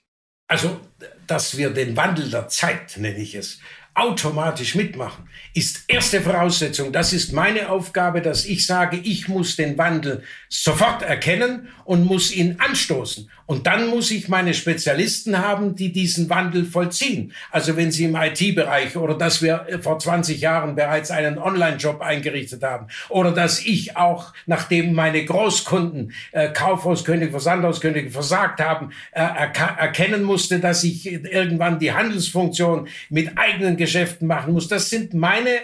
Also, 0.48 0.80
dass 1.26 1.58
wir 1.58 1.68
den 1.68 1.94
Wandel 1.94 2.30
der 2.30 2.48
Zeit, 2.48 2.96
nenne 2.96 3.18
ich 3.18 3.34
es, 3.34 3.60
automatisch 3.94 4.74
mitmachen, 4.74 5.28
ist 5.54 5.84
erste 5.88 6.20
Voraussetzung. 6.20 6.92
Das 6.92 7.12
ist 7.12 7.32
meine 7.32 7.68
Aufgabe, 7.70 8.22
dass 8.22 8.44
ich 8.44 8.66
sage, 8.66 8.98
ich 9.02 9.28
muss 9.28 9.56
den 9.56 9.76
Wandel 9.76 10.22
sofort 10.48 11.02
erkennen 11.02 11.68
und 11.90 12.06
muss 12.06 12.30
ihn 12.30 12.54
anstoßen. 12.60 13.28
Und 13.46 13.66
dann 13.66 13.88
muss 13.88 14.12
ich 14.12 14.28
meine 14.28 14.54
Spezialisten 14.54 15.38
haben, 15.38 15.74
die 15.74 15.90
diesen 15.90 16.30
Wandel 16.30 16.64
vollziehen. 16.64 17.32
Also 17.50 17.76
wenn 17.76 17.90
Sie 17.90 18.04
im 18.04 18.14
IT-Bereich 18.14 18.96
oder 18.96 19.18
dass 19.18 19.42
wir 19.42 19.66
vor 19.82 19.98
20 19.98 20.40
Jahren 20.40 20.76
bereits 20.76 21.10
einen 21.10 21.36
Online-Job 21.36 22.00
eingerichtet 22.00 22.62
haben 22.62 22.86
oder 23.08 23.32
dass 23.32 23.66
ich 23.66 23.96
auch, 23.96 24.32
nachdem 24.46 24.92
meine 24.92 25.24
Großkunden, 25.24 26.12
äh, 26.30 26.50
Kaufhauskönige, 26.50 27.32
Versandhauskönige 27.32 28.12
versagt 28.12 28.60
haben, 28.60 28.92
äh, 29.10 29.22
erkennen 29.22 30.22
musste, 30.22 30.60
dass 30.60 30.84
ich 30.84 31.10
irgendwann 31.10 31.80
die 31.80 31.92
Handelsfunktion 31.92 32.86
mit 33.08 33.36
eigenen 33.36 33.76
Geschäften 33.76 34.28
machen 34.28 34.52
muss. 34.52 34.68
Das 34.68 34.90
sind 34.90 35.12
meine 35.12 35.50
äh, 35.50 35.60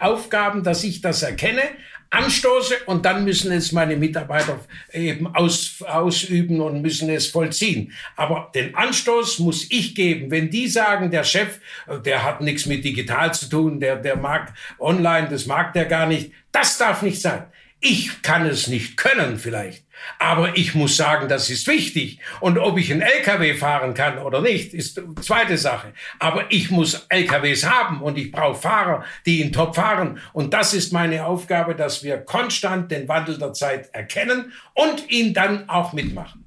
Aufgaben, 0.00 0.64
dass 0.64 0.82
ich 0.82 1.00
das 1.00 1.22
erkenne, 1.22 1.62
anstoße 2.10 2.74
und 2.86 3.04
dann 3.04 3.24
müssen 3.24 3.52
es 3.52 3.70
meine 3.70 3.96
Mitarbeiter 3.96 4.58
eben 4.92 5.32
aus, 5.34 5.82
ausüben 5.86 6.60
und 6.60 6.82
müssen 6.82 7.08
es 7.08 7.28
vollziehen. 7.28 7.92
Aber 8.16 8.50
den 8.54 8.74
Anstoß 8.74 9.38
muss 9.38 9.70
ich 9.70 9.94
geben. 9.94 10.30
Wenn 10.30 10.50
die 10.50 10.68
sagen, 10.68 11.10
der 11.10 11.24
Chef, 11.24 11.60
äh, 11.86 12.00
der 12.00 12.24
hat 12.24 12.40
nichts 12.40 12.66
mit 12.66 12.84
digital 12.84 13.32
zu 13.32 13.48
tun, 13.48 13.78
der, 13.78 13.96
der 13.96 14.16
mag 14.16 14.52
online, 14.78 15.28
das 15.28 15.46
mag 15.46 15.72
der 15.72 15.84
gar 15.86 16.06
nicht, 16.06 16.32
das 16.50 16.78
darf 16.78 17.02
nicht 17.02 17.20
sein. 17.20 17.44
Ich 17.80 18.20
kann 18.22 18.44
es 18.46 18.66
nicht 18.66 18.98
können 18.98 19.38
vielleicht, 19.38 19.86
aber 20.18 20.56
ich 20.56 20.74
muss 20.74 20.96
sagen, 20.96 21.28
das 21.28 21.48
ist 21.48 21.66
wichtig. 21.66 22.20
Und 22.40 22.58
ob 22.58 22.78
ich 22.78 22.92
einen 22.92 23.00
LKW 23.00 23.54
fahren 23.54 23.94
kann 23.94 24.18
oder 24.18 24.42
nicht, 24.42 24.74
ist 24.74 25.00
zweite 25.22 25.56
Sache. 25.56 25.94
Aber 26.18 26.44
ich 26.50 26.70
muss 26.70 27.06
LKWs 27.08 27.64
haben 27.64 28.02
und 28.02 28.18
ich 28.18 28.32
brauche 28.32 28.60
Fahrer, 28.60 29.04
die 29.24 29.40
ihn 29.40 29.52
top 29.52 29.76
fahren. 29.76 30.18
Und 30.34 30.52
das 30.52 30.74
ist 30.74 30.92
meine 30.92 31.24
Aufgabe, 31.24 31.74
dass 31.74 32.02
wir 32.02 32.18
konstant 32.18 32.90
den 32.90 33.08
Wandel 33.08 33.38
der 33.38 33.54
Zeit 33.54 33.88
erkennen 33.94 34.52
und 34.74 35.10
ihn 35.10 35.32
dann 35.32 35.68
auch 35.70 35.94
mitmachen. 35.94 36.44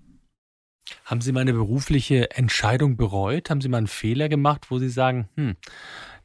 Haben 1.06 1.22
Sie 1.22 1.32
mal 1.32 1.42
eine 1.42 1.54
berufliche 1.54 2.32
Entscheidung 2.32 2.96
bereut? 2.96 3.50
Haben 3.50 3.62
Sie 3.62 3.70
mal 3.70 3.80
einen 3.80 3.88
Fehler 3.88 4.30
gemacht, 4.30 4.70
wo 4.70 4.78
Sie 4.78 4.90
sagen, 4.90 5.28
hm, 5.36 5.56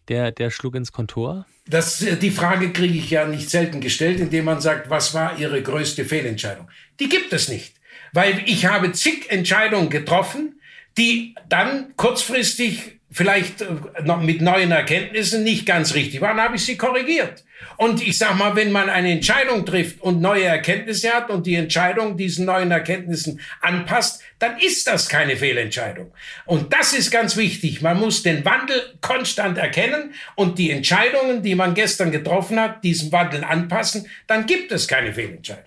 der, 0.08 0.32
der 0.32 0.50
schlug 0.50 0.74
ins 0.74 0.92
Kontor? 0.92 1.46
Das, 1.66 1.98
die 1.98 2.30
Frage 2.30 2.72
kriege 2.72 2.98
ich 2.98 3.10
ja 3.10 3.26
nicht 3.26 3.50
selten 3.50 3.80
gestellt, 3.80 4.20
indem 4.20 4.46
man 4.46 4.60
sagt, 4.60 4.90
was 4.90 5.14
war 5.14 5.38
Ihre 5.38 5.62
größte 5.62 6.04
Fehlentscheidung? 6.04 6.68
Die 6.98 7.08
gibt 7.08 7.32
es 7.32 7.48
nicht, 7.48 7.74
weil 8.12 8.42
ich 8.46 8.66
habe 8.66 8.92
zig 8.92 9.30
Entscheidungen 9.30 9.90
getroffen, 9.90 10.60
die 10.96 11.34
dann 11.48 11.94
kurzfristig 11.96 12.97
vielleicht 13.10 13.62
äh, 13.62 13.66
noch 14.04 14.20
mit 14.20 14.42
neuen 14.42 14.70
Erkenntnissen 14.70 15.42
nicht 15.42 15.66
ganz 15.66 15.94
richtig 15.94 16.20
waren, 16.20 16.40
habe 16.40 16.56
ich 16.56 16.64
sie 16.64 16.76
korrigiert. 16.76 17.44
Und 17.76 18.06
ich 18.06 18.18
sag 18.18 18.36
mal, 18.36 18.54
wenn 18.54 18.70
man 18.70 18.88
eine 18.88 19.10
Entscheidung 19.10 19.64
trifft 19.64 20.00
und 20.00 20.20
neue 20.20 20.44
Erkenntnisse 20.44 21.10
hat 21.10 21.30
und 21.30 21.46
die 21.46 21.54
Entscheidung 21.54 22.16
diesen 22.16 22.46
neuen 22.46 22.70
Erkenntnissen 22.70 23.40
anpasst, 23.60 24.22
dann 24.38 24.58
ist 24.58 24.86
das 24.86 25.08
keine 25.08 25.36
Fehlentscheidung. 25.36 26.12
Und 26.44 26.72
das 26.72 26.92
ist 26.92 27.10
ganz 27.10 27.36
wichtig. 27.36 27.82
Man 27.82 27.98
muss 27.98 28.22
den 28.22 28.44
Wandel 28.44 28.80
konstant 29.00 29.58
erkennen 29.58 30.14
und 30.36 30.58
die 30.58 30.70
Entscheidungen, 30.70 31.42
die 31.42 31.54
man 31.54 31.74
gestern 31.74 32.12
getroffen 32.12 32.60
hat, 32.60 32.84
diesem 32.84 33.10
Wandel 33.10 33.42
anpassen, 33.42 34.06
dann 34.26 34.46
gibt 34.46 34.70
es 34.70 34.86
keine 34.86 35.12
Fehlentscheidung. 35.12 35.64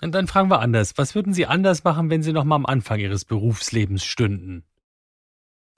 Und 0.00 0.12
dann 0.12 0.26
fragen 0.26 0.50
wir 0.50 0.60
anders. 0.60 0.94
Was 0.96 1.14
würden 1.14 1.32
Sie 1.32 1.46
anders 1.46 1.84
machen, 1.84 2.10
wenn 2.10 2.22
Sie 2.22 2.32
noch 2.32 2.44
mal 2.44 2.56
am 2.56 2.66
Anfang 2.66 2.98
Ihres 2.98 3.24
Berufslebens 3.24 4.04
stünden? 4.04 4.64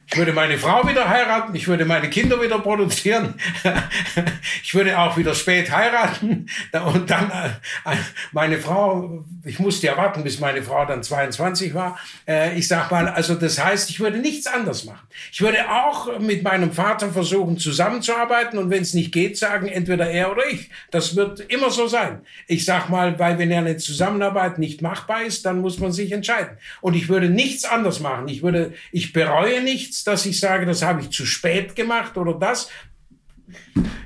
Ich 0.08 0.16
würde 0.16 0.32
meine 0.32 0.56
Frau 0.56 0.86
wieder 0.88 1.08
heiraten, 1.08 1.54
ich 1.56 1.66
würde 1.66 1.84
meine 1.84 2.08
Kinder 2.08 2.40
wieder 2.40 2.60
produzieren, 2.60 3.34
ich 4.62 4.72
würde 4.72 4.96
auch 4.96 5.16
wieder 5.16 5.34
spät 5.34 5.72
heiraten 5.72 6.46
und 6.94 7.10
dann 7.10 7.28
äh, 7.28 7.96
meine 8.30 8.58
Frau, 8.58 9.24
ich 9.44 9.58
musste 9.58 9.88
ja 9.88 9.96
warten, 9.96 10.22
bis 10.22 10.38
meine 10.38 10.62
Frau 10.62 10.86
dann 10.86 11.02
22 11.02 11.74
war. 11.74 11.98
Äh, 12.26 12.56
ich 12.56 12.68
sag 12.68 12.90
mal, 12.92 13.08
also 13.08 13.34
das 13.34 13.62
heißt, 13.62 13.90
ich 13.90 13.98
würde 13.98 14.18
nichts 14.18 14.46
anders 14.46 14.84
machen. 14.84 15.06
Ich 15.32 15.40
würde 15.40 15.58
auch 15.68 16.20
mit 16.20 16.44
meinem 16.44 16.70
Vater 16.72 17.10
versuchen 17.10 17.58
zusammenzuarbeiten 17.58 18.60
und 18.60 18.70
wenn 18.70 18.82
es 18.82 18.94
nicht 18.94 19.10
geht, 19.10 19.36
sagen 19.36 19.66
entweder 19.66 20.08
er 20.08 20.30
oder 20.30 20.46
ich. 20.48 20.70
Das 20.92 21.16
wird 21.16 21.40
immer 21.40 21.70
so 21.70 21.88
sein. 21.88 22.20
Ich 22.46 22.64
sag 22.64 22.88
mal, 22.90 23.18
weil 23.18 23.38
wenn 23.38 23.52
eine 23.52 23.76
Zusammenarbeit 23.76 24.60
nicht 24.60 24.82
machbar 24.82 25.24
ist, 25.24 25.44
dann 25.46 25.60
muss 25.60 25.80
man 25.80 25.90
sich 25.90 26.12
entscheiden. 26.12 26.56
Und 26.80 26.94
ich 26.94 27.08
würde 27.08 27.28
nichts 27.28 27.64
anders 27.64 27.98
machen. 27.98 28.28
Ich 28.28 28.44
würde, 28.44 28.72
ich 28.92 29.12
bereue 29.12 29.62
nichts 29.62 29.95
nichts, 29.96 30.04
dass 30.04 30.26
ich 30.26 30.38
sage, 30.38 30.66
das 30.66 30.82
habe 30.82 31.00
ich 31.00 31.10
zu 31.10 31.24
spät 31.24 31.74
gemacht 31.74 32.16
oder 32.16 32.34
das. 32.34 32.68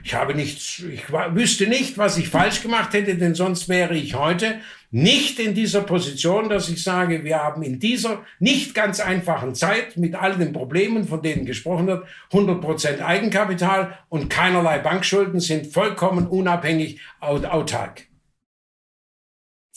Ich 0.03 0.15
habe 0.15 0.35
nichts, 0.35 0.83
ich 0.91 1.11
wüsste 1.11 1.67
nicht, 1.67 1.99
was 1.99 2.19
ich 2.19 2.29
falsch 2.29 2.63
gemacht 2.63 2.93
hätte, 2.93 3.17
denn 3.17 3.35
sonst 3.35 3.69
wäre 3.69 3.95
ich 3.95 4.15
heute 4.15 4.61
nicht 4.91 5.39
in 5.39 5.55
dieser 5.55 5.83
Position, 5.83 6.49
dass 6.49 6.69
ich 6.69 6.83
sage, 6.83 7.23
wir 7.23 7.39
haben 7.39 7.63
in 7.63 7.79
dieser 7.79 8.25
nicht 8.39 8.75
ganz 8.75 8.99
einfachen 8.99 9.55
Zeit 9.55 9.97
mit 9.97 10.15
all 10.15 10.37
den 10.37 10.53
Problemen, 10.53 11.07
von 11.07 11.23
denen 11.23 11.47
gesprochen 11.47 11.87
wird, 11.87 12.07
100 12.33 12.61
Prozent 12.61 13.03
Eigenkapital 13.03 13.99
und 14.09 14.29
keinerlei 14.29 14.79
Bankschulden 14.79 15.41
sind 15.41 15.73
vollkommen 15.73 16.27
unabhängig 16.27 17.01
autark. 17.21 18.10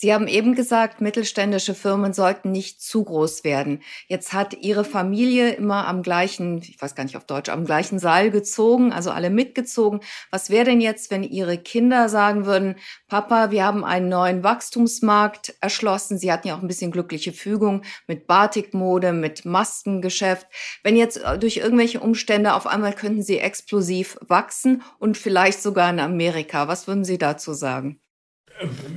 Sie 0.04 0.14
haben 0.14 0.28
eben 0.28 0.54
gesagt, 0.54 1.00
mittelständische 1.00 1.74
Firmen 1.74 2.12
sollten 2.12 2.52
nicht 2.52 2.82
zu 2.82 3.06
groß 3.06 3.46
werden. 3.46 3.82
Jetzt 4.10 4.34
hat 4.34 4.54
Ihre 4.54 4.84
Familie 4.84 5.52
immer 5.52 5.88
am 5.88 6.04
gleichen, 6.04 6.58
ich 6.58 6.76
weiß 6.82 6.96
gar 6.96 7.06
nicht 7.06 7.16
auf 7.16 7.24
Deutsch, 7.24 7.48
am 7.48 7.64
gleichen 7.64 8.00
Seil 8.00 8.30
gezogen, 8.30 8.92
also 8.92 9.12
alle 9.12 9.30
mitgezogen. 9.30 10.02
Was 10.30 10.50
wäre 10.50 10.66
denn 10.66 10.82
jetzt, 10.82 11.10
wenn 11.10 11.24
Ihre 11.24 11.58
Kinder 11.58 12.10
sagen 12.10 12.46
würden, 12.46 12.76
Papa, 13.08 13.52
wir 13.52 13.64
haben 13.64 13.86
einen 13.86 14.10
neuen 14.10 14.44
Wachstumsmarkt 14.44 15.56
erschlossen. 15.62 16.18
Sie 16.18 16.34
hatten 16.34 16.50
ja 16.50 16.58
auch 16.58 16.62
ein 16.62 16.68
bisschen 16.68 16.92
glückliche 16.92 17.32
Fügung 17.32 17.84
mit 18.06 18.28
Batikmode, 18.28 19.14
mit 19.14 19.46
Maskengeschäft. 19.46 20.48
Wenn 20.84 20.98
jetzt 20.98 21.24
äh, 21.24 21.40
durch 21.40 21.56
irgendwelche 21.56 22.02
Umstände 22.02 22.56
auf 22.56 22.68
einmal 22.68 22.92
könnten 22.92 23.24
Sie 23.24 23.40
explosiv 23.40 24.18
wachsen 24.20 24.82
und 25.00 25.18
vielleicht 25.18 25.62
sogar 25.62 25.90
in 25.90 26.02
Amerika. 26.02 26.68
Was 26.68 26.88
würden 26.88 27.06
Sie 27.06 27.18
dazu 27.18 27.54
sagen? 27.54 28.03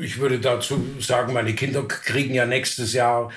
Ich 0.01 0.19
würde 0.19 0.39
dazu 0.39 0.85
sagen, 1.01 1.33
meine 1.33 1.55
Kinder 1.55 1.83
kriegen 1.89 2.35
ja 2.35 2.47
nächstes 2.47 2.93
Jahr, 2.93 3.33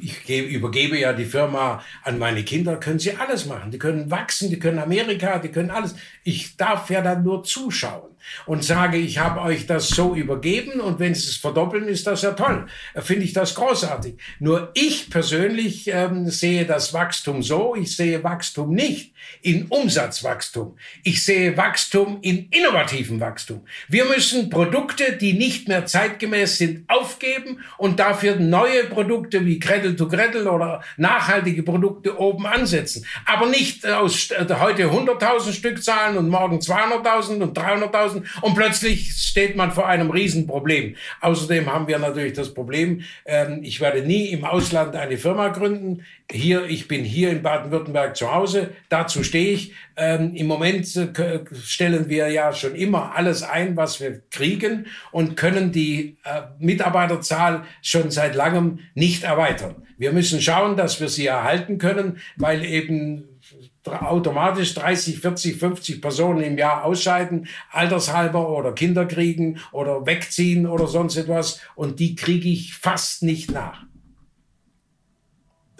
ich 0.00 0.28
übergebe 0.28 0.98
ja 0.98 1.12
die 1.12 1.24
Firma 1.24 1.82
an 2.02 2.18
meine 2.18 2.44
Kinder, 2.44 2.76
können 2.76 2.98
sie 2.98 3.16
alles 3.16 3.46
machen. 3.46 3.70
Die 3.70 3.78
können 3.78 4.10
wachsen, 4.10 4.48
die 4.48 4.58
können 4.58 4.78
Amerika, 4.78 5.38
die 5.38 5.48
können 5.48 5.70
alles. 5.70 5.94
Ich 6.24 6.56
darf 6.56 6.88
ja 6.90 7.02
dann 7.02 7.24
nur 7.24 7.42
zuschauen 7.42 8.15
und 8.46 8.64
sage, 8.64 8.98
ich 8.98 9.18
habe 9.18 9.40
euch 9.40 9.66
das 9.66 9.88
so 9.88 10.14
übergeben 10.14 10.80
und 10.80 10.98
wenn 10.98 11.14
sie 11.14 11.28
es 11.28 11.36
verdoppeln, 11.36 11.88
ist 11.88 12.06
das 12.06 12.22
ja 12.22 12.32
toll. 12.32 12.66
Finde 12.96 13.24
ich 13.24 13.32
das 13.32 13.54
großartig. 13.54 14.14
Nur 14.38 14.70
ich 14.74 15.10
persönlich 15.10 15.88
ähm, 15.88 16.28
sehe 16.28 16.64
das 16.64 16.92
Wachstum 16.92 17.42
so, 17.42 17.74
ich 17.74 17.96
sehe 17.96 18.22
Wachstum 18.22 18.74
nicht 18.74 19.12
in 19.42 19.66
Umsatzwachstum. 19.66 20.76
Ich 21.02 21.24
sehe 21.24 21.56
Wachstum 21.56 22.18
in 22.22 22.48
innovativen 22.50 23.20
Wachstum. 23.20 23.62
Wir 23.88 24.04
müssen 24.04 24.50
Produkte, 24.50 25.16
die 25.16 25.32
nicht 25.32 25.68
mehr 25.68 25.86
zeitgemäß 25.86 26.58
sind, 26.58 26.88
aufgeben 26.88 27.60
und 27.78 27.98
dafür 27.98 28.36
neue 28.36 28.84
Produkte 28.84 29.44
wie 29.44 29.58
Gretel 29.58 29.96
to 29.96 30.08
Gretel 30.08 30.48
oder 30.48 30.82
nachhaltige 30.96 31.62
Produkte 31.62 32.18
oben 32.18 32.46
ansetzen. 32.46 33.04
Aber 33.24 33.46
nicht 33.46 33.86
aus 33.86 34.30
äh, 34.30 34.46
heute 34.60 34.84
100.000 34.84 35.52
Stückzahlen 35.52 36.16
und 36.16 36.28
morgen 36.28 36.58
200.000 36.58 37.42
und 37.42 37.58
300.000 37.58 38.15
lassen 38.16 38.42
und 38.42 38.54
plötzlich 38.54 39.12
steht 39.12 39.56
man 39.56 39.72
vor 39.72 39.86
einem 39.86 40.10
Riesenproblem. 40.10 40.96
Außerdem 41.20 41.72
haben 41.72 41.88
wir 41.88 41.98
natürlich 41.98 42.32
das 42.32 42.54
Problem, 42.54 43.02
ähm, 43.24 43.60
ich 43.62 43.80
werde 43.80 44.02
nie 44.02 44.28
im 44.28 44.44
Ausland 44.44 44.94
eine 44.96 45.16
Firma 45.16 45.48
gründen. 45.48 46.04
Hier, 46.30 46.66
ich 46.66 46.88
bin 46.88 47.04
hier 47.04 47.30
in 47.30 47.42
Baden-Württemberg 47.42 48.16
zu 48.16 48.32
Hause, 48.32 48.70
dazu 48.88 49.22
stehe 49.22 49.52
ich. 49.52 49.72
Ähm, 49.96 50.34
Im 50.34 50.46
Moment 50.46 50.94
äh, 50.96 51.40
stellen 51.62 52.08
wir 52.08 52.28
ja 52.28 52.52
schon 52.52 52.74
immer 52.74 53.14
alles 53.14 53.42
ein, 53.42 53.76
was 53.76 54.00
wir 54.00 54.22
kriegen 54.30 54.86
und 55.12 55.36
können 55.36 55.72
die 55.72 56.16
äh, 56.24 56.42
Mitarbeiterzahl 56.58 57.64
schon 57.80 58.10
seit 58.10 58.34
langem 58.34 58.80
nicht 58.94 59.22
erweitern. 59.22 59.86
Wir 59.98 60.12
müssen 60.12 60.42
schauen, 60.42 60.76
dass 60.76 61.00
wir 61.00 61.08
sie 61.08 61.26
erhalten 61.26 61.78
können, 61.78 62.18
weil 62.36 62.64
eben 62.64 63.35
automatisch 63.86 64.74
30, 64.74 65.18
40, 65.18 65.58
50 65.58 66.02
Personen 66.02 66.42
im 66.42 66.58
Jahr 66.58 66.84
ausscheiden, 66.84 67.48
altershalber 67.70 68.48
oder 68.48 68.72
Kinder 68.72 69.06
kriegen 69.06 69.60
oder 69.72 70.06
wegziehen 70.06 70.66
oder 70.66 70.86
sonst 70.86 71.16
etwas. 71.16 71.60
Und 71.74 72.00
die 72.00 72.16
kriege 72.16 72.48
ich 72.48 72.74
fast 72.74 73.22
nicht 73.22 73.50
nach. 73.50 73.84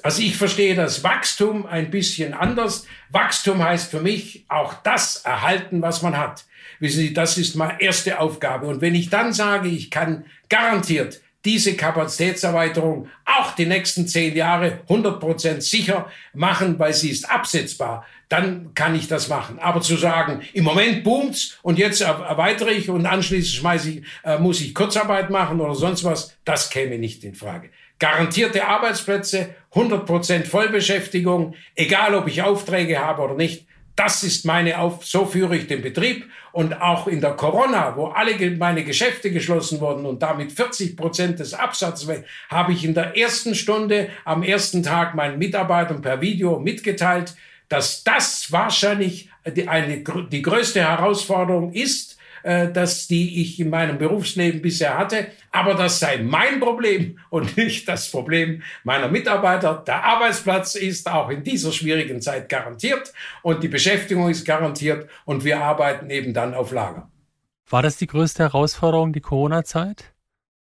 Also 0.02 0.22
ich 0.22 0.36
verstehe 0.36 0.76
das 0.76 1.02
Wachstum 1.02 1.66
ein 1.66 1.90
bisschen 1.90 2.32
anders. 2.32 2.86
Wachstum 3.10 3.64
heißt 3.64 3.90
für 3.90 4.00
mich 4.00 4.44
auch 4.48 4.74
das 4.84 5.16
erhalten, 5.16 5.82
was 5.82 6.02
man 6.02 6.16
hat. 6.16 6.44
Wissen 6.78 6.98
Sie, 6.98 7.12
das 7.12 7.38
ist 7.38 7.56
meine 7.56 7.80
erste 7.80 8.20
Aufgabe. 8.20 8.66
Und 8.66 8.80
wenn 8.80 8.94
ich 8.94 9.10
dann 9.10 9.32
sage, 9.32 9.68
ich 9.68 9.90
kann 9.90 10.26
garantiert 10.48 11.22
diese 11.46 11.76
Kapazitätserweiterung 11.76 13.08
auch 13.24 13.52
die 13.52 13.66
nächsten 13.66 14.08
zehn 14.08 14.34
Jahre 14.34 14.80
100 14.82 15.20
Prozent 15.20 15.62
sicher 15.62 16.10
machen, 16.34 16.78
weil 16.78 16.92
sie 16.92 17.10
ist 17.10 17.30
absetzbar, 17.30 18.04
dann 18.28 18.74
kann 18.74 18.96
ich 18.96 19.06
das 19.06 19.28
machen. 19.28 19.60
Aber 19.60 19.80
zu 19.80 19.96
sagen, 19.96 20.42
im 20.52 20.64
Moment 20.64 21.04
boomt's 21.04 21.58
und 21.62 21.78
jetzt 21.78 22.00
erweitere 22.00 22.72
ich 22.72 22.90
und 22.90 23.06
anschließend 23.06 23.60
schmeiße 23.60 23.90
ich, 23.90 24.02
äh, 24.24 24.38
muss 24.38 24.60
ich 24.60 24.74
Kurzarbeit 24.74 25.30
machen 25.30 25.60
oder 25.60 25.76
sonst 25.76 26.02
was, 26.02 26.36
das 26.44 26.68
käme 26.68 26.98
nicht 26.98 27.22
in 27.22 27.36
Frage. 27.36 27.70
Garantierte 28.00 28.66
Arbeitsplätze, 28.66 29.54
100 29.70 30.04
Prozent 30.04 30.48
Vollbeschäftigung, 30.48 31.54
egal 31.76 32.16
ob 32.16 32.26
ich 32.26 32.42
Aufträge 32.42 32.98
habe 32.98 33.22
oder 33.22 33.34
nicht, 33.34 33.66
das 33.96 34.22
ist 34.22 34.44
meine 34.44 34.78
Auf, 34.78 35.04
so 35.06 35.24
führe 35.24 35.56
ich 35.56 35.66
den 35.66 35.80
Betrieb. 35.80 36.26
Und 36.52 36.80
auch 36.80 37.06
in 37.06 37.20
der 37.20 37.32
Corona, 37.32 37.96
wo 37.96 38.06
alle 38.06 38.34
meine 38.56 38.84
Geschäfte 38.84 39.30
geschlossen 39.30 39.80
wurden 39.80 40.06
und 40.06 40.22
damit 40.22 40.52
40 40.52 40.96
Prozent 40.96 41.38
des 41.38 41.54
Absatzes, 41.54 42.08
habe 42.48 42.72
ich 42.72 42.84
in 42.84 42.94
der 42.94 43.16
ersten 43.16 43.54
Stunde 43.54 44.10
am 44.24 44.42
ersten 44.42 44.82
Tag 44.82 45.14
meinen 45.14 45.38
Mitarbeitern 45.38 46.02
per 46.02 46.20
Video 46.20 46.58
mitgeteilt, 46.58 47.34
dass 47.68 48.04
das 48.04 48.52
wahrscheinlich 48.52 49.30
die, 49.46 49.68
eine, 49.68 50.04
die 50.30 50.42
größte 50.42 50.80
Herausforderung 50.80 51.72
ist, 51.72 52.15
äh, 52.46 52.70
dass 52.70 53.08
die 53.08 53.42
ich 53.42 53.58
in 53.58 53.70
meinem 53.70 53.98
Berufsleben 53.98 54.62
bisher 54.62 54.96
hatte. 54.96 55.32
Aber 55.50 55.74
das 55.74 55.98
sei 55.98 56.18
mein 56.18 56.60
Problem 56.60 57.18
und 57.30 57.56
nicht 57.56 57.88
das 57.88 58.08
Problem 58.08 58.62
meiner 58.84 59.08
Mitarbeiter. 59.08 59.82
Der 59.84 60.04
Arbeitsplatz 60.04 60.76
ist 60.76 61.10
auch 61.10 61.28
in 61.28 61.42
dieser 61.42 61.72
schwierigen 61.72 62.20
Zeit 62.20 62.48
garantiert 62.48 63.12
und 63.42 63.64
die 63.64 63.68
Beschäftigung 63.68 64.30
ist 64.30 64.44
garantiert 64.44 65.10
und 65.24 65.44
wir 65.44 65.60
arbeiten 65.60 66.08
eben 66.08 66.32
dann 66.34 66.54
auf 66.54 66.70
Lager. 66.70 67.10
War 67.68 67.82
das 67.82 67.96
die 67.96 68.06
größte 68.06 68.44
Herausforderung, 68.44 69.12
die 69.12 69.20
Corona-Zeit? 69.20 70.12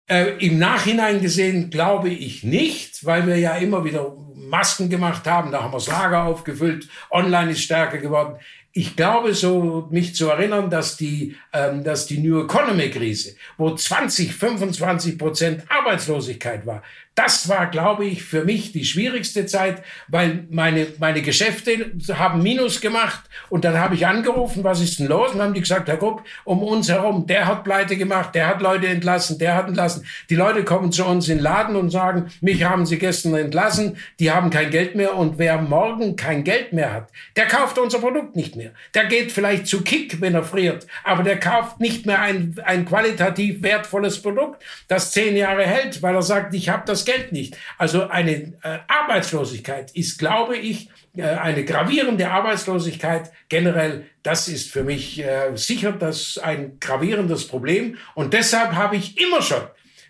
Äh, 0.07 0.37
Im 0.39 0.61
Nachhinein 0.61 1.21
gesehen 1.21 1.69
glaube 1.71 2.11
ich 2.11 2.45
nicht, 2.45 3.05
weil 3.05 3.27
wir 3.27 3.39
ja 3.39 3.57
immer 3.57 3.85
wieder 3.85 4.17
Masken 4.37 4.89
gemacht 4.89 5.27
haben, 5.27 5.51
da 5.51 5.65
haben 5.65 5.73
wir 5.73 5.79
das 5.79 5.89
Lager 5.89 6.25
aufgefüllt, 6.25 6.89
online 7.11 7.51
ist 7.51 7.63
stärker 7.63 7.99
geworden 7.99 8.37
ich 8.75 8.97
glaube 8.97 9.35
so, 9.35 9.87
mich 9.91 10.15
zu 10.15 10.29
erinnern, 10.31 10.71
dass 10.71 10.97
die, 10.97 11.37
ähm, 11.53 11.85
dass 11.85 12.07
die 12.07 12.19
New 12.19 12.45
Economy 12.45 12.91
Krise, 12.91 13.37
wo 13.59 13.75
20, 13.75 14.35
25 14.35 15.19
Prozent 15.19 15.65
Arbeitslosigkeit 15.69 16.65
war, 16.65 16.83
das 17.15 17.49
war, 17.49 17.71
glaube 17.71 18.07
ich, 18.07 18.23
für 18.23 18.45
mich 18.45 18.73
die 18.73 18.87
schwierigste 18.87 19.45
Zeit, 19.45 19.83
weil 20.09 20.47
meine, 20.49 20.87
meine 20.99 21.21
Geschäfte 21.21 21.93
haben 22.15 22.43
Minus 22.43 22.81
gemacht 22.81 23.21
und 23.51 23.67
dann 23.67 23.79
habe 23.79 23.95
ich 23.95 24.07
angerufen, 24.07 24.65
was 24.65 24.81
ist 24.81 24.99
denn 24.99 25.09
los? 25.09 25.35
Und 25.35 25.43
haben 25.43 25.53
die 25.53 25.61
gesagt, 25.61 25.89
Herr 25.89 25.99
Grupp, 25.99 26.25
um 26.45 26.63
uns 26.63 26.89
herum, 26.89 27.27
der 27.27 27.47
hat 27.47 27.65
Pleite 27.65 27.99
gemacht, 27.99 28.35
der 28.35 28.47
hat 28.47 28.63
Leute 28.63 28.89
entlassen, 28.89 29.39
der 29.39 29.55
hat 29.55 29.69
entlassen. 29.69 30.07
Die 30.31 30.37
Leute 30.37 30.65
kommen 30.65 30.91
zu 30.91 31.05
uns 31.05 31.29
in 31.29 31.39
den 31.39 31.45
Laden 31.45 31.77
und 31.77 31.91
sagen, 31.91 32.31
mich 32.41 32.65
haben 32.65 32.87
sie 32.87 32.99
gestern 32.99 33.35
entlassen, 33.35 33.99
die 34.19 34.31
haben 34.31 34.49
kein 34.49 34.71
Geld 34.71 34.95
mehr 34.95 35.15
und 35.15 35.39
wer 35.39 35.61
morgen 35.61 36.17
kein 36.17 36.45
Geld 36.45 36.73
mehr 36.73 36.93
hat, 36.95 37.11
der 37.37 37.47
kauft 37.47 37.79
unser 37.79 37.99
Produkt 37.99 38.37
nicht 38.37 38.57
mehr. 38.57 38.71
Der 38.95 39.05
geht 39.05 39.33
vielleicht 39.33 39.67
zu 39.67 39.83
Kick, 39.83 40.23
wenn 40.23 40.35
er 40.35 40.45
friert, 40.45 40.87
aber 41.05 41.23
der 41.23 41.39
kauft 41.39 41.79
nicht 41.79 42.07
mehr 42.07 42.21
ein, 42.21 42.57
ein 42.65 42.87
qualitativ 42.87 43.63
wertvolles 43.63 44.23
Produkt, 44.23 44.63
das 44.89 45.13
zehn 45.13 45.37
Jahre 45.37 45.65
hält, 45.65 46.03
weil 46.03 46.15
er 46.15 46.23
sagt, 46.23 46.55
ich 46.55 46.71
habe 46.71 46.85
das 46.87 47.02
Geld 47.05 47.33
nicht. 47.33 47.57
Also 47.79 48.09
eine 48.09 48.55
äh, 48.63 48.79
Arbeitslosigkeit 48.89 49.91
ist, 49.93 50.19
glaube 50.19 50.57
ich, 50.57 50.89
äh, 51.17 51.23
eine 51.25 51.65
gravierende 51.65 52.31
Arbeitslosigkeit 52.31 53.31
generell. 53.49 54.07
Das 54.23 54.49
ist 54.49 54.71
für 54.71 54.85
mich 54.85 55.23
äh, 55.23 55.55
sicher 55.55 55.93
das 55.93 56.39
ein 56.39 56.79
gravierendes 56.81 57.47
Problem. 57.47 57.99
Und 58.15 58.33
deshalb 58.33 58.73
habe 58.73 58.97
ich 58.97 59.21
immer 59.21 59.43
schon 59.43 59.63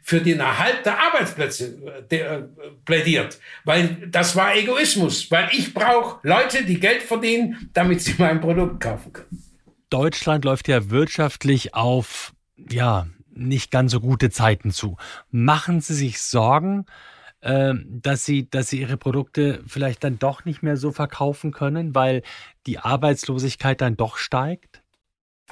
für 0.02 0.20
den 0.20 0.40
Erhalt 0.40 0.84
der 0.84 1.00
Arbeitsplätze 1.00 2.04
äh, 2.10 2.16
äh, 2.16 2.42
plädiert, 2.84 3.38
weil 3.64 4.08
das 4.10 4.34
war 4.34 4.54
Egoismus, 4.56 5.30
weil 5.30 5.48
ich 5.52 5.72
brauche 5.72 6.18
Leute, 6.26 6.64
die 6.64 6.80
Geld 6.80 7.02
verdienen, 7.02 7.70
damit 7.72 8.02
sie 8.02 8.16
mein 8.18 8.40
Produkt 8.40 8.82
kaufen 8.82 9.12
können. 9.12 9.42
Deutschland 9.90 10.44
läuft 10.44 10.68
ja 10.68 10.90
wirtschaftlich 10.90 11.74
auf, 11.74 12.32
ja, 12.56 13.06
nicht 13.34 13.70
ganz 13.70 13.92
so 13.92 14.00
gute 14.00 14.30
Zeiten 14.30 14.70
zu. 14.70 14.96
Machen 15.30 15.80
Sie 15.80 15.94
sich 15.94 16.20
Sorgen, 16.20 16.86
ähm, 17.42 18.00
dass 18.02 18.24
sie, 18.24 18.48
dass 18.48 18.68
sie 18.68 18.80
ihre 18.80 18.96
Produkte 18.96 19.62
vielleicht 19.66 20.04
dann 20.04 20.18
doch 20.18 20.44
nicht 20.44 20.62
mehr 20.62 20.76
so 20.76 20.92
verkaufen 20.92 21.50
können, 21.52 21.94
weil 21.94 22.22
die 22.66 22.78
Arbeitslosigkeit 22.78 23.80
dann 23.80 23.96
doch 23.96 24.16
steigt? 24.16 24.81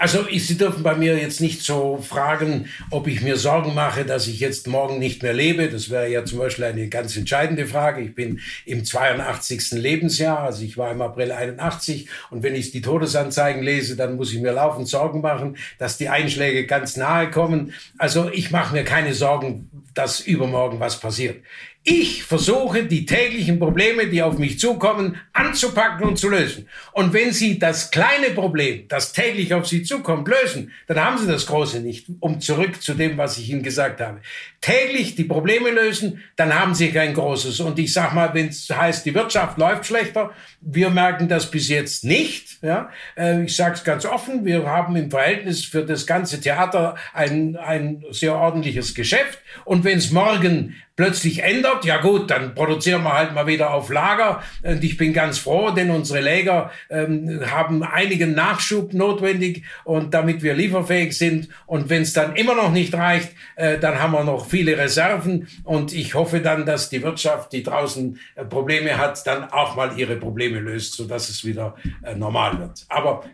Also 0.01 0.25
Sie 0.31 0.57
dürfen 0.57 0.83
bei 0.83 0.95
mir 0.95 1.19
jetzt 1.19 1.43
nicht 1.43 1.61
so 1.61 1.99
fragen, 1.99 2.71
ob 2.91 3.07
ich 3.07 3.21
mir 3.21 3.37
Sorgen 3.37 3.75
mache, 3.75 4.07
dass 4.07 4.29
ich 4.29 4.41
jetzt 4.41 4.67
morgen 4.67 4.99
nicht 4.99 5.23
mehr 5.23 5.35
lebe. 5.35 5.69
Das 5.69 5.91
wäre 5.91 6.09
ja 6.09 6.25
zum 6.25 6.39
Beispiel 6.39 6.65
eine 6.65 6.89
ganz 6.89 7.19
entscheidende 7.19 7.67
Frage. 7.67 8.01
Ich 8.01 8.15
bin 8.15 8.41
im 8.65 8.83
82. 8.83 9.73
Lebensjahr, 9.73 10.39
also 10.39 10.65
ich 10.65 10.79
war 10.79 10.91
im 10.91 11.03
April 11.03 11.33
81 11.33 12.09
und 12.31 12.43
wenn 12.43 12.55
ich 12.55 12.71
die 12.71 12.81
Todesanzeigen 12.81 13.63
lese, 13.63 13.95
dann 13.95 14.17
muss 14.17 14.33
ich 14.33 14.41
mir 14.41 14.53
laufend 14.53 14.89
Sorgen 14.89 15.21
machen, 15.21 15.59
dass 15.77 15.99
die 15.99 16.09
Einschläge 16.09 16.65
ganz 16.65 16.97
nahe 16.97 17.31
kommen. 17.31 17.75
Also 17.99 18.31
ich 18.33 18.51
mache 18.51 18.75
mir 18.75 18.85
keine 18.85 19.13
Sorgen, 19.13 19.69
dass 19.93 20.21
übermorgen 20.21 20.81
was 20.81 20.99
passiert. 20.99 21.43
Ich 21.83 22.25
versuche, 22.25 22.85
die 22.85 23.07
täglichen 23.07 23.59
Probleme, 23.59 24.07
die 24.07 24.23
auf 24.23 24.37
mich 24.37 24.59
zukommen, 24.59 25.17
anzupacken 25.33 26.07
und 26.07 26.19
zu 26.19 26.29
lösen. 26.29 26.69
Und 26.93 27.15
wenn 27.15 27.33
Sie 27.33 27.59
das 27.59 27.91
kleine 27.91 28.31
Problem, 28.35 28.87
das 28.89 29.15
täglich 29.15 29.55
auf 29.55 29.67
Sie 29.67 29.83
zukommt, 29.83 30.29
lösen, 30.29 30.73
dann 30.89 31.03
haben 31.03 31.17
Sie 31.17 31.27
das 31.27 31.47
große 31.47 31.81
nicht, 31.81 32.07
um 32.21 32.39
zurück 32.39 32.83
zu 32.83 32.93
dem, 32.93 33.17
was 33.17 33.39
ich 33.39 33.49
Ihnen 33.49 33.63
gesagt 33.63 34.03
habe. 34.03 34.21
Täglich 34.61 35.15
die 35.15 35.25
Probleme 35.25 35.71
lösen, 35.71 36.23
dann 36.37 36.55
haben 36.55 36.75
Sie 36.75 36.91
kein 36.91 37.15
großes. 37.15 37.61
Und 37.61 37.79
ich 37.79 37.95
sage 37.95 38.15
mal, 38.15 38.35
wenn 38.35 38.49
es 38.49 38.69
heißt, 38.69 39.07
die 39.07 39.15
Wirtschaft 39.15 39.57
läuft 39.57 39.87
schlechter, 39.87 40.33
wir 40.61 40.91
merken 40.91 41.29
das 41.29 41.51
bis 41.51 41.71
jetzt 41.71 42.05
nicht. 42.05 42.63
Ja? 42.63 42.91
Äh, 43.17 43.45
ich 43.45 43.57
sage 43.57 43.77
es 43.77 43.85
ganz 43.85 44.05
offen, 44.05 44.45
wir 44.45 44.67
haben 44.67 44.97
im 44.97 45.11
Verhältnis 45.11 45.65
für 45.65 45.87
das 45.87 46.07
ganze 46.07 46.43
Theater 46.43 46.97
ein, 47.15 47.57
ein 47.57 48.05
sehr 48.11 48.35
ordentliches 48.35 48.95
Geschäft. 48.95 49.39
Und 49.65 49.85
wenn 49.85 49.97
es 49.97 50.11
morgen 50.11 50.77
plötzlich 51.01 51.43
ändert, 51.43 51.87
ja 51.87 51.97
gut, 51.97 52.31
dann 52.31 52.55
produzieren 52.55 53.03
wir 53.05 53.15
halt 53.15 53.35
mal 53.35 53.47
wieder 53.47 53.73
auf 53.73 53.89
Lager. 53.89 54.43
Und 54.63 54.85
ich 54.85 54.99
bin 54.99 55.15
ganz 55.15 55.39
froh, 55.39 55.71
denn 55.71 55.91
unsere 55.91 56.21
Läger 56.21 56.71
ähm, 56.91 57.41
haben 57.51 57.83
einigen 57.83 58.35
Nachschub 58.35 58.93
notwendig 58.93 59.65
und 59.85 60.13
damit 60.13 60.43
wir 60.43 60.53
lieferfähig 60.53 61.17
sind. 61.17 61.49
Und 61.65 61.89
wenn 61.89 62.03
es 62.03 62.13
dann 62.13 62.37
immer 62.37 62.55
noch 62.55 62.71
nicht 62.71 62.93
reicht, 62.93 63.31
äh, 63.57 63.79
dann 63.79 63.99
haben 63.99 64.13
wir 64.13 64.25
noch 64.25 64.45
viele 64.45 64.77
Reserven. 64.77 65.49
Und 65.65 65.95
ich 65.95 66.13
hoffe 66.13 66.41
dann, 66.41 66.67
dass 66.67 66.91
die 66.91 67.03
Wirtschaft, 67.03 67.55
die 67.55 67.63
draußen 67.63 68.21
äh, 68.35 68.45
Probleme 68.45 68.99
hat, 68.99 69.27
dann 69.27 69.45
auch 69.45 69.77
mal 69.77 69.99
ihre 69.99 70.17
Probleme 70.17 70.61
löst, 70.61 70.93
sodass 70.93 71.31
es 71.31 71.47
wieder 71.47 71.77
äh, 72.03 72.15
normal 72.15 72.59
wird. 72.59 72.85
Aber 72.91 73.25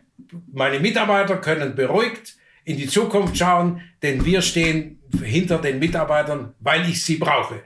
meine 0.53 0.79
Mitarbeiter 0.79 1.39
können 1.39 1.75
beruhigt 1.75 2.37
in 2.65 2.77
die 2.77 2.87
Zukunft 2.87 3.37
schauen, 3.37 3.81
denn 4.03 4.25
wir 4.25 4.41
stehen 4.41 4.96
hinter 5.23 5.59
den 5.59 5.79
Mitarbeitern, 5.79 6.55
weil 6.61 6.89
ich 6.89 7.05
sie 7.05 7.17
brauche. 7.17 7.63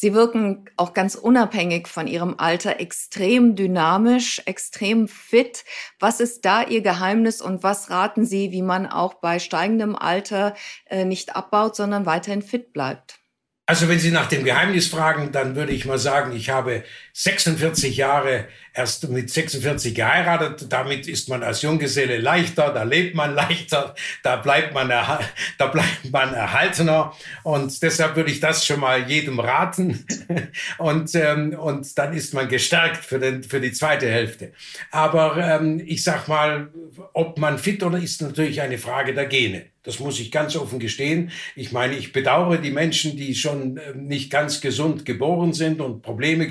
Sie 0.00 0.14
wirken 0.14 0.70
auch 0.76 0.94
ganz 0.94 1.16
unabhängig 1.16 1.88
von 1.88 2.06
Ihrem 2.06 2.36
Alter 2.38 2.78
extrem 2.78 3.56
dynamisch, 3.56 4.40
extrem 4.46 5.08
fit. 5.08 5.64
Was 5.98 6.20
ist 6.20 6.44
da 6.44 6.62
Ihr 6.62 6.82
Geheimnis 6.82 7.40
und 7.40 7.64
was 7.64 7.90
raten 7.90 8.24
Sie, 8.24 8.52
wie 8.52 8.62
man 8.62 8.86
auch 8.86 9.14
bei 9.14 9.40
steigendem 9.40 9.96
Alter 9.96 10.54
äh, 10.86 11.04
nicht 11.04 11.34
abbaut, 11.34 11.74
sondern 11.74 12.06
weiterhin 12.06 12.42
fit 12.42 12.72
bleibt? 12.72 13.18
Also 13.66 13.88
wenn 13.88 13.98
Sie 13.98 14.12
nach 14.12 14.28
dem 14.28 14.44
Geheimnis 14.44 14.86
fragen, 14.86 15.32
dann 15.32 15.56
würde 15.56 15.72
ich 15.72 15.84
mal 15.84 15.98
sagen, 15.98 16.30
ich 16.32 16.48
habe 16.48 16.84
46 17.20 17.96
Jahre 17.96 18.44
erst 18.72 19.08
mit 19.08 19.28
46 19.28 19.92
geheiratet. 19.92 20.66
Damit 20.68 21.08
ist 21.08 21.28
man 21.28 21.42
als 21.42 21.62
Junggeselle 21.62 22.18
leichter, 22.18 22.72
da 22.72 22.84
lebt 22.84 23.16
man 23.16 23.34
leichter, 23.34 23.96
da 24.22 24.36
bleibt 24.36 24.72
man, 24.72 24.88
da 24.88 25.66
bleibt 25.66 26.12
man 26.12 26.32
erhaltener. 26.32 27.12
Und 27.42 27.82
deshalb 27.82 28.14
würde 28.14 28.30
ich 28.30 28.38
das 28.38 28.64
schon 28.64 28.78
mal 28.78 29.10
jedem 29.10 29.40
raten. 29.40 30.06
Und, 30.78 31.12
ähm, 31.16 31.56
und 31.58 31.98
dann 31.98 32.12
ist 32.12 32.34
man 32.34 32.48
gestärkt 32.48 33.04
für, 33.04 33.18
den, 33.18 33.42
für 33.42 33.60
die 33.60 33.72
zweite 33.72 34.08
Hälfte. 34.08 34.52
Aber 34.90 35.36
ähm, 35.36 35.82
ich 35.84 36.04
sag 36.04 36.28
mal, 36.28 36.68
ob 37.12 37.38
man 37.38 37.58
fit 37.58 37.82
oder 37.82 37.98
ist 37.98 38.22
natürlich 38.22 38.60
eine 38.60 38.78
Frage 38.78 39.14
der 39.14 39.26
Gene. 39.26 39.66
Das 39.88 40.00
muss 40.00 40.20
ich 40.20 40.30
ganz 40.30 40.54
offen 40.54 40.78
gestehen. 40.78 41.30
Ich 41.56 41.72
meine, 41.72 41.96
ich 41.96 42.12
bedauere 42.12 42.58
die 42.58 42.70
Menschen, 42.70 43.16
die 43.16 43.34
schon 43.34 43.78
ähm, 43.78 44.06
nicht 44.06 44.30
ganz 44.30 44.60
gesund 44.60 45.06
geboren 45.06 45.54
sind 45.54 45.80
und 45.80 46.02
Probleme, 46.02 46.46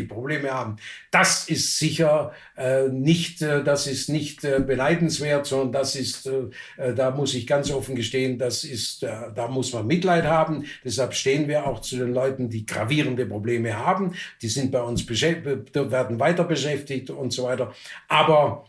gesundheitliche 0.00 0.04
Probleme 0.04 0.50
haben. 0.50 0.76
Das 1.10 1.48
ist 1.48 1.78
sicher 1.78 2.32
äh, 2.56 2.88
nicht, 2.88 3.42
äh, 3.42 3.62
das 3.62 3.86
ist 3.86 4.08
nicht 4.08 4.44
äh, 4.44 4.60
beneidenswert, 4.60 5.46
sondern 5.46 5.72
das 5.72 5.96
ist, 5.96 6.26
äh, 6.26 6.50
äh, 6.76 6.94
da 6.94 7.10
muss 7.10 7.34
ich 7.34 7.46
ganz 7.46 7.70
offen 7.70 7.94
gestehen, 7.94 8.38
das 8.38 8.64
ist, 8.64 9.02
äh, 9.02 9.32
da 9.34 9.48
muss 9.48 9.72
man 9.72 9.86
Mitleid 9.86 10.24
haben. 10.24 10.64
Deshalb 10.84 11.14
stehen 11.14 11.48
wir 11.48 11.66
auch 11.66 11.80
zu 11.80 11.96
den 11.96 12.12
Leuten, 12.12 12.48
die 12.48 12.66
gravierende 12.66 13.26
Probleme 13.26 13.76
haben. 13.76 14.14
Die 14.42 14.48
sind 14.48 14.70
bei 14.70 14.82
uns 14.82 15.04
beschäftigt, 15.04 15.74
werden 15.74 16.18
weiter 16.20 16.44
beschäftigt 16.44 17.10
und 17.10 17.32
so 17.32 17.44
weiter. 17.44 17.72
Aber 18.08 18.66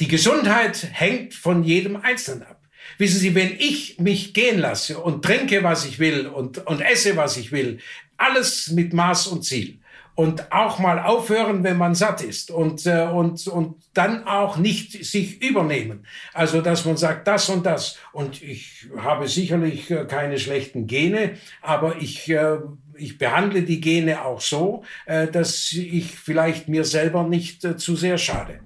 die 0.00 0.08
Gesundheit 0.08 0.88
hängt 0.92 1.34
von 1.34 1.62
jedem 1.62 1.96
Einzelnen 1.96 2.44
ab. 2.44 2.62
Wissen 2.98 3.20
Sie, 3.20 3.34
wenn 3.34 3.52
ich 3.58 3.98
mich 3.98 4.32
gehen 4.32 4.58
lasse 4.58 4.98
und 4.98 5.22
trinke, 5.22 5.62
was 5.62 5.84
ich 5.84 5.98
will 5.98 6.26
und, 6.26 6.66
und 6.66 6.80
esse, 6.80 7.16
was 7.16 7.36
ich 7.36 7.52
will, 7.52 7.78
alles 8.16 8.70
mit 8.70 8.92
Maß 8.92 9.26
und 9.26 9.44
Ziel 9.44 9.78
und 10.16 10.50
auch 10.50 10.78
mal 10.78 10.98
aufhören, 10.98 11.62
wenn 11.62 11.76
man 11.76 11.94
satt 11.94 12.22
ist 12.22 12.50
und, 12.50 12.84
äh, 12.86 13.06
und, 13.06 13.46
und 13.46 13.76
dann 13.94 14.26
auch 14.26 14.56
nicht 14.56 15.04
sich 15.04 15.42
übernehmen. 15.42 16.06
Also, 16.32 16.62
dass 16.62 16.84
man 16.86 16.96
sagt, 16.96 17.28
das 17.28 17.48
und 17.50 17.64
das. 17.66 17.98
Und 18.12 18.42
ich 18.42 18.88
habe 18.96 19.28
sicherlich 19.28 19.90
äh, 19.90 20.06
keine 20.06 20.38
schlechten 20.38 20.86
Gene, 20.86 21.36
aber 21.60 21.96
ich, 22.00 22.28
äh, 22.30 22.56
ich 22.96 23.18
behandle 23.18 23.62
die 23.62 23.80
Gene 23.80 24.24
auch 24.24 24.40
so, 24.40 24.84
äh, 25.04 25.28
dass 25.28 25.70
ich 25.72 26.12
vielleicht 26.12 26.68
mir 26.68 26.84
selber 26.84 27.22
nicht 27.22 27.64
äh, 27.64 27.76
zu 27.76 27.94
sehr 27.94 28.16
schade. 28.16 28.60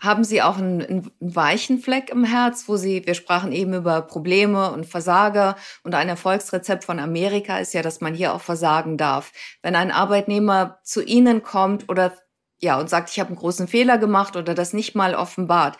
Haben 0.00 0.22
Sie 0.22 0.42
auch 0.42 0.58
einen, 0.58 0.82
einen, 0.82 1.10
weichen 1.18 1.78
Fleck 1.80 2.10
im 2.10 2.24
Herz, 2.24 2.64
wo 2.68 2.76
Sie, 2.76 3.04
wir 3.06 3.14
sprachen 3.14 3.52
eben 3.52 3.74
über 3.74 4.02
Probleme 4.02 4.70
und 4.70 4.86
Versager 4.86 5.56
und 5.82 5.94
ein 5.94 6.08
Erfolgsrezept 6.08 6.84
von 6.84 7.00
Amerika 7.00 7.58
ist 7.58 7.74
ja, 7.74 7.82
dass 7.82 8.00
man 8.00 8.14
hier 8.14 8.32
auch 8.34 8.40
versagen 8.40 8.96
darf. 8.96 9.32
Wenn 9.62 9.74
ein 9.74 9.90
Arbeitnehmer 9.90 10.78
zu 10.84 11.02
Ihnen 11.02 11.42
kommt 11.42 11.88
oder 11.88 12.12
ja 12.60 12.78
und 12.78 12.88
sagt, 12.88 13.10
ich 13.10 13.20
habe 13.20 13.28
einen 13.28 13.38
großen 13.38 13.68
Fehler 13.68 13.98
gemacht 13.98 14.36
oder 14.36 14.54
das 14.54 14.72
nicht 14.72 14.94
mal 14.94 15.14
offenbart, 15.14 15.76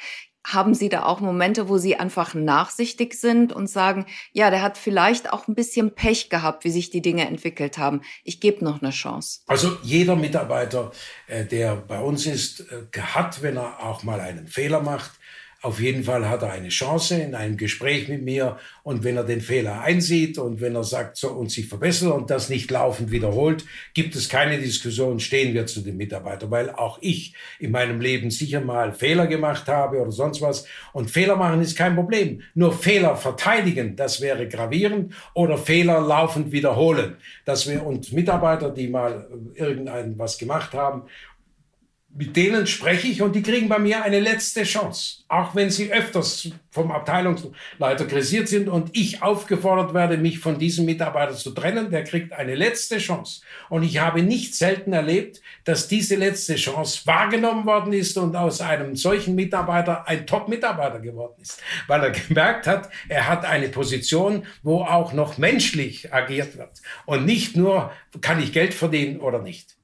haben 0.53 0.75
Sie 0.75 0.89
da 0.89 1.05
auch 1.05 1.21
Momente, 1.21 1.69
wo 1.69 1.79
Sie 1.79 1.97
einfach 1.97 2.35
nachsichtig 2.35 3.15
sind 3.15 3.53
und 3.53 3.69
sagen, 3.69 4.07
ja, 4.33 4.51
der 4.51 4.63
hat 4.63 4.79
vielleicht 4.79 5.33
auch 5.33 5.47
ein 5.47 5.55
bisschen 5.55 5.95
Pech 5.95 6.31
gehabt, 6.31 6.65
wie 6.65 6.71
sich 6.71 6.91
die 6.91 7.03
Dinge 7.03 7.27
entwickelt 7.27 7.77
haben. 7.77 8.01
Ich 8.25 8.41
gebe 8.41 8.65
noch 8.65 8.81
eine 8.81 8.91
Chance. 8.91 9.41
Also 9.47 9.77
jeder 9.83 10.17
Mitarbeiter, 10.17 10.93
äh, 11.27 11.45
der 11.45 11.77
bei 11.77 12.01
uns 12.01 12.27
ist, 12.27 12.61
äh, 12.61 13.01
hat, 13.01 13.43
wenn 13.43 13.59
er 13.59 13.83
auch 13.83 14.03
mal 14.05 14.21
einen 14.21 14.49
Fehler 14.49 14.81
macht, 14.81 15.18
auf 15.61 15.81
jeden 15.81 16.05
Fall 16.05 16.29
hat 16.29 16.43
er 16.43 16.53
eine 16.53 16.69
Chance 16.69 17.17
in 17.17 17.35
einem 17.35 17.57
Gespräch 17.57 18.09
mit 18.09 18.23
mir 18.23 18.59
und 18.85 19.03
wenn 19.03 19.17
er 19.17 19.25
den 19.25 19.41
Fehler 19.41 19.81
einsieht 19.81 20.39
und 20.39 20.61
wenn 20.61 20.77
er 20.77 20.85
sagt 20.85 21.17
so 21.17 21.31
und 21.31 21.51
sich 21.51 21.67
verbessert 21.67 22.13
und 22.13 22.31
das 22.31 22.49
nicht 22.49 22.71
laufend 22.71 23.11
wiederholt, 23.11 23.65
gibt 23.93 24.15
es 24.15 24.29
keine 24.29 24.59
Diskussion, 24.59 25.19
stehen 25.19 25.55
wir 25.55 25.67
zu 25.67 25.81
dem 25.81 25.97
Mitarbeiter, 25.97 26.49
weil 26.53 26.71
auch 26.71 26.99
ich 27.01 27.35
in 27.59 27.73
meinem 27.73 28.01
Leben 28.01 28.31
sicher 28.31 28.61
mal 28.61 28.93
Fehler 28.93 29.27
gemacht 29.27 29.67
habe 29.67 30.01
oder 30.01 30.13
sonst 30.13 30.41
was 30.41 30.65
und 30.93 31.11
Fehler 31.11 31.35
machen 31.35 31.61
ist 31.61 31.77
kein 31.77 31.97
Problem. 31.97 32.43
Nur 32.55 32.73
Fehler 32.73 33.17
verteidigen, 33.17 33.97
das 33.97 34.21
wäre 34.21 34.47
gravierend 34.47 35.13
oder 35.35 35.59
Fehler 35.59 36.01
laufend 36.01 36.53
wiederholen. 36.53 37.17
dass 37.45 37.69
wir 37.69 37.85
und 37.85 38.13
Mitarbeiter, 38.13 38.71
die 38.71 38.89
mal 38.89 39.29
irgendein 39.55 40.19
was 40.19 40.39
gemacht 40.39 40.73
haben 40.75 41.03
mit 42.19 42.35
denen 42.35 42.67
spreche 42.67 43.07
ich 43.07 43.23
und 43.23 43.37
die 43.37 43.45
kriegen 43.45 43.69
bei 43.69 43.79
mir 43.79 44.03
eine 44.03 44.19
letzte 44.19 44.65
Chance. 44.65 45.23
Auch 45.29 45.55
wenn 45.55 45.71
sie 45.71 45.93
öfters 45.93 46.51
vom 46.73 46.91
Abteilungsleiter 46.91 48.07
kritisiert 48.07 48.49
sind 48.49 48.69
und 48.69 48.91
ich 48.93 49.23
aufgefordert 49.23 49.95
werde, 49.95 50.17
mich 50.17 50.41
von 50.41 50.59
diesem 50.59 50.85
Mitarbeiter 50.85 51.35
zu 51.35 51.53
trennen, 51.53 51.93
der 51.93 52.03
kriegt 52.03 52.33
eine 52.33 52.57
letzte 52.57 52.99
Chance. 52.99 53.43
Und 53.69 53.85
ich 53.85 54.01
habe 54.01 54.23
nicht 54.23 54.57
selten 54.57 54.93
erlebt, 54.93 55.41
dass 55.63 55.87
diese 55.87 56.17
letzte 56.17 56.57
Chance 56.57 57.03
wahrgenommen 57.07 57.67
worden 57.67 57.93
ist 57.93 58.19
und 58.19 58.35
aus 58.35 58.61
einem 58.61 58.97
solchen 58.97 59.37
Mitarbeiter 59.37 60.09
ein 60.09 60.27
Top-Mitarbeiter 60.27 60.99
geworden 60.99 61.41
ist, 61.41 61.63
weil 61.87 62.03
er 62.03 62.11
gemerkt 62.11 62.67
hat, 62.67 62.91
er 63.09 63.29
hat 63.29 63.45
eine 63.45 63.69
Position, 63.69 64.45
wo 64.65 64.81
auch 64.83 65.13
noch 65.13 65.39
menschlich 65.39 66.13
agiert 66.13 66.59
wird 66.59 66.83
und 67.07 67.25
nicht 67.25 67.57
nur, 67.57 67.93
kann 68.21 68.43
ich 68.43 68.53
Geld 68.53 68.75
verdienen 68.75 69.21
oder 69.21 69.41
nicht. 69.41 69.78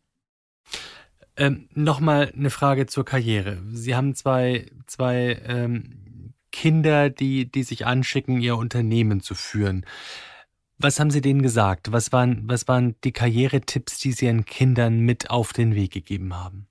Ähm, 1.36 1.68
Nochmal 1.74 2.32
eine 2.36 2.50
Frage 2.50 2.86
zur 2.86 3.04
Karriere. 3.04 3.62
Sie 3.72 3.94
haben 3.94 4.14
zwei, 4.14 4.66
zwei 4.86 5.40
ähm, 5.46 6.32
Kinder, 6.52 7.10
die, 7.10 7.50
die 7.50 7.64
sich 7.64 7.86
anschicken, 7.86 8.40
ihr 8.40 8.56
Unternehmen 8.56 9.20
zu 9.20 9.34
führen. 9.34 9.84
Was 10.78 11.00
haben 11.00 11.10
Sie 11.10 11.20
denen 11.20 11.42
gesagt? 11.42 11.92
Was 11.92 12.12
waren, 12.12 12.42
was 12.46 12.68
waren 12.68 12.94
die 13.04 13.12
Karrieretipps, 13.12 13.98
die 13.98 14.12
Sie 14.12 14.26
Ihren 14.26 14.44
Kindern 14.44 15.00
mit 15.00 15.30
auf 15.30 15.52
den 15.52 15.74
Weg 15.74 15.92
gegeben 15.92 16.34
haben? 16.34 16.68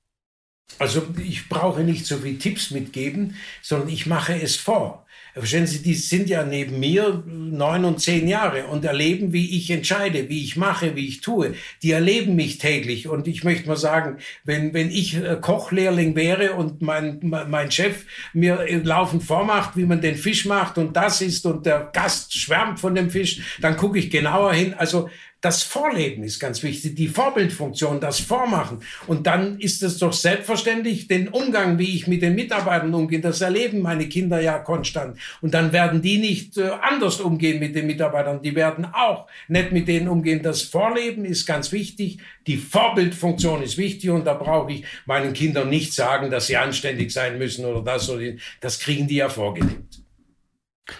Also 0.79 1.05
ich 1.17 1.49
brauche 1.49 1.83
nicht 1.83 2.05
so 2.05 2.17
viele 2.17 2.37
Tipps 2.37 2.71
mitgeben, 2.71 3.35
sondern 3.61 3.89
ich 3.89 4.05
mache 4.05 4.41
es 4.41 4.55
vor. 4.55 5.05
Verstehen 5.33 5.65
Sie, 5.65 5.81
die 5.81 5.95
sind 5.95 6.29
ja 6.29 6.43
neben 6.43 6.79
mir 6.79 7.23
neun 7.25 7.85
und 7.85 7.99
zehn 7.99 8.27
Jahre 8.27 8.67
und 8.67 8.85
erleben, 8.85 9.33
wie 9.33 9.57
ich 9.57 9.71
entscheide, 9.71 10.29
wie 10.29 10.43
ich 10.43 10.57
mache, 10.57 10.95
wie 10.95 11.07
ich 11.07 11.21
tue. 11.21 11.55
Die 11.81 11.91
erleben 11.91 12.35
mich 12.35 12.59
täglich. 12.59 13.07
Und 13.07 13.27
ich 13.27 13.43
möchte 13.43 13.67
mal 13.67 13.75
sagen, 13.75 14.17
wenn, 14.43 14.75
wenn 14.75 14.91
ich 14.91 15.15
äh, 15.15 15.37
Kochlehrling 15.41 16.15
wäre 16.15 16.53
und 16.53 16.83
mein, 16.83 17.19
mein 17.21 17.71
Chef 17.71 18.05
mir 18.33 18.63
laufend 18.83 19.23
vormacht, 19.23 19.75
wie 19.75 19.85
man 19.85 20.01
den 20.01 20.17
Fisch 20.17 20.45
macht 20.45 20.77
und 20.77 20.95
das 20.95 21.21
ist 21.21 21.47
und 21.47 21.65
der 21.65 21.89
Gast 21.91 22.33
schwärmt 22.37 22.79
von 22.79 22.93
dem 22.93 23.09
Fisch, 23.09 23.57
dann 23.59 23.75
gucke 23.75 23.97
ich 23.97 24.11
genauer 24.11 24.53
hin. 24.53 24.75
Also 24.75 25.09
das 25.43 25.61
Vorleben 25.61 26.23
ist 26.23 26.39
ganz 26.39 26.63
wichtig, 26.63 26.95
die 26.95 27.09
Vorbildfunktion, 27.09 27.99
das 27.99 28.21
Vormachen. 28.21 28.79
Und 29.07 29.27
dann 29.27 29.59
ist 29.59 29.83
es 29.83 29.97
doch 29.97 30.13
selbstverständlich, 30.13 31.09
den 31.09 31.27
Umgang, 31.27 31.77
wie 31.77 31.95
ich 31.95 32.07
mit 32.07 32.21
den 32.21 32.33
Mitarbeitern 32.33 32.93
umgehe, 32.93 33.19
das 33.19 33.41
erleben 33.41 33.81
meine 33.81 34.07
Kinder 34.07 34.39
ja 34.39 34.57
konstant. 34.59 35.19
Und 35.41 35.53
dann 35.53 35.73
werden 35.73 36.01
die 36.01 36.17
nicht 36.17 36.57
äh, 36.57 36.69
anders 36.81 37.19
umgehen 37.19 37.59
mit 37.59 37.75
den 37.75 37.87
Mitarbeitern, 37.87 38.41
die 38.41 38.55
werden 38.55 38.85
auch 38.85 39.27
nicht 39.49 39.73
mit 39.73 39.89
denen 39.89 40.07
umgehen. 40.07 40.41
Das 40.41 40.61
Vorleben 40.61 41.25
ist 41.25 41.45
ganz 41.45 41.73
wichtig, 41.73 42.19
die 42.47 42.55
Vorbildfunktion 42.55 43.63
ist 43.63 43.77
wichtig 43.77 44.11
und 44.11 44.25
da 44.25 44.35
brauche 44.35 44.71
ich 44.71 44.85
meinen 45.05 45.33
Kindern 45.33 45.69
nicht 45.69 45.93
sagen, 45.93 46.31
dass 46.31 46.47
sie 46.47 46.55
anständig 46.55 47.11
sein 47.11 47.37
müssen 47.37 47.65
oder 47.65 47.81
das 47.81 48.09
oder 48.09 48.31
das 48.61 48.79
kriegen 48.79 49.09
die 49.09 49.15
ja 49.15 49.27
vorgelebt. 49.27 49.99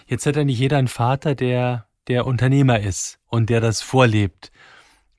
Jetzt 0.06 0.26
hat 0.26 0.36
ja 0.36 0.44
nicht 0.44 0.60
jeder 0.60 0.80
einen 0.80 0.89
Vater, 0.89 1.34
der 1.34 1.88
der 2.08 2.28
Unternehmer 2.28 2.82
ist 2.82 3.20
und 3.34 3.49
der 3.49 3.61
das 3.61 3.81
vorlebt. 3.81 4.51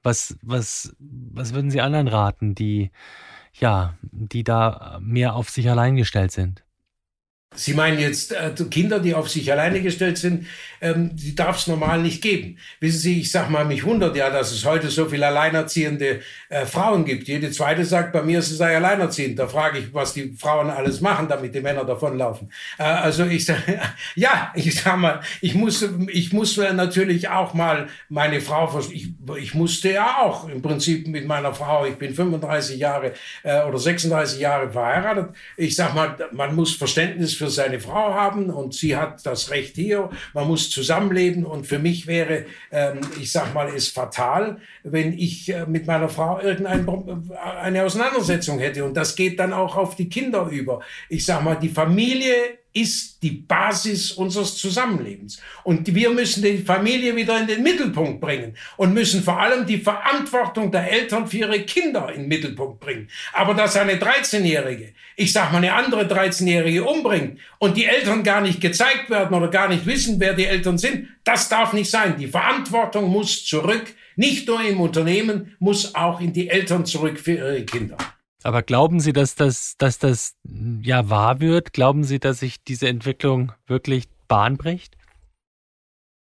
Was, 0.04 0.38
was, 0.40 0.94
was 1.00 1.52
würden 1.52 1.72
Sie 1.72 1.80
anderen 1.80 2.06
raten, 2.06 2.54
die, 2.54 2.92
ja, 3.54 3.94
die 4.02 4.44
da 4.44 4.98
mehr 5.02 5.34
auf 5.34 5.50
sich 5.50 5.68
allein 5.68 5.96
gestellt 5.96 6.30
sind? 6.30 6.64
Sie 7.56 7.74
meinen 7.74 7.98
jetzt 7.98 8.32
äh, 8.32 8.52
Kinder, 8.70 9.00
die 9.00 9.14
auf 9.14 9.28
sich 9.28 9.50
alleine 9.50 9.80
gestellt 9.80 10.18
sind, 10.18 10.46
ähm, 10.80 11.10
die 11.14 11.34
darf 11.34 11.58
es 11.58 11.66
normal 11.66 12.02
nicht 12.02 12.22
geben. 12.22 12.58
Wissen 12.80 12.98
Sie, 12.98 13.20
ich 13.20 13.30
sag 13.30 13.48
mal, 13.48 13.64
mich 13.64 13.84
wundert 13.84 14.16
ja, 14.16 14.30
dass 14.30 14.52
es 14.52 14.64
heute 14.64 14.90
so 14.90 15.06
viele 15.06 15.26
alleinerziehende 15.26 16.20
äh, 16.48 16.66
Frauen 16.66 17.04
gibt. 17.04 17.26
Jede 17.26 17.50
zweite 17.50 17.84
sagt, 17.84 18.12
bei 18.12 18.22
mir 18.22 18.40
ist 18.40 18.50
es 18.50 18.58
sei 18.58 18.76
alleinerziehend. 18.76 19.38
Da 19.38 19.46
frage 19.46 19.78
ich, 19.78 19.94
was 19.94 20.12
die 20.12 20.34
Frauen 20.36 20.68
alles 20.68 21.00
machen, 21.00 21.28
damit 21.28 21.54
die 21.54 21.60
Männer 21.60 21.84
davonlaufen. 21.84 22.50
Äh, 22.78 22.82
also 22.82 23.24
ich 23.24 23.44
sag, 23.44 23.58
ja, 24.14 24.52
ich 24.54 24.74
sag 24.74 24.98
mal, 24.98 25.20
ich 25.40 25.54
muss, 25.54 25.88
ich 26.08 26.32
muss 26.32 26.56
natürlich 26.56 27.28
auch 27.28 27.54
mal 27.54 27.88
meine 28.08 28.40
Frau, 28.40 28.78
ich, 28.90 29.08
ich 29.38 29.54
musste 29.54 29.92
ja 29.92 30.18
auch 30.22 30.48
im 30.48 30.60
Prinzip 30.60 31.06
mit 31.08 31.26
meiner 31.26 31.54
Frau, 31.54 31.86
ich 31.86 31.96
bin 31.96 32.14
35 32.14 32.78
Jahre 32.78 33.12
äh, 33.42 33.62
oder 33.62 33.78
36 33.78 34.40
Jahre 34.40 34.70
verheiratet. 34.70 35.30
Ich 35.56 35.76
sag 35.76 35.94
mal, 35.94 36.16
man 36.32 36.54
muss 36.54 36.74
Verständnis 36.74 37.34
für 37.34 37.43
für 37.44 37.50
seine 37.50 37.78
Frau 37.78 38.14
haben 38.14 38.48
und 38.48 38.72
sie 38.72 38.96
hat 38.96 39.24
das 39.26 39.50
Recht 39.50 39.76
hier. 39.76 40.08
Man 40.32 40.48
muss 40.48 40.70
zusammenleben 40.70 41.44
und 41.44 41.66
für 41.66 41.78
mich 41.78 42.06
wäre, 42.06 42.46
ähm, 42.72 43.00
ich 43.20 43.32
sag 43.32 43.52
mal, 43.52 43.68
es 43.68 43.88
fatal, 43.88 44.58
wenn 44.82 45.12
ich 45.12 45.52
äh, 45.52 45.66
mit 45.66 45.86
meiner 45.86 46.08
Frau 46.08 46.40
irgendeine 46.40 47.84
Auseinandersetzung 47.84 48.58
hätte 48.58 48.84
und 48.84 48.96
das 48.96 49.14
geht 49.14 49.38
dann 49.38 49.52
auch 49.52 49.76
auf 49.76 49.94
die 49.94 50.08
Kinder 50.08 50.48
über. 50.50 50.80
Ich 51.10 51.26
sag 51.26 51.44
mal, 51.44 51.56
die 51.56 51.68
Familie 51.68 52.34
ist 52.74 53.22
die 53.22 53.30
Basis 53.30 54.10
unseres 54.10 54.56
Zusammenlebens. 54.56 55.40
Und 55.62 55.94
wir 55.94 56.10
müssen 56.10 56.42
die 56.42 56.58
Familie 56.58 57.14
wieder 57.14 57.40
in 57.40 57.46
den 57.46 57.62
Mittelpunkt 57.62 58.20
bringen 58.20 58.56
und 58.76 58.92
müssen 58.92 59.22
vor 59.22 59.40
allem 59.40 59.64
die 59.64 59.78
Verantwortung 59.78 60.72
der 60.72 60.90
Eltern 60.90 61.28
für 61.28 61.38
ihre 61.38 61.60
Kinder 61.60 62.12
in 62.12 62.22
den 62.22 62.28
Mittelpunkt 62.28 62.80
bringen. 62.80 63.08
Aber 63.32 63.54
dass 63.54 63.76
eine 63.76 63.94
13-Jährige, 63.94 64.92
ich 65.14 65.32
sag 65.32 65.52
mal 65.52 65.58
eine 65.58 65.72
andere 65.72 66.02
13-Jährige 66.02 66.82
umbringt 66.84 67.38
und 67.58 67.76
die 67.76 67.84
Eltern 67.84 68.24
gar 68.24 68.40
nicht 68.40 68.60
gezeigt 68.60 69.08
werden 69.08 69.34
oder 69.36 69.48
gar 69.48 69.68
nicht 69.68 69.86
wissen, 69.86 70.18
wer 70.18 70.34
die 70.34 70.46
Eltern 70.46 70.76
sind, 70.76 71.08
das 71.22 71.48
darf 71.48 71.74
nicht 71.74 71.90
sein. 71.90 72.16
Die 72.18 72.26
Verantwortung 72.26 73.08
muss 73.08 73.46
zurück, 73.46 73.94
nicht 74.16 74.48
nur 74.48 74.60
im 74.64 74.80
Unternehmen, 74.80 75.54
muss 75.60 75.94
auch 75.94 76.20
in 76.20 76.32
die 76.32 76.48
Eltern 76.48 76.84
zurück 76.84 77.20
für 77.20 77.32
ihre 77.34 77.64
Kinder. 77.64 77.96
Aber 78.44 78.62
glauben 78.62 79.00
Sie, 79.00 79.14
dass 79.14 79.34
das, 79.34 79.74
dass 79.78 79.98
das 79.98 80.34
ja 80.82 81.08
wahr 81.08 81.40
wird? 81.40 81.72
Glauben 81.72 82.04
Sie, 82.04 82.20
dass 82.20 82.40
sich 82.40 82.62
diese 82.62 82.88
Entwicklung 82.88 83.52
wirklich 83.66 84.04
Bahn 84.28 84.58
bricht? 84.58 84.98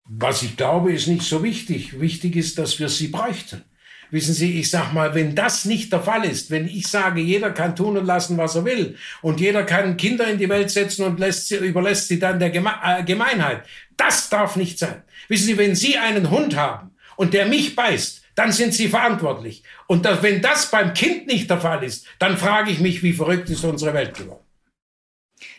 Was 0.09 0.43
ich 0.43 0.57
glaube, 0.57 0.93
ist 0.93 1.07
nicht 1.07 1.23
so 1.23 1.45
wichtig. 1.45 2.01
Wichtig 2.01 2.35
ist, 2.35 2.59
dass 2.59 2.81
wir 2.81 2.89
sie 2.89 3.09
bräuchten. 3.09 3.63
Wissen 4.11 4.35
Sie, 4.35 4.59
ich 4.59 4.71
sag 4.71 4.93
mal, 4.93 5.15
wenn 5.15 5.37
das 5.37 5.67
nicht 5.67 5.93
der 5.93 6.01
Fall 6.01 6.25
ist, 6.25 6.51
wenn 6.51 6.67
ich 6.67 6.89
sage, 6.89 7.21
jeder 7.21 7.53
kann 7.53 7.77
tun 7.77 7.97
und 7.97 8.07
lassen, 8.07 8.37
was 8.37 8.57
er 8.57 8.65
will, 8.65 8.97
und 9.23 9.39
jeder 9.39 9.63
kann 9.63 9.97
Kinder 9.97 10.27
in 10.27 10.39
die 10.39 10.49
Welt 10.49 10.71
setzen 10.71 11.05
und 11.05 11.21
lässt 11.21 11.47
sie, 11.47 11.59
überlässt 11.59 12.09
sie 12.09 12.19
dann 12.19 12.41
der 12.41 12.51
Geme 12.51 12.73
äh, 12.85 13.05
Gemeinheit, 13.05 13.65
das 13.97 14.29
darf 14.29 14.57
nicht 14.57 14.81
sein. 14.81 15.05
Wissen 15.29 15.47
Sie, 15.47 15.59
wenn 15.59 15.77
Sie 15.77 15.97
einen 15.97 16.29
Hund 16.29 16.57
haben 16.57 16.91
und 17.15 17.35
der 17.35 17.47
mich 17.47 17.77
beißt, 17.77 18.20
dann 18.41 18.53
sind 18.53 18.73
sie 18.73 18.89
verantwortlich. 18.89 19.63
Und 19.87 20.07
das, 20.07 20.23
wenn 20.23 20.41
das 20.41 20.71
beim 20.71 20.95
Kind 20.95 21.27
nicht 21.27 21.51
der 21.51 21.61
Fall 21.61 21.85
ist, 21.85 22.07
dann 22.19 22.39
frage 22.39 22.71
ich 22.71 22.81
mich, 22.81 23.03
wie 23.03 23.13
verrückt 23.13 23.51
ist 23.51 23.65
unsere 23.65 23.93
Welt 23.93 24.17
geworden. 24.17 24.45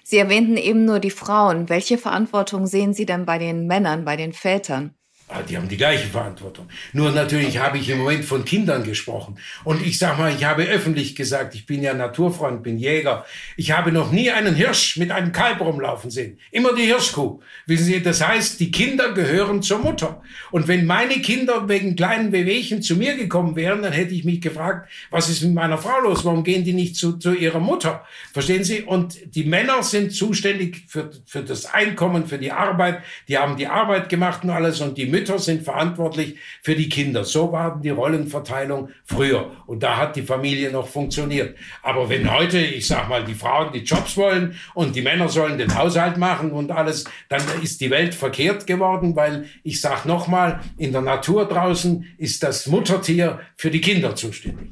Sie 0.03 0.17
erwähnten 0.17 0.57
eben 0.57 0.83
nur 0.85 0.99
die 0.99 1.11
Frauen. 1.11 1.69
Welche 1.69 1.99
Verantwortung 1.99 2.65
sehen 2.65 2.95
Sie 2.95 3.05
denn 3.05 3.25
bei 3.25 3.37
den 3.37 3.67
Männern, 3.67 4.03
bei 4.03 4.17
den 4.17 4.33
Vätern? 4.33 4.95
Ah, 5.33 5.43
die 5.43 5.55
haben 5.55 5.69
die 5.69 5.77
gleiche 5.77 6.07
Verantwortung. 6.07 6.67
Nur 6.91 7.09
natürlich 7.11 7.57
habe 7.57 7.77
ich 7.77 7.87
im 7.87 7.99
Moment 7.99 8.25
von 8.25 8.43
Kindern 8.43 8.83
gesprochen. 8.83 9.37
Und 9.63 9.81
ich 9.81 9.97
sage 9.97 10.19
mal, 10.19 10.35
ich 10.35 10.43
habe 10.43 10.63
öffentlich 10.63 11.15
gesagt, 11.15 11.55
ich 11.55 11.65
bin 11.65 11.81
ja 11.81 11.93
Naturfreund, 11.93 12.63
bin 12.63 12.77
Jäger. 12.77 13.25
Ich 13.55 13.71
habe 13.71 13.93
noch 13.93 14.11
nie 14.11 14.29
einen 14.29 14.55
Hirsch 14.55 14.97
mit 14.97 15.09
einem 15.09 15.31
Kalb 15.31 15.61
rumlaufen 15.61 16.11
sehen. 16.11 16.37
Immer 16.51 16.75
die 16.75 16.81
Hirschkuh. 16.81 17.39
Wissen 17.65 17.85
Sie, 17.85 18.03
das 18.03 18.27
heißt, 18.27 18.59
die 18.59 18.71
Kinder 18.71 19.13
gehören 19.13 19.61
zur 19.61 19.79
Mutter. 19.79 20.21
Und 20.51 20.67
wenn 20.67 20.85
meine 20.85 21.21
Kinder 21.21 21.69
wegen 21.69 21.95
kleinen 21.95 22.33
Wehwehchen 22.33 22.81
zu 22.81 22.97
mir 22.97 23.15
gekommen 23.15 23.55
wären, 23.55 23.83
dann 23.83 23.93
hätte 23.93 24.13
ich 24.13 24.25
mich 24.25 24.41
gefragt, 24.41 24.89
was 25.11 25.29
ist 25.29 25.43
mit 25.43 25.53
meiner 25.53 25.77
Frau 25.77 26.01
los? 26.01 26.25
Warum 26.25 26.43
gehen 26.43 26.65
die 26.65 26.73
nicht 26.73 26.97
zu, 26.97 27.17
zu 27.17 27.33
ihrer 27.33 27.61
Mutter? 27.61 28.05
Verstehen 28.33 28.65
Sie? 28.65 28.81
Und 28.81 29.17
die 29.33 29.45
Männer 29.45 29.81
sind 29.81 30.11
zuständig 30.11 30.83
für, 30.87 31.09
für 31.25 31.41
das 31.41 31.67
Einkommen, 31.67 32.27
für 32.27 32.37
die 32.37 32.51
Arbeit. 32.51 33.01
Die 33.29 33.37
haben 33.37 33.55
die 33.55 33.67
Arbeit 33.67 34.09
gemacht 34.09 34.43
und 34.43 34.49
alles. 34.49 34.81
Und 34.81 34.97
die 34.97 35.05
Mütter 35.05 35.20
Mütter 35.21 35.37
sind 35.37 35.61
verantwortlich 35.61 36.37
für 36.63 36.75
die 36.75 36.89
Kinder. 36.89 37.23
So 37.23 37.51
war 37.51 37.79
die 37.79 37.91
Rollenverteilung 37.91 38.89
früher. 39.05 39.51
Und 39.67 39.83
da 39.83 39.97
hat 39.97 40.15
die 40.15 40.23
Familie 40.23 40.71
noch 40.71 40.87
funktioniert. 40.87 41.55
Aber 41.83 42.09
wenn 42.09 42.31
heute, 42.31 42.57
ich 42.57 42.87
sag 42.87 43.07
mal, 43.07 43.23
die 43.23 43.35
Frauen 43.35 43.71
die 43.71 43.83
Jobs 43.83 44.17
wollen 44.17 44.55
und 44.73 44.95
die 44.95 45.03
Männer 45.03 45.29
sollen 45.29 45.59
den 45.59 45.77
Haushalt 45.77 46.17
machen 46.17 46.51
und 46.51 46.71
alles, 46.71 47.03
dann 47.29 47.41
ist 47.61 47.81
die 47.81 47.91
Welt 47.91 48.15
verkehrt 48.15 48.65
geworden, 48.65 49.15
weil 49.15 49.45
ich 49.63 49.79
sag 49.79 50.05
nochmal, 50.05 50.61
in 50.77 50.91
der 50.91 51.01
Natur 51.01 51.47
draußen 51.47 52.03
ist 52.17 52.41
das 52.41 52.65
Muttertier 52.65 53.41
für 53.55 53.69
die 53.69 53.81
Kinder 53.81 54.15
zuständig. 54.15 54.71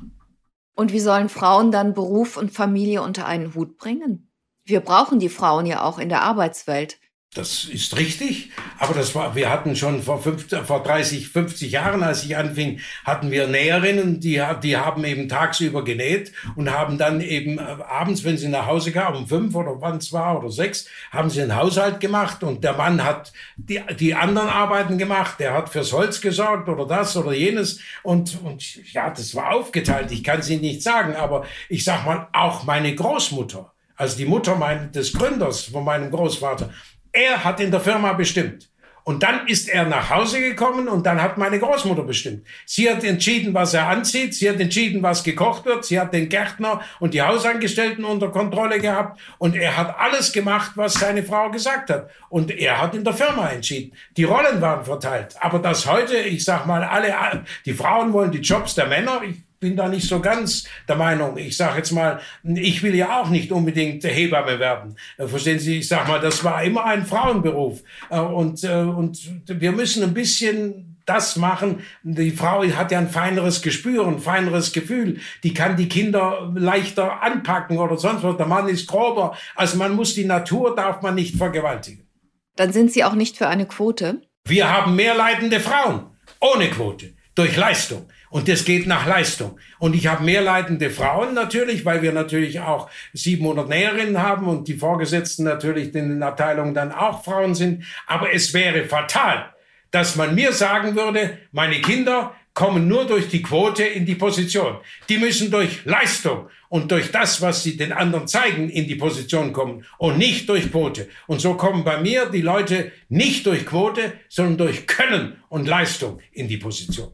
Und 0.73 0.93
wie 0.93 0.99
sollen 0.99 1.29
Frauen 1.29 1.71
dann 1.71 1.93
Beruf 1.93 2.37
und 2.37 2.51
Familie 2.51 3.03
unter 3.03 3.27
einen 3.27 3.53
Hut 3.53 3.77
bringen? 3.77 4.31
Wir 4.65 4.79
brauchen 4.79 5.19
die 5.19 5.29
Frauen 5.29 5.67
ja 5.67 5.83
auch 5.83 5.99
in 5.99 6.09
der 6.09 6.23
Arbeitswelt. 6.23 6.99
Das 7.35 7.65
ist 7.65 7.95
richtig, 7.95 8.49
aber 8.79 8.95
das 8.95 9.13
war, 9.13 9.35
wir 9.35 9.51
hatten 9.51 9.75
schon 9.75 10.01
vor, 10.01 10.19
50, 10.19 10.61
vor 10.61 10.81
30, 10.81 11.29
50 11.29 11.71
Jahren, 11.71 12.01
als 12.01 12.23
ich 12.23 12.35
anfing, 12.35 12.79
hatten 13.05 13.29
wir 13.29 13.45
Näherinnen, 13.45 14.19
die, 14.19 14.41
die 14.63 14.77
haben 14.77 15.03
eben 15.03 15.29
tagsüber 15.29 15.83
genäht 15.83 16.31
und 16.55 16.71
haben 16.71 16.97
dann 16.97 17.21
eben 17.21 17.59
äh, 17.59 17.61
abends, 17.87 18.23
wenn 18.23 18.39
sie 18.39 18.47
nach 18.47 18.65
Hause 18.65 18.91
kamen, 18.91 19.15
um 19.15 19.27
fünf 19.27 19.53
oder 19.53 19.79
wann 19.79 19.97
es 19.97 20.11
war 20.11 20.39
oder 20.39 20.49
sechs, 20.49 20.87
haben 21.11 21.29
sie 21.29 21.43
einen 21.43 21.55
Haushalt 21.55 21.99
gemacht 21.99 22.41
und 22.41 22.63
der 22.63 22.73
Mann 22.73 23.03
hat 23.03 23.31
die, 23.57 23.79
die 23.99 24.15
anderen 24.15 24.49
Arbeiten 24.49 24.97
gemacht, 24.97 25.39
der 25.39 25.53
hat 25.53 25.69
fürs 25.69 25.93
Holz 25.93 26.21
gesorgt 26.21 26.67
oder 26.67 26.87
das 26.87 27.15
oder 27.15 27.33
jenes 27.33 27.79
und, 28.01 28.41
und 28.43 28.91
ja, 28.91 29.11
das 29.11 29.35
war 29.35 29.53
aufgeteilt, 29.53 30.11
ich 30.11 30.23
kann 30.23 30.41
sie 30.41 30.57
nicht 30.57 30.81
sagen, 30.81 31.15
aber 31.15 31.45
ich 31.69 31.83
sag 31.83 32.07
mal, 32.07 32.27
auch 32.33 32.63
meine 32.63 32.95
Großmutter, 32.95 33.71
also 33.95 34.17
die 34.17 34.25
Mutter 34.25 34.55
mein, 34.55 34.91
des 34.93 35.13
Gründers 35.13 35.65
von 35.65 35.83
meinem 35.83 36.09
Großvater, 36.09 36.71
er 37.11 37.43
hat 37.43 37.59
in 37.59 37.71
der 37.71 37.79
Firma 37.79 38.13
bestimmt. 38.13 38.69
Und 39.09 39.23
dann 39.23 39.47
ist 39.47 39.69
er 39.69 39.85
nach 39.85 40.11
Hause 40.11 40.39
gekommen 40.39 40.87
und 40.87 41.03
dann 41.03 41.19
hat 41.19 41.35
meine 41.35 41.57
Großmutter 41.57 42.03
bestimmt. 42.03 42.45
Sie 42.67 42.87
hat 42.87 43.03
entschieden, 43.03 43.55
was 43.55 43.73
er 43.73 43.87
anzieht. 43.87 44.35
Sie 44.35 44.47
hat 44.47 44.59
entschieden, 44.59 45.01
was 45.01 45.23
gekocht 45.23 45.65
wird. 45.65 45.83
Sie 45.83 45.99
hat 45.99 46.13
den 46.13 46.29
Gärtner 46.29 46.81
und 46.99 47.15
die 47.15 47.21
Hausangestellten 47.23 48.05
unter 48.05 48.29
Kontrolle 48.29 48.79
gehabt. 48.79 49.19
Und 49.39 49.55
er 49.55 49.77
hat 49.77 49.97
alles 49.97 50.31
gemacht, 50.31 50.73
was 50.75 50.93
seine 50.93 51.23
Frau 51.23 51.49
gesagt 51.49 51.89
hat. 51.89 52.11
Und 52.29 52.51
er 52.51 52.79
hat 52.79 52.93
in 52.93 53.03
der 53.03 53.13
Firma 53.13 53.49
entschieden. 53.49 53.95
Die 54.15 54.25
Rollen 54.25 54.61
waren 54.61 54.85
verteilt. 54.85 55.35
Aber 55.39 55.57
dass 55.57 55.87
heute, 55.87 56.15
ich 56.15 56.45
sag 56.45 56.67
mal, 56.67 56.83
alle, 56.83 57.43
die 57.65 57.73
Frauen 57.73 58.13
wollen 58.13 58.31
die 58.31 58.41
Jobs 58.41 58.75
der 58.75 58.85
Männer. 58.85 59.21
Ich 59.27 59.37
bin 59.59 59.75
da 59.75 59.87
nicht 59.89 60.07
so 60.07 60.19
ganz 60.19 60.65
der 60.87 60.95
Meinung. 60.95 61.37
Ich 61.37 61.57
sage 61.57 61.77
jetzt 61.77 61.91
mal, 61.91 62.19
ich 62.43 62.81
will 62.81 62.95
ja 62.95 63.19
auch 63.19 63.29
nicht 63.29 63.51
unbedingt 63.51 64.03
Hebamme 64.03 64.59
werden. 64.59 64.95
Äh, 65.17 65.27
verstehen 65.27 65.59
Sie? 65.59 65.79
Ich 65.79 65.87
sage 65.87 66.07
mal, 66.07 66.19
das 66.19 66.43
war 66.43 66.63
immer 66.63 66.85
ein 66.85 67.05
Frauenberuf. 67.05 67.83
Äh, 68.09 68.19
und, 68.19 68.63
äh, 68.63 68.81
und 68.81 69.19
wir 69.47 69.71
müssen 69.71 70.03
ein 70.03 70.13
bisschen 70.13 70.97
das 71.05 71.35
machen. 71.35 71.81
Die 72.03 72.31
Frau 72.31 72.63
hat 72.63 72.91
ja 72.91 72.99
ein 72.99 73.09
feineres 73.09 73.61
Gespür, 73.61 74.07
ein 74.07 74.19
feineres 74.19 74.73
Gefühl. 74.73 75.19
Die 75.43 75.53
kann 75.53 75.75
die 75.75 75.89
Kinder 75.89 76.51
leichter 76.55 77.23
anpacken 77.23 77.79
oder 77.79 77.97
sonst 77.97 78.23
was. 78.23 78.37
Der 78.37 78.45
Mann 78.45 78.67
ist 78.67 78.87
grober. 78.87 79.35
Also 79.55 79.77
man 79.77 79.95
muss 79.95 80.13
die 80.13 80.25
Natur, 80.25 80.75
darf 80.75 81.01
man 81.01 81.15
nicht 81.15 81.35
vergewaltigen. 81.35 82.07
Dann 82.55 82.71
sind 82.71 82.91
Sie 82.91 83.03
auch 83.03 83.15
nicht 83.15 83.37
für 83.37 83.47
eine 83.47 83.65
Quote? 83.65 84.21
Wir 84.45 84.71
haben 84.71 84.95
mehr 84.95 85.15
leidende 85.15 85.59
Frauen 85.59 86.05
ohne 86.39 86.69
Quote 86.69 87.13
durch 87.39 87.55
Leistung. 87.55 88.05
Und 88.29 88.47
das 88.47 88.63
geht 88.63 88.85
nach 88.85 89.07
Leistung. 89.07 89.57
Und 89.79 89.95
ich 89.95 90.05
habe 90.05 90.23
mehr 90.23 90.41
leidende 90.41 90.91
Frauen 90.91 91.33
natürlich, 91.33 91.83
weil 91.85 92.01
wir 92.01 92.11
natürlich 92.11 92.59
auch 92.59 92.89
700 93.13 93.67
Näherinnen 93.67 94.21
haben 94.21 94.47
und 94.47 94.67
die 94.67 94.75
Vorgesetzten 94.75 95.45
natürlich 95.45 95.95
in 95.95 96.09
den 96.09 96.23
Abteilungen 96.23 96.75
dann 96.75 96.91
auch 96.91 97.23
Frauen 97.23 97.55
sind. 97.55 97.85
Aber 98.05 98.31
es 98.31 98.53
wäre 98.53 98.83
fatal, 98.83 99.51
dass 99.89 100.15
man 100.15 100.35
mir 100.35 100.53
sagen 100.53 100.95
würde, 100.95 101.39
meine 101.51 101.81
Kinder 101.81 102.35
kommen 102.53 102.87
nur 102.87 103.05
durch 103.05 103.29
die 103.29 103.41
Quote 103.41 103.83
in 103.83 104.05
die 104.05 104.15
Position. 104.15 104.77
Die 105.07 105.17
müssen 105.17 105.49
durch 105.49 105.85
Leistung 105.85 106.49
und 106.67 106.91
durch 106.91 107.11
das, 107.11 107.41
was 107.41 107.63
sie 107.63 107.77
den 107.77 107.93
anderen 107.93 108.27
zeigen, 108.27 108.69
in 108.69 108.85
die 108.87 108.95
Position 108.95 109.53
kommen 109.53 109.85
und 109.97 110.17
nicht 110.17 110.49
durch 110.49 110.69
Quote. 110.69 111.07
Und 111.25 111.39
so 111.39 111.53
kommen 111.53 111.83
bei 111.83 112.01
mir 112.01 112.25
die 112.25 112.41
Leute 112.41 112.91
nicht 113.07 113.45
durch 113.45 113.65
Quote, 113.65 114.13
sondern 114.27 114.57
durch 114.57 114.87
Können 114.87 115.37
und 115.47 115.67
Leistung 115.67 116.19
in 116.33 116.47
die 116.47 116.57
Position. 116.57 117.11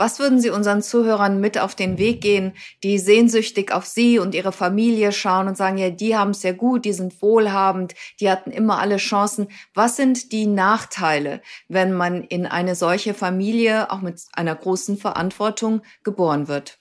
Was 0.00 0.18
würden 0.18 0.40
Sie 0.40 0.48
unseren 0.48 0.80
Zuhörern 0.80 1.40
mit 1.40 1.58
auf 1.58 1.74
den 1.74 1.98
Weg 1.98 2.22
gehen, 2.22 2.54
die 2.82 2.98
sehnsüchtig 2.98 3.70
auf 3.70 3.84
Sie 3.84 4.18
und 4.18 4.34
Ihre 4.34 4.50
Familie 4.50 5.12
schauen 5.12 5.46
und 5.46 5.58
sagen, 5.58 5.76
ja, 5.76 5.90
die 5.90 6.16
haben 6.16 6.30
es 6.30 6.42
ja 6.42 6.52
gut, 6.52 6.86
die 6.86 6.94
sind 6.94 7.20
wohlhabend, 7.20 7.94
die 8.18 8.30
hatten 8.30 8.50
immer 8.50 8.78
alle 8.78 8.96
Chancen. 8.96 9.48
Was 9.74 9.96
sind 9.96 10.32
die 10.32 10.46
Nachteile, 10.46 11.42
wenn 11.68 11.92
man 11.92 12.24
in 12.24 12.46
eine 12.46 12.76
solche 12.76 13.12
Familie 13.12 13.90
auch 13.90 14.00
mit 14.00 14.22
einer 14.32 14.54
großen 14.54 14.96
Verantwortung 14.96 15.82
geboren 16.02 16.48
wird? 16.48 16.79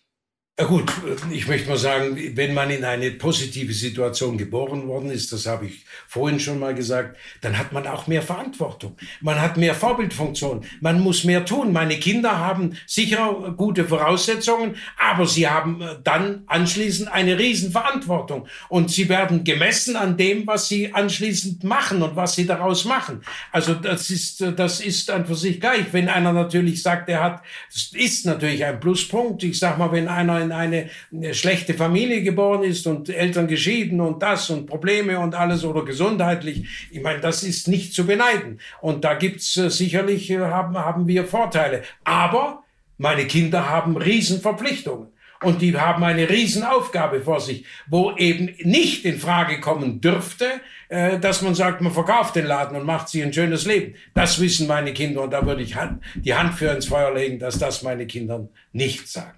Ja 0.59 0.65
gut, 0.65 0.91
ich 1.31 1.47
möchte 1.47 1.69
mal 1.69 1.77
sagen, 1.77 2.17
wenn 2.35 2.53
man 2.53 2.69
in 2.69 2.83
eine 2.83 3.11
positive 3.11 3.71
Situation 3.71 4.37
geboren 4.37 4.89
worden 4.89 5.09
ist, 5.09 5.31
das 5.31 5.45
habe 5.45 5.67
ich 5.67 5.85
vorhin 6.05 6.37
schon 6.37 6.59
mal 6.59 6.75
gesagt, 6.75 7.15
dann 7.39 7.57
hat 7.57 7.71
man 7.71 7.87
auch 7.87 8.07
mehr 8.07 8.21
Verantwortung. 8.21 8.97
Man 9.21 9.41
hat 9.41 9.55
mehr 9.55 9.73
Vorbildfunktion. 9.73 10.65
Man 10.81 10.99
muss 10.99 11.23
mehr 11.23 11.45
tun. 11.45 11.71
Meine 11.71 11.95
Kinder 11.95 12.39
haben 12.39 12.75
sicher 12.87 13.53
gute 13.55 13.85
Voraussetzungen, 13.85 14.75
aber 14.97 15.25
sie 15.27 15.47
haben 15.47 15.81
äh, 15.81 15.95
dann 16.03 16.43
anschließend 16.47 17.09
eine 17.09 17.39
Riesenverantwortung. 17.39 18.45
Und 18.67 18.91
sie 18.91 19.07
werden 19.07 19.45
gemessen 19.45 19.95
an 19.95 20.17
dem, 20.17 20.45
was 20.45 20.67
sie 20.67 20.93
anschließend 20.93 21.63
machen 21.63 22.01
und 22.01 22.17
was 22.17 22.35
sie 22.35 22.45
daraus 22.45 22.83
machen. 22.83 23.21
Also 23.53 23.75
das 23.75 24.09
ist, 24.09 24.41
äh, 24.41 24.51
das 24.51 24.81
ist 24.81 25.09
an 25.09 25.25
für 25.25 25.35
sich 25.35 25.61
gleich. 25.61 25.85
Wenn 25.93 26.09
einer 26.09 26.33
natürlich 26.33 26.83
sagt, 26.83 27.07
er 27.07 27.23
hat, 27.23 27.43
das 27.71 27.91
ist 27.93 28.25
natürlich 28.25 28.65
ein 28.65 28.81
Pluspunkt. 28.81 29.41
Ich 29.43 29.57
sag 29.57 29.77
mal, 29.77 29.93
wenn 29.93 30.09
einer 30.09 30.48
in 30.51 30.89
eine, 31.11 31.33
schlechte 31.33 31.73
Familie 31.73 32.21
geboren 32.23 32.63
ist 32.63 32.87
und 32.87 33.09
Eltern 33.09 33.47
geschieden 33.47 34.01
und 34.01 34.21
das 34.21 34.49
und 34.49 34.65
Probleme 34.65 35.19
und 35.19 35.35
alles 35.35 35.63
oder 35.63 35.83
gesundheitlich, 35.85 36.89
ich 36.91 37.01
meine, 37.01 37.19
das 37.19 37.43
ist 37.43 37.67
nicht 37.67 37.93
zu 37.93 38.05
beneiden. 38.05 38.59
Und 38.81 39.03
da 39.03 39.13
gibt's 39.13 39.57
äh, 39.57 39.69
sicherlich, 39.69 40.29
äh, 40.29 40.39
haben, 40.39 40.77
haben 40.77 41.07
wir 41.07 41.25
Vorteile. 41.25 41.83
Aber 42.03 42.63
meine 42.97 43.25
Kinder 43.25 43.69
haben 43.69 43.97
Riesenverpflichtungen. 43.97 45.07
Und 45.41 45.61
die 45.61 45.77
haben 45.77 46.03
eine 46.03 46.29
Riesenaufgabe 46.29 47.21
vor 47.21 47.39
sich, 47.39 47.65
wo 47.87 48.13
eben 48.17 48.55
nicht 48.61 49.05
in 49.05 49.19
Frage 49.19 49.61
kommen 49.61 50.01
dürfte, 50.01 50.45
äh, 50.89 51.17
dass 51.17 51.41
man 51.41 51.55
sagt, 51.55 51.79
man 51.81 51.93
verkauft 51.93 52.35
den 52.35 52.45
Laden 52.45 52.75
und 52.75 52.85
macht 52.85 53.07
sich 53.07 53.23
ein 53.23 53.31
schönes 53.31 53.65
Leben. 53.65 53.95
Das 54.13 54.41
wissen 54.41 54.67
meine 54.67 54.91
Kinder 54.93 55.21
und 55.21 55.31
da 55.31 55.45
würde 55.45 55.63
ich 55.63 55.77
die 56.15 56.35
Hand 56.35 56.55
für 56.55 56.71
ins 56.71 56.87
Feuer 56.87 57.13
legen, 57.13 57.39
dass 57.39 57.57
das 57.57 57.83
meine 57.83 58.05
Kinder 58.05 58.49
nicht 58.73 59.07
sagen. 59.07 59.37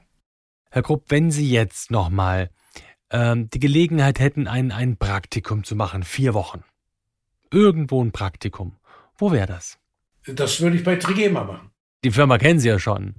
Herr 0.74 0.84
Grupp, 0.84 1.06
wenn 1.10 1.32
Sie 1.32 1.52
jetzt 1.52 1.92
nochmal 1.92 2.50
ähm, 3.10 3.50
die 3.50 3.60
Gelegenheit 3.60 4.22
hätten, 4.22 4.48
ein, 4.48 4.72
ein 4.72 4.96
Praktikum 4.96 5.66
zu 5.66 5.76
machen, 5.76 6.04
vier 6.04 6.34
Wochen, 6.34 6.64
irgendwo 7.52 8.02
ein 8.02 8.14
Praktikum, 8.14 8.78
wo 9.18 9.34
wäre 9.34 9.48
das? 9.48 9.78
Das 10.26 10.62
würde 10.62 10.78
ich 10.78 10.86
bei 10.86 10.96
Trigema 10.96 11.44
machen. 11.44 11.72
Die 12.06 12.12
Firma 12.12 12.38
kennen 12.38 12.62
Sie 12.62 12.70
ja 12.70 12.80
schon. 12.80 13.16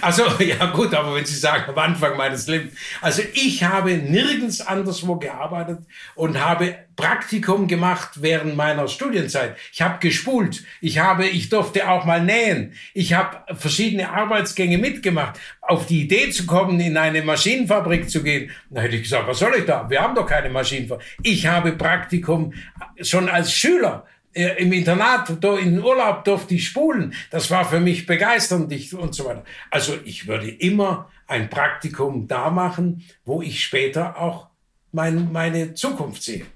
Also 0.00 0.24
ja 0.38 0.66
gut, 0.66 0.94
aber 0.94 1.14
wenn 1.14 1.24
Sie 1.24 1.36
sagen 1.36 1.64
am 1.68 1.78
Anfang 1.78 2.16
meines 2.16 2.46
Lebens, 2.46 2.74
also 3.00 3.22
ich 3.34 3.64
habe 3.64 3.92
nirgends 3.92 4.60
anderswo 4.60 5.16
gearbeitet 5.16 5.80
und 6.14 6.42
habe 6.42 6.76
Praktikum 6.96 7.68
gemacht 7.68 8.22
während 8.22 8.56
meiner 8.56 8.86
Studienzeit. 8.88 9.56
Ich 9.72 9.80
habe 9.80 9.98
gespult, 9.98 10.64
ich 10.80 10.98
habe, 10.98 11.26
ich 11.26 11.48
durfte 11.48 11.88
auch 11.88 12.04
mal 12.04 12.22
nähen, 12.22 12.74
ich 12.94 13.14
habe 13.14 13.38
verschiedene 13.56 14.10
Arbeitsgänge 14.10 14.78
mitgemacht. 14.78 15.38
Auf 15.62 15.86
die 15.86 16.02
Idee 16.02 16.30
zu 16.30 16.44
kommen, 16.44 16.80
in 16.80 16.96
eine 16.96 17.22
Maschinenfabrik 17.22 18.10
zu 18.10 18.22
gehen, 18.22 18.50
da 18.70 18.82
hätte 18.82 18.96
ich 18.96 19.04
gesagt, 19.04 19.26
was 19.26 19.38
soll 19.38 19.54
ich 19.58 19.64
da? 19.64 19.88
Wir 19.88 20.02
haben 20.02 20.14
doch 20.14 20.26
keine 20.26 20.50
Maschinenfabrik. 20.50 21.06
Ich 21.22 21.46
habe 21.46 21.72
Praktikum 21.72 22.52
schon 23.00 23.28
als 23.28 23.52
Schüler 23.52 24.06
im 24.32 24.72
Internat, 24.72 25.36
da 25.40 25.58
in 25.58 25.74
den 25.74 25.84
Urlaub 25.84 26.24
durfte 26.24 26.54
ich 26.54 26.66
spulen. 26.66 27.14
Das 27.30 27.50
war 27.50 27.64
für 27.68 27.80
mich 27.80 28.06
begeisternd 28.06 28.72
und 28.94 29.14
so 29.14 29.24
weiter. 29.24 29.44
Also 29.70 29.94
ich 30.04 30.26
würde 30.26 30.48
immer 30.48 31.10
ein 31.26 31.50
Praktikum 31.50 32.28
da 32.28 32.50
machen, 32.50 33.04
wo 33.24 33.42
ich 33.42 33.62
später 33.62 34.18
auch 34.18 34.48
mein, 34.92 35.32
meine 35.32 35.74
Zukunft 35.74 36.22
sehe. 36.22 36.46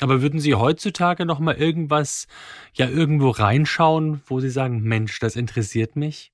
Aber 0.00 0.22
würden 0.22 0.40
Sie 0.40 0.54
heutzutage 0.54 1.24
noch 1.24 1.38
mal 1.38 1.54
irgendwas, 1.54 2.26
ja 2.74 2.88
irgendwo 2.88 3.30
reinschauen, 3.30 4.22
wo 4.26 4.40
Sie 4.40 4.50
sagen, 4.50 4.82
Mensch, 4.82 5.20
das 5.20 5.36
interessiert 5.36 5.94
mich? 5.94 6.32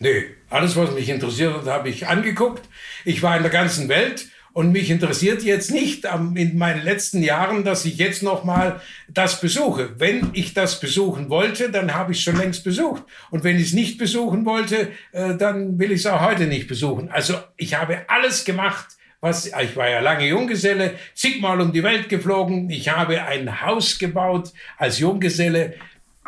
Nee, 0.00 0.24
alles, 0.50 0.74
was 0.76 0.92
mich 0.92 1.08
interessiert 1.08 1.54
hat, 1.54 1.66
habe 1.66 1.88
ich 1.88 2.08
angeguckt. 2.08 2.68
Ich 3.04 3.22
war 3.22 3.36
in 3.36 3.42
der 3.42 3.52
ganzen 3.52 3.88
Welt 3.88 4.28
und 4.54 4.70
mich 4.70 4.88
interessiert 4.88 5.42
jetzt 5.42 5.72
nicht 5.72 6.06
in 6.36 6.56
meinen 6.56 6.84
letzten 6.84 7.22
Jahren, 7.22 7.64
dass 7.64 7.84
ich 7.84 7.98
jetzt 7.98 8.22
noch 8.22 8.44
mal 8.44 8.80
das 9.08 9.40
besuche. 9.40 9.98
Wenn 9.98 10.30
ich 10.32 10.54
das 10.54 10.78
besuchen 10.78 11.28
wollte, 11.28 11.70
dann 11.70 11.92
habe 11.92 12.12
ich 12.12 12.18
es 12.18 12.24
schon 12.24 12.36
längst 12.36 12.62
besucht. 12.62 13.02
Und 13.32 13.42
wenn 13.42 13.56
ich 13.56 13.66
es 13.66 13.72
nicht 13.72 13.98
besuchen 13.98 14.46
wollte, 14.46 14.92
äh, 15.10 15.34
dann 15.36 15.78
will 15.80 15.90
ich 15.90 16.00
es 16.00 16.06
auch 16.06 16.20
heute 16.20 16.46
nicht 16.46 16.68
besuchen. 16.68 17.10
Also 17.10 17.34
ich 17.56 17.74
habe 17.74 18.08
alles 18.08 18.44
gemacht, 18.44 18.86
was, 19.20 19.46
ich 19.46 19.74
war 19.74 19.90
ja 19.90 19.98
lange 19.98 20.28
Junggeselle, 20.28 20.94
zigmal 21.14 21.60
um 21.60 21.72
die 21.72 21.82
Welt 21.82 22.08
geflogen. 22.08 22.70
Ich 22.70 22.88
habe 22.90 23.24
ein 23.24 23.60
Haus 23.60 23.98
gebaut 23.98 24.52
als 24.78 25.00
Junggeselle. 25.00 25.74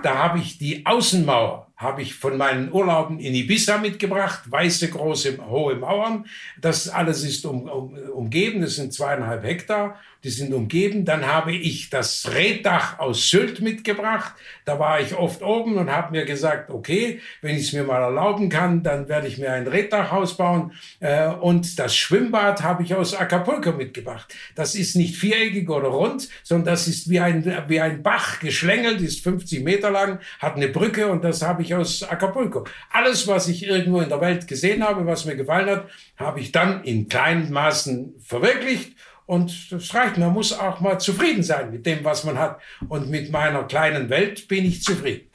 Da 0.02 0.18
habe 0.18 0.40
ich 0.40 0.58
die 0.58 0.84
Außenmauer 0.84 1.65
habe 1.76 2.02
ich 2.02 2.14
von 2.14 2.36
meinen 2.36 2.72
Urlauben 2.72 3.18
in 3.18 3.34
Ibiza 3.34 3.78
mitgebracht, 3.78 4.50
weiße, 4.50 4.88
große, 4.88 5.38
hohe 5.46 5.76
Mauern. 5.76 6.26
Das 6.60 6.88
alles 6.88 7.22
ist 7.22 7.44
um, 7.44 7.68
um, 7.68 7.94
umgeben, 8.14 8.62
das 8.62 8.76
sind 8.76 8.94
zweieinhalb 8.94 9.44
Hektar 9.44 9.98
die 10.26 10.32
sind 10.32 10.52
umgeben. 10.52 11.04
Dann 11.04 11.24
habe 11.24 11.52
ich 11.52 11.88
das 11.88 12.28
Reddach 12.34 12.98
aus 12.98 13.30
Sylt 13.30 13.60
mitgebracht. 13.60 14.34
Da 14.64 14.78
war 14.80 15.00
ich 15.00 15.14
oft 15.14 15.40
oben 15.40 15.76
und 15.76 15.88
habe 15.88 16.10
mir 16.10 16.24
gesagt, 16.24 16.68
okay, 16.68 17.20
wenn 17.42 17.54
ich 17.54 17.68
es 17.68 17.72
mir 17.72 17.84
mal 17.84 18.02
erlauben 18.02 18.48
kann, 18.48 18.82
dann 18.82 19.08
werde 19.08 19.28
ich 19.28 19.38
mir 19.38 19.52
ein 19.52 19.68
Reddachhaus 19.68 20.36
bauen. 20.36 20.72
Äh, 20.98 21.28
und 21.28 21.78
das 21.78 21.96
Schwimmbad 21.96 22.64
habe 22.64 22.82
ich 22.82 22.92
aus 22.92 23.14
Acapulco 23.14 23.70
mitgebracht. 23.70 24.34
Das 24.56 24.74
ist 24.74 24.96
nicht 24.96 25.14
viereckig 25.14 25.70
oder 25.70 25.88
rund, 25.88 26.28
sondern 26.42 26.74
das 26.74 26.88
ist 26.88 27.08
wie 27.08 27.20
ein, 27.20 27.44
wie 27.68 27.80
ein 27.80 28.02
Bach 28.02 28.40
geschlängelt, 28.40 29.00
ist 29.02 29.22
50 29.22 29.62
Meter 29.62 29.92
lang, 29.92 30.18
hat 30.40 30.56
eine 30.56 30.66
Brücke 30.66 31.06
und 31.06 31.22
das 31.22 31.42
habe 31.42 31.62
ich 31.66 31.74
aus 31.74 32.02
Acapulco. 32.02 32.64
Alles, 32.90 33.26
was 33.28 33.48
ich 33.48 33.66
irgendwo 33.66 34.00
in 34.00 34.08
der 34.08 34.20
Welt 34.20 34.48
gesehen 34.48 34.82
habe, 34.82 35.06
was 35.06 35.24
mir 35.24 35.36
gefallen 35.36 35.68
hat, 35.68 35.88
habe 36.16 36.40
ich 36.40 36.52
dann 36.52 36.82
in 36.84 37.08
kleinen 37.08 37.52
Maßen 37.52 38.14
verwirklicht 38.20 38.96
und 39.26 39.72
das 39.72 39.92
reicht. 39.94 40.18
Man 40.18 40.32
muss 40.32 40.52
auch 40.52 40.80
mal 40.80 40.98
zufrieden 40.98 41.42
sein 41.42 41.70
mit 41.70 41.84
dem, 41.84 42.04
was 42.04 42.24
man 42.24 42.38
hat. 42.38 42.60
Und 42.88 43.10
mit 43.10 43.30
meiner 43.30 43.64
kleinen 43.64 44.08
Welt 44.08 44.48
bin 44.48 44.64
ich 44.64 44.82
zufrieden. 44.82 45.28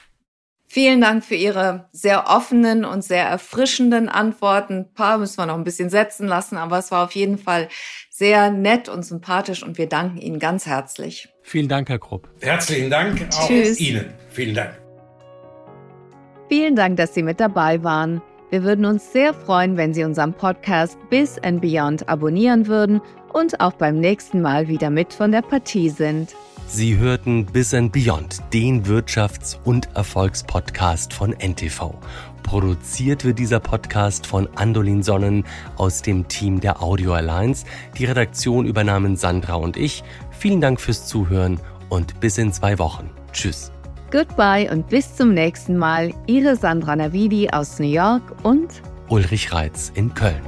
Vielen 0.66 1.02
Dank 1.02 1.22
für 1.22 1.34
Ihre 1.34 1.90
sehr 1.92 2.30
offenen 2.30 2.86
und 2.86 3.04
sehr 3.04 3.24
erfrischenden 3.24 4.08
Antworten. 4.08 4.78
Ein 4.78 4.94
paar 4.94 5.18
müssen 5.18 5.36
wir 5.36 5.44
noch 5.44 5.56
ein 5.56 5.64
bisschen 5.64 5.90
setzen 5.90 6.26
lassen, 6.26 6.56
aber 6.56 6.78
es 6.78 6.90
war 6.90 7.04
auf 7.04 7.12
jeden 7.12 7.36
Fall 7.36 7.68
sehr 8.08 8.50
nett 8.50 8.88
und 8.88 9.04
sympathisch 9.04 9.62
und 9.62 9.76
wir 9.76 9.86
danken 9.86 10.16
Ihnen 10.16 10.38
ganz 10.38 10.64
herzlich. 10.64 11.28
Vielen 11.42 11.68
Dank, 11.68 11.90
Herr 11.90 11.98
Krupp. 11.98 12.30
Herzlichen 12.40 12.88
Dank 12.88 13.28
auch 13.34 13.48
Tschüss. 13.48 13.78
Ihnen. 13.80 14.14
Vielen 14.30 14.54
Dank. 14.54 14.81
Vielen 16.52 16.76
Dank, 16.76 16.98
dass 16.98 17.14
Sie 17.14 17.22
mit 17.22 17.40
dabei 17.40 17.82
waren. 17.82 18.20
Wir 18.50 18.62
würden 18.62 18.84
uns 18.84 19.10
sehr 19.10 19.32
freuen, 19.32 19.78
wenn 19.78 19.94
Sie 19.94 20.04
unseren 20.04 20.34
Podcast 20.34 20.98
Bis 21.08 21.38
and 21.38 21.62
Beyond 21.62 22.10
abonnieren 22.10 22.66
würden 22.66 23.00
und 23.32 23.58
auch 23.62 23.72
beim 23.72 23.98
nächsten 23.98 24.42
Mal 24.42 24.68
wieder 24.68 24.90
mit 24.90 25.14
von 25.14 25.32
der 25.32 25.40
Partie 25.40 25.88
sind. 25.88 26.34
Sie 26.66 26.98
hörten 26.98 27.46
Bis 27.46 27.72
and 27.72 27.90
Beyond, 27.90 28.42
den 28.52 28.84
Wirtschafts- 28.84 29.56
und 29.64 29.88
Erfolgspodcast 29.96 31.14
von 31.14 31.32
NTV. 31.32 31.94
Produziert 32.42 33.24
wird 33.24 33.38
dieser 33.38 33.58
Podcast 33.58 34.26
von 34.26 34.46
Andolin 34.54 35.02
Sonnen 35.02 35.44
aus 35.78 36.02
dem 36.02 36.28
Team 36.28 36.60
der 36.60 36.82
Audio 36.82 37.14
Alliance. 37.14 37.64
Die 37.96 38.04
Redaktion 38.04 38.66
übernahmen 38.66 39.16
Sandra 39.16 39.54
und 39.54 39.78
ich. 39.78 40.04
Vielen 40.30 40.60
Dank 40.60 40.82
fürs 40.82 41.06
Zuhören 41.06 41.58
und 41.88 42.20
bis 42.20 42.36
in 42.36 42.52
zwei 42.52 42.78
Wochen. 42.78 43.08
Tschüss. 43.32 43.72
Goodbye 44.12 44.70
und 44.70 44.90
bis 44.90 45.16
zum 45.16 45.32
nächsten 45.32 45.78
Mal. 45.78 46.12
Ihre 46.26 46.54
Sandra 46.54 46.94
Navidi 46.94 47.48
aus 47.48 47.78
New 47.78 47.86
York 47.86 48.22
und 48.42 48.68
Ulrich 49.08 49.54
Reitz 49.54 49.90
in 49.94 50.12
Köln. 50.12 50.42